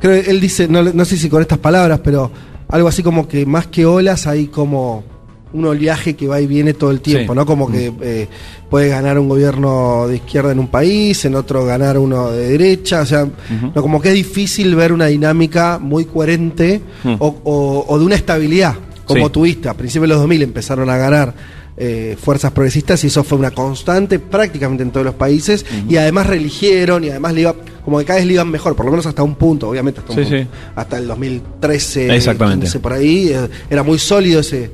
creo 0.00 0.14
él 0.14 0.40
dice, 0.40 0.66
no, 0.66 0.82
no 0.82 1.04
sé 1.04 1.16
si 1.16 1.28
con 1.28 1.42
estas 1.42 1.58
palabras, 1.58 2.00
pero 2.02 2.30
algo 2.68 2.88
así 2.88 3.02
como 3.02 3.28
que 3.28 3.44
más 3.44 3.66
que 3.66 3.84
olas 3.84 4.26
hay 4.26 4.46
como 4.46 5.04
un 5.52 5.64
oleaje 5.66 6.14
que 6.16 6.26
va 6.28 6.40
y 6.40 6.46
viene 6.46 6.74
todo 6.74 6.90
el 6.90 7.00
tiempo, 7.00 7.32
Sí. 7.32 7.36
¿no? 7.36 7.44
Como 7.46 7.70
que 7.70 7.92
eh, 8.00 8.28
puede 8.70 8.88
ganar 8.88 9.18
un 9.18 9.28
gobierno 9.28 10.06
de 10.08 10.16
izquierda 10.16 10.52
en 10.52 10.58
un 10.58 10.68
país, 10.68 11.24
en 11.24 11.34
otro 11.34 11.64
ganar 11.64 11.98
uno 11.98 12.30
de 12.30 12.48
derecha, 12.50 13.02
o 13.02 13.06
sea, 13.06 13.26
no, 13.74 13.82
como 13.82 14.00
que 14.00 14.08
es 14.08 14.14
difícil 14.14 14.74
ver 14.74 14.92
una 14.92 15.06
dinámica 15.06 15.78
muy 15.80 16.04
coherente 16.06 16.80
Mm. 17.04 17.14
o, 17.18 17.36
o- 17.44 17.84
o 17.88 17.98
de 17.98 18.04
una 18.04 18.14
estabilidad. 18.14 18.74
como 19.04 19.26
Sí. 19.26 19.32
tuviste, 19.32 19.68
a 19.68 19.74
principios 19.74 20.04
de 20.04 20.14
los 20.14 20.18
2000 20.20 20.42
empezaron 20.42 20.88
a 20.88 20.96
ganar 20.96 21.34
eh, 21.76 22.16
fuerzas 22.20 22.52
progresistas 22.52 23.02
y 23.04 23.06
eso 23.06 23.24
fue 23.24 23.38
una 23.38 23.50
constante 23.50 24.18
prácticamente 24.18 24.82
en 24.82 24.90
todos 24.90 25.06
los 25.06 25.14
países 25.14 25.64
y 25.88 25.96
además 25.96 26.26
reeligieron 26.26 27.02
y 27.04 27.08
además 27.10 27.32
le 27.32 27.40
iba, 27.42 27.54
como 27.84 27.98
que 27.98 28.04
cada 28.04 28.18
vez 28.18 28.26
le 28.26 28.34
iban 28.34 28.50
mejor, 28.50 28.76
por 28.76 28.84
lo 28.84 28.92
menos 28.92 29.06
hasta 29.06 29.22
un 29.22 29.34
punto, 29.36 29.68
obviamente 29.70 30.00
hasta 30.00 30.12
un 30.12 30.18
Sí, 30.18 30.24
punto. 30.30 30.36
sí. 30.44 30.48
Hasta 30.76 30.98
el 30.98 31.06
2013, 31.08 32.14
Exactamente. 32.14 32.64
15 32.66 32.80
por 32.80 32.92
ahí, 32.92 33.28
eh, 33.32 33.48
era 33.70 33.82
muy 33.82 33.98
sólido 33.98 34.40
ese, 34.40 34.70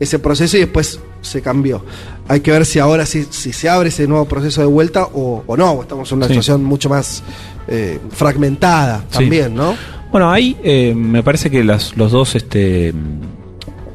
ese 0.00 0.18
proceso 0.18 0.56
y 0.56 0.60
después 0.60 0.98
se 1.22 1.40
cambió. 1.42 1.84
Hay 2.28 2.40
que 2.40 2.50
ver 2.50 2.64
si 2.66 2.78
ahora 2.78 3.06
si, 3.06 3.24
si 3.30 3.52
se 3.52 3.68
abre 3.68 3.88
ese 3.90 4.06
nuevo 4.06 4.24
proceso 4.26 4.60
de 4.60 4.66
vuelta 4.66 5.04
o, 5.12 5.42
o 5.46 5.56
no, 5.56 5.82
estamos 5.82 6.10
en 6.12 6.18
una 6.18 6.26
Sí. 6.26 6.32
situación 6.34 6.64
mucho 6.64 6.88
más 6.88 7.22
eh, 7.68 7.98
fragmentada 8.10 9.04
también, 9.10 9.54
¿no? 9.54 9.76
Bueno, 10.10 10.30
ahí 10.30 10.56
eh, 10.64 10.92
me 10.96 11.22
parece 11.22 11.50
que 11.50 11.62
las, 11.62 11.96
los 11.96 12.10
dos 12.10 12.34
este, 12.34 12.92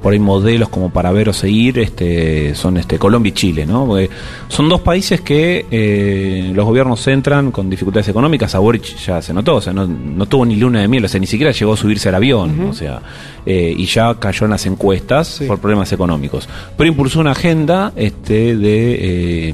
por 0.06 0.14
ahí 0.14 0.20
modelos 0.20 0.70
como 0.70 0.92
para 0.92 1.12
ver 1.12 1.30
o 1.30 1.34
seguir 1.34 1.80
este, 1.80 2.54
son 2.54 2.78
este, 2.78 3.00
Colombia 3.00 3.30
y 3.32 3.34
Chile, 3.34 3.66
¿no? 3.66 3.88
Porque 3.88 4.08
son 4.50 4.70
dos 4.70 4.82
países 4.82 5.22
que 5.22 5.66
eh, 5.72 6.52
los 6.54 6.64
gobiernos 6.64 7.08
entran 7.08 7.50
con 7.50 7.72
dificultades 7.72 8.08
económicas. 8.10 8.54
A 8.54 8.60
Boric 8.60 8.84
ya 8.98 9.20
se 9.24 9.34
notó, 9.34 9.56
o 9.56 9.62
sea, 9.62 9.74
no, 9.74 9.88
no 9.88 10.28
tuvo 10.28 10.46
ni 10.46 10.58
luna 10.58 10.82
de 10.82 10.88
miel, 10.88 11.06
o 11.06 11.08
sea, 11.08 11.20
ni 11.20 11.26
siquiera 11.26 11.52
llegó 11.52 11.74
a 11.74 11.78
subirse 11.78 12.10
al 12.10 12.14
avión, 12.14 12.68
o 12.70 12.74
sea, 12.74 13.02
eh, 13.48 13.74
y 13.76 13.84
ya 13.88 14.14
cayó 14.20 14.46
en 14.46 14.52
las 14.52 14.68
encuestas 14.68 15.28
Sí. 15.28 15.46
por 15.48 15.58
problemas 15.58 15.92
económicos. 15.92 16.48
Pero 16.78 16.88
impulsó 16.88 17.20
una 17.20 17.32
agenda 17.32 17.92
este, 17.96 18.56
de 18.56 19.48
eh, 19.50 19.54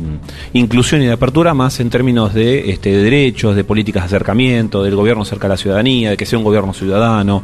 inclusión 0.51 1.01
y 1.01 1.05
de 1.05 1.13
apertura 1.13 1.53
más 1.53 1.79
en 1.79 1.89
términos 1.89 2.33
de, 2.33 2.71
este, 2.71 2.89
de 2.91 3.03
derechos, 3.03 3.55
de 3.55 3.63
políticas 3.63 4.03
de 4.03 4.07
acercamiento, 4.07 4.83
del 4.83 4.97
gobierno 4.97 5.23
cerca 5.23 5.47
de 5.47 5.53
la 5.53 5.57
ciudadanía, 5.57 6.09
de 6.09 6.17
que 6.17 6.25
sea 6.25 6.37
un 6.37 6.43
gobierno 6.43 6.73
ciudadano. 6.73 7.41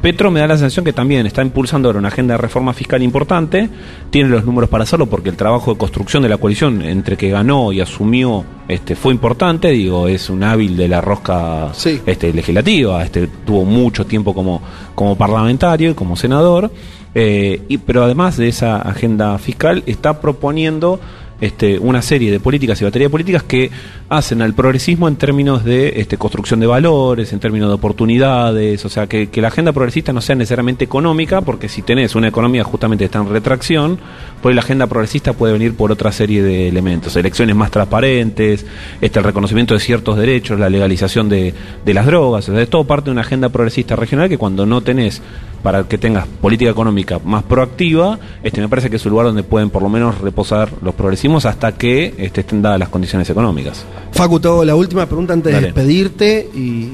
Petro 0.00 0.30
me 0.30 0.40
da 0.40 0.46
la 0.46 0.56
sensación 0.56 0.84
que 0.84 0.92
también 0.92 1.26
está 1.26 1.42
impulsando 1.42 1.88
ahora 1.88 1.98
una 1.98 2.08
agenda 2.08 2.34
de 2.34 2.38
reforma 2.38 2.72
fiscal 2.72 3.02
importante, 3.02 3.68
tiene 4.10 4.30
los 4.30 4.44
números 4.44 4.70
para 4.70 4.84
hacerlo 4.84 5.06
porque 5.06 5.28
el 5.28 5.36
trabajo 5.36 5.72
de 5.72 5.78
construcción 5.78 6.22
de 6.22 6.28
la 6.30 6.38
coalición 6.38 6.82
entre 6.82 7.16
que 7.16 7.28
ganó 7.28 7.72
y 7.72 7.80
asumió 7.80 8.44
este 8.68 8.94
fue 8.96 9.12
importante, 9.12 9.68
digo, 9.68 10.08
es 10.08 10.30
un 10.30 10.42
hábil 10.44 10.76
de 10.76 10.88
la 10.88 11.00
rosca 11.00 11.70
Sí. 11.74 12.00
este, 12.06 12.32
legislativa, 12.32 13.02
este, 13.02 13.26
tuvo 13.44 13.64
mucho 13.64 14.06
tiempo 14.06 14.32
como, 14.34 14.62
como 14.94 15.16
parlamentario 15.16 15.90
y 15.90 15.94
como 15.94 16.16
senador, 16.16 16.70
eh, 17.14 17.62
y, 17.68 17.78
pero 17.78 18.04
además 18.04 18.36
de 18.36 18.48
esa 18.48 18.76
agenda 18.80 19.36
fiscal 19.38 19.82
está 19.86 20.20
proponiendo 20.20 21.00
este, 21.40 21.78
una 21.78 22.02
serie 22.02 22.30
de 22.30 22.40
políticas 22.40 22.80
y 22.80 22.84
batería 22.84 23.06
de 23.06 23.10
políticas 23.10 23.42
que 23.42 23.70
hacen 24.08 24.42
al 24.42 24.54
progresismo 24.54 25.08
en 25.08 25.16
términos 25.16 25.64
de 25.64 26.00
este, 26.00 26.16
construcción 26.16 26.60
de 26.60 26.66
valores, 26.66 27.32
en 27.32 27.40
términos 27.40 27.68
de 27.68 27.74
oportunidades, 27.74 28.84
o 28.84 28.88
sea, 28.88 29.06
que, 29.06 29.28
la 29.40 29.48
agenda 29.48 29.72
progresista 29.72 30.12
no 30.12 30.20
sea 30.20 30.34
necesariamente 30.34 30.84
económica, 30.84 31.40
porque 31.40 31.68
si 31.68 31.80
tenés 31.80 32.14
una 32.14 32.28
economía 32.28 32.62
justamente 32.62 33.06
está 33.06 33.20
en 33.20 33.30
retracción, 33.30 33.98
pues 34.42 34.54
la 34.54 34.60
agenda 34.60 34.86
progresista 34.86 35.32
puede 35.32 35.54
venir 35.54 35.74
por 35.74 35.90
otra 35.92 36.12
serie 36.12 36.42
de 36.42 36.68
elementos, 36.68 37.16
elecciones 37.16 37.56
más 37.56 37.70
transparentes, 37.70 38.66
este, 39.00 39.18
el 39.18 39.24
reconocimiento 39.24 39.74
de 39.74 39.80
ciertos 39.80 40.18
derechos, 40.18 40.58
la 40.58 40.68
legalización 40.68 41.28
de, 41.28 41.54
de 41.84 41.94
las 41.94 42.04
drogas, 42.04 42.48
o 42.48 42.52
sea, 42.52 42.60
es 42.60 42.68
todo 42.68 42.84
parte 42.84 43.06
de 43.06 43.12
una 43.12 43.22
agenda 43.22 43.48
progresista 43.48 43.96
regional 43.96 44.28
que 44.28 44.36
cuando 44.36 44.66
no 44.66 44.82
tenés 44.82 45.22
para 45.62 45.84
que 45.84 45.98
tengas 45.98 46.26
política 46.26 46.70
económica 46.70 47.18
más 47.22 47.42
proactiva, 47.42 48.18
este 48.42 48.60
me 48.60 48.68
parece 48.68 48.88
que 48.90 48.96
es 48.96 49.04
un 49.04 49.12
lugar 49.12 49.26
donde 49.26 49.42
pueden 49.42 49.70
por 49.70 49.82
lo 49.82 49.88
menos 49.88 50.18
reposar 50.20 50.70
los 50.82 50.94
progresismos 50.94 51.29
hasta 51.38 51.72
que 51.72 52.14
este, 52.18 52.42
estén 52.42 52.62
dadas 52.62 52.78
las 52.78 52.88
condiciones 52.88 53.28
económicas. 53.30 53.84
Facu, 54.12 54.40
te 54.40 54.48
la 54.64 54.74
última 54.74 55.06
pregunta 55.06 55.32
antes 55.32 55.52
Dale. 55.52 55.68
de 55.68 55.72
despedirte 55.72 56.48
y, 56.54 56.88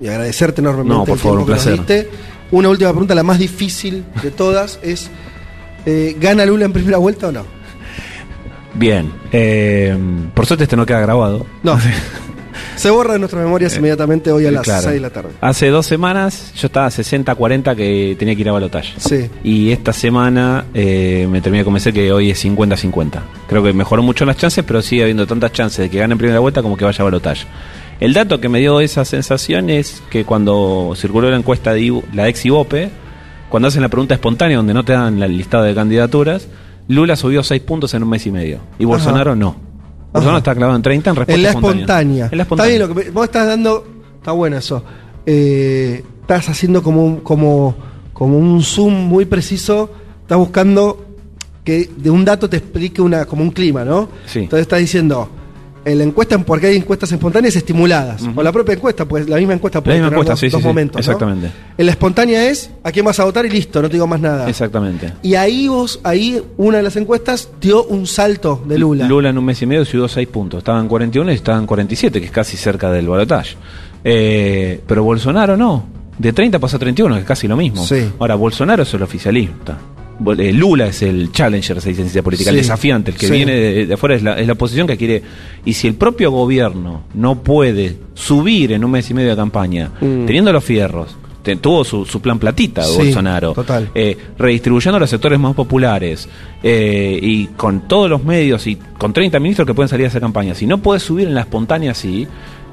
y 0.00 0.08
agradecerte 0.08 0.60
enormemente 0.60 0.94
No, 0.94 1.04
por 1.04 1.14
el 1.14 1.18
favor, 1.18 1.38
un 1.40 1.46
placer. 1.46 2.08
Una 2.52 2.68
última 2.68 2.90
pregunta, 2.90 3.14
la 3.14 3.24
más 3.24 3.38
difícil 3.38 4.04
de 4.22 4.30
todas, 4.30 4.78
es 4.82 5.10
eh, 5.84 6.16
¿gana 6.20 6.46
Lula 6.46 6.64
en 6.64 6.72
primera 6.72 6.98
vuelta 6.98 7.28
o 7.28 7.32
no? 7.32 7.44
Bien, 8.74 9.10
eh, 9.32 9.96
por 10.34 10.46
suerte 10.46 10.64
este 10.64 10.76
no 10.76 10.84
queda 10.84 11.00
grabado. 11.00 11.46
No. 11.62 11.78
Se 12.76 12.90
borra 12.90 13.14
de 13.14 13.18
nuestras 13.18 13.42
memorias 13.44 13.76
inmediatamente 13.76 14.30
hoy 14.32 14.46
a 14.46 14.50
las 14.50 14.62
Eh, 14.62 14.64
Claro. 14.64 14.82
6 14.82 14.94
de 14.94 15.00
la 15.00 15.10
tarde. 15.10 15.28
Hace 15.40 15.68
dos 15.68 15.86
semanas 15.86 16.52
yo 16.56 16.66
estaba 16.66 16.88
60-40 16.90 17.74
que 17.76 18.16
tenía 18.18 18.34
que 18.34 18.40
ir 18.40 18.48
a 18.48 18.52
balotaje. 18.52 18.94
Sí. 18.98 19.28
Y 19.44 19.70
esta 19.70 19.92
semana 19.92 20.66
eh, 20.74 21.26
me 21.30 21.40
terminé 21.40 21.60
de 21.60 21.64
convencer 21.64 21.92
que 21.92 22.12
hoy 22.12 22.30
es 22.30 22.44
50-50. 22.44 23.20
Creo 23.48 23.62
que 23.62 23.72
mejoró 23.72 24.02
mucho 24.02 24.24
las 24.24 24.36
chances, 24.36 24.64
pero 24.66 24.82
sigue 24.82 25.02
habiendo 25.02 25.26
tantas 25.26 25.52
chances 25.52 25.78
de 25.78 25.90
que 25.90 25.98
gane 25.98 26.12
en 26.12 26.18
primera 26.18 26.38
vuelta 26.40 26.62
como 26.62 26.76
que 26.76 26.84
vaya 26.84 27.00
a 27.00 27.04
balotaje. 27.04 27.46
El 28.00 28.12
dato 28.12 28.40
que 28.40 28.48
me 28.48 28.58
dio 28.58 28.80
esa 28.80 29.04
sensación 29.06 29.70
es 29.70 30.02
que 30.10 30.24
cuando 30.24 30.92
circuló 30.96 31.30
la 31.30 31.36
encuesta 31.36 31.72
de 31.72 32.02
la 32.12 32.28
ex 32.28 32.44
Ibope, 32.44 32.90
cuando 33.48 33.68
hacen 33.68 33.80
la 33.82 33.88
pregunta 33.88 34.14
espontánea 34.14 34.58
donde 34.58 34.74
no 34.74 34.84
te 34.84 34.92
dan 34.92 35.18
la 35.18 35.26
listado 35.28 35.64
de 35.64 35.74
candidaturas, 35.74 36.46
Lula 36.88 37.16
subió 37.16 37.42
6 37.42 37.62
puntos 37.62 37.94
en 37.94 38.02
un 38.02 38.10
mes 38.10 38.26
y 38.26 38.30
medio. 38.30 38.60
Y 38.78 38.84
Bolsonaro 38.84 39.34
no. 39.34 39.56
Bolsonaro 40.16 40.38
está 40.38 40.54
clavado 40.54 40.76
en 40.76 40.82
30 40.82 41.10
en 41.10 41.16
respuesta 41.16 41.34
En 41.36 41.42
la 41.42 41.48
espontánea. 41.50 42.28
En 42.30 42.38
la 42.38 42.42
Está 42.42 42.54
bien 42.64 42.72
espontánea. 42.74 42.78
lo 42.78 42.88
que 42.88 42.94
me- 43.04 43.10
vos 43.10 43.24
estás 43.24 43.46
dando. 43.46 43.86
Está 44.18 44.32
bueno 44.32 44.56
eso. 44.56 44.82
Eh, 45.24 46.04
estás 46.20 46.48
haciendo 46.48 46.82
como 46.82 47.04
un, 47.04 47.16
como, 47.20 47.74
como 48.12 48.38
un 48.38 48.62
zoom 48.62 48.92
muy 48.92 49.24
preciso. 49.24 49.90
Estás 50.22 50.38
buscando 50.38 51.04
que 51.64 51.90
de 51.96 52.10
un 52.10 52.24
dato 52.24 52.48
te 52.48 52.58
explique 52.58 53.00
una, 53.02 53.24
como 53.24 53.42
un 53.42 53.50
clima, 53.50 53.84
¿no? 53.84 54.08
Sí. 54.26 54.40
Entonces 54.40 54.62
estás 54.62 54.80
diciendo. 54.80 55.28
En 55.86 55.98
la 55.98 56.04
encuesta, 56.04 56.36
porque 56.36 56.66
hay 56.66 56.76
encuestas 56.76 57.12
espontáneas 57.12 57.54
estimuladas. 57.54 58.20
O 58.34 58.42
la 58.42 58.50
propia 58.50 58.74
encuesta, 58.74 59.04
pues 59.04 59.28
la 59.28 59.36
misma 59.36 59.54
encuesta 59.54 59.80
puede 59.80 59.98
misma 59.98 60.08
tener 60.08 60.18
encuesta, 60.18 60.32
dos, 60.32 60.40
sí, 60.40 60.48
dos 60.48 60.60
sí, 60.60 60.66
momentos. 60.66 60.96
¿no? 60.96 60.98
exactamente. 60.98 61.52
En 61.78 61.86
la 61.86 61.92
espontánea 61.92 62.50
es 62.50 62.72
a 62.82 62.90
quién 62.90 63.04
vas 63.04 63.20
a 63.20 63.24
votar 63.24 63.46
y 63.46 63.50
listo, 63.50 63.80
no 63.80 63.88
te 63.88 63.92
digo 63.92 64.08
más 64.08 64.20
nada. 64.20 64.48
Exactamente. 64.48 65.12
Y 65.22 65.36
ahí 65.36 65.68
vos, 65.68 66.00
ahí 66.02 66.42
una 66.56 66.78
de 66.78 66.82
las 66.82 66.96
encuestas 66.96 67.50
dio 67.60 67.84
un 67.84 68.08
salto 68.08 68.64
de 68.66 68.78
Lula. 68.78 69.06
Lula 69.06 69.30
en 69.30 69.38
un 69.38 69.44
mes 69.44 69.62
y 69.62 69.66
medio 69.66 69.84
subió 69.84 70.08
6 70.08 70.26
puntos. 70.26 70.58
Estaba 70.58 70.80
en 70.80 70.88
41 70.88 71.30
y 71.30 71.34
estaba 71.36 71.56
en 71.56 71.66
47, 71.66 72.18
que 72.18 72.26
es 72.26 72.32
casi 72.32 72.56
cerca 72.56 72.90
del 72.90 73.06
balotaje. 73.06 73.54
Eh, 74.02 74.80
pero 74.88 75.04
Bolsonaro 75.04 75.56
no. 75.56 75.86
De 76.18 76.32
30 76.32 76.58
pasó 76.58 76.78
a 76.78 76.80
31, 76.80 77.14
que 77.14 77.20
es 77.20 77.26
casi 77.26 77.46
lo 77.46 77.56
mismo. 77.56 77.84
Sí. 77.86 78.10
Ahora, 78.18 78.34
Bolsonaro 78.34 78.82
es 78.82 78.92
el 78.92 79.02
oficialista. 79.02 79.78
Eh, 80.38 80.52
Lula 80.52 80.86
es 80.86 81.02
el 81.02 81.30
challenger, 81.32 81.80
se 81.80 81.90
dice 81.90 82.00
en 82.02 82.06
ciencia 82.06 82.22
política, 82.22 82.50
el 82.50 82.56
desafiante, 82.56 83.10
el 83.10 83.16
que 83.16 83.26
Sí. 83.26 83.32
viene 83.32 83.52
de, 83.52 83.86
de 83.86 83.94
afuera, 83.94 84.14
es 84.14 84.22
la, 84.22 84.38
es 84.40 84.46
la 84.46 84.54
oposición 84.54 84.86
que 84.86 84.96
quiere. 84.96 85.22
Y 85.64 85.72
si 85.74 85.86
el 85.88 85.94
propio 85.94 86.30
gobierno 86.30 87.02
no 87.14 87.42
puede 87.42 87.96
subir 88.14 88.72
en 88.72 88.84
un 88.84 88.90
mes 88.92 89.10
y 89.10 89.14
medio 89.14 89.30
de 89.30 89.36
campaña, 89.36 89.90
Mm. 90.00 90.26
teniendo 90.26 90.52
los 90.52 90.64
fierros, 90.64 91.16
te- 91.42 91.56
tuvo 91.56 91.84
su, 91.84 92.04
su 92.04 92.20
plan 92.20 92.38
platita 92.38 92.80
de 92.82 92.88
Sí, 92.88 92.96
Bolsonaro, 92.98 93.52
total. 93.52 93.90
eh, 93.94 94.16
redistribuyendo 94.38 94.96
a 94.96 95.00
los 95.00 95.10
sectores 95.10 95.38
más 95.38 95.54
populares 95.54 96.28
eh, 96.62 97.18
y 97.22 97.46
con 97.48 97.86
todos 97.86 98.10
los 98.10 98.24
medios 98.24 98.66
y 98.66 98.76
con 98.98 99.12
30 99.12 99.38
ministros 99.38 99.66
que 99.66 99.74
pueden 99.74 99.88
salir 99.88 100.06
a 100.06 100.08
esa 100.08 100.18
campaña, 100.20 100.54
si 100.54 100.66
no 100.66 100.78
puedes 100.78 101.02
subir 101.04 101.28
en 101.28 101.34
la 101.34 101.42
espontánea 101.42 101.92
así, 101.92 102.26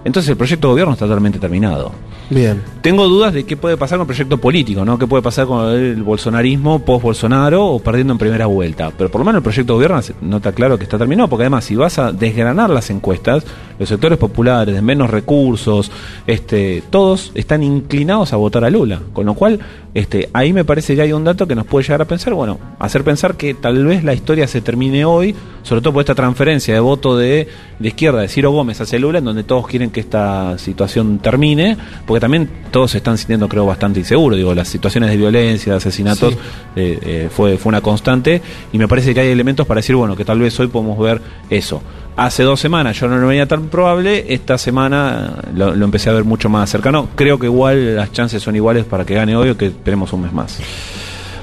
entonces 0.05 0.29
el 0.29 0.37
proyecto 0.37 0.67
de 0.67 0.71
gobierno 0.73 0.93
está 0.93 1.05
totalmente 1.05 1.39
terminado. 1.39 1.91
Bien. 2.29 2.61
Tengo 2.81 3.07
dudas 3.07 3.33
de 3.33 3.43
qué 3.45 3.57
puede 3.57 3.77
pasar 3.77 3.97
con 3.97 4.03
el 4.03 4.07
proyecto 4.07 4.37
político, 4.37 4.83
¿no? 4.83 4.97
¿Qué 4.97 5.07
puede 5.07 5.21
pasar 5.21 5.45
con 5.45 5.69
el 5.69 6.01
bolsonarismo 6.03 6.79
post-Bolsonaro 6.79 7.65
o 7.65 7.79
perdiendo 7.79 8.13
en 8.13 8.19
primera 8.19 8.45
vuelta? 8.45 8.91
Pero 8.97 9.09
por 9.11 9.19
lo 9.19 9.25
menos 9.25 9.39
el 9.39 9.43
proyecto 9.43 9.73
de 9.73 9.75
gobierno 9.87 10.15
no 10.21 10.37
está 10.37 10.51
claro 10.51 10.77
que 10.77 10.83
está 10.83 10.97
terminado, 10.97 11.27
porque 11.27 11.43
además 11.43 11.65
si 11.65 11.75
vas 11.75 11.99
a 11.99 12.11
desgranar 12.11 12.69
las 12.69 12.89
encuestas, 12.89 13.45
los 13.77 13.89
sectores 13.89 14.17
populares 14.17 14.73
de 14.73 14.81
menos 14.81 15.09
recursos, 15.09 15.91
este, 16.27 16.83
todos 16.89 17.31
están 17.35 17.63
inclinados 17.63 18.33
a 18.33 18.37
votar 18.37 18.63
a 18.63 18.69
Lula. 18.69 19.01
Con 19.13 19.25
lo 19.25 19.33
cual, 19.33 19.59
este, 19.93 20.29
ahí 20.33 20.53
me 20.53 20.65
parece 20.65 20.95
que 20.95 21.01
hay 21.01 21.13
un 21.13 21.23
dato 21.23 21.47
que 21.47 21.55
nos 21.55 21.65
puede 21.65 21.83
llegar 21.83 22.01
a 22.01 22.05
pensar, 22.05 22.33
bueno, 22.33 22.57
hacer 22.79 23.03
pensar 23.03 23.35
que 23.35 23.53
tal 23.53 23.85
vez 23.85 24.03
la 24.03 24.13
historia 24.13 24.47
se 24.47 24.61
termine 24.61 25.05
hoy, 25.05 25.35
sobre 25.63 25.81
todo 25.81 25.93
por 25.93 26.01
esta 26.01 26.13
transferencia 26.13 26.73
de 26.73 26.79
voto 26.79 27.17
de, 27.17 27.47
de 27.79 27.87
izquierda, 27.87 28.21
de 28.21 28.27
Ciro 28.27 28.51
Gómez 28.51 28.79
hacia 28.79 28.99
Lula, 28.99 29.17
en 29.19 29.25
donde 29.25 29.43
todos 29.43 29.65
quieren 29.67 29.89
que 29.89 30.01
esta 30.01 30.57
situación 30.57 31.19
termine, 31.19 31.75
porque 32.05 32.19
también 32.21 32.49
todos 32.69 32.91
se 32.91 32.97
están 32.97 33.17
sintiendo, 33.17 33.47
creo, 33.49 33.65
bastante 33.65 33.99
inseguros. 33.99 34.37
Digo, 34.37 34.53
las 34.53 34.67
situaciones 34.67 35.09
de 35.09 35.17
violencia, 35.17 35.73
de 35.73 35.77
asesinatos, 35.77 36.33
Sí. 36.33 36.39
eh, 36.75 36.99
eh, 37.01 37.29
fue, 37.31 37.57
fue 37.57 37.69
una 37.69 37.81
constante, 37.81 38.41
y 38.71 38.77
me 38.77 38.87
parece 38.87 39.13
que 39.13 39.21
hay 39.21 39.29
elementos 39.29 39.65
para 39.65 39.79
decir, 39.79 39.95
bueno, 39.95 40.15
que 40.15 40.25
tal 40.25 40.39
vez 40.39 40.59
hoy 40.59 40.67
podemos 40.67 40.99
ver 40.99 41.21
eso. 41.49 41.81
Hace 42.15 42.43
dos 42.43 42.59
semanas 42.59 42.99
yo 42.99 43.07
no 43.07 43.17
lo 43.17 43.25
veía 43.27 43.47
tan 43.47 43.69
probable, 43.69 44.25
esta 44.31 44.57
semana 44.59 45.35
lo, 45.55 45.73
lo 45.75 45.85
empecé 45.85 46.11
a 46.11 46.13
ver 46.13 46.23
mucho 46.23 46.47
más 46.47 46.69
cercano. 46.69 47.09
Creo 47.15 47.39
que 47.39 47.47
igual 47.47 47.95
las 47.95 48.11
chances 48.11 48.43
son 48.43 48.55
iguales 48.55 48.85
para 48.85 49.03
que 49.03 49.15
gane 49.15 49.35
hoy 49.35 49.49
o 49.49 49.57
que 49.57 49.67
esperemos 49.67 50.13
un 50.13 50.21
mes 50.21 50.31
más. 50.31 50.59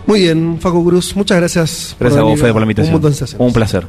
Muy 0.06 0.20
bien, 0.20 0.58
Facu 0.60 0.84
Cruz, 0.84 1.16
muchas 1.16 1.38
gracias. 1.38 1.96
Gracias 1.98 2.20
a 2.20 2.24
vos, 2.24 2.38
Fede, 2.38 2.52
por 2.52 2.60
la 2.60 2.64
invitación. 2.66 2.94
Un 3.38 3.52
placer. 3.52 3.86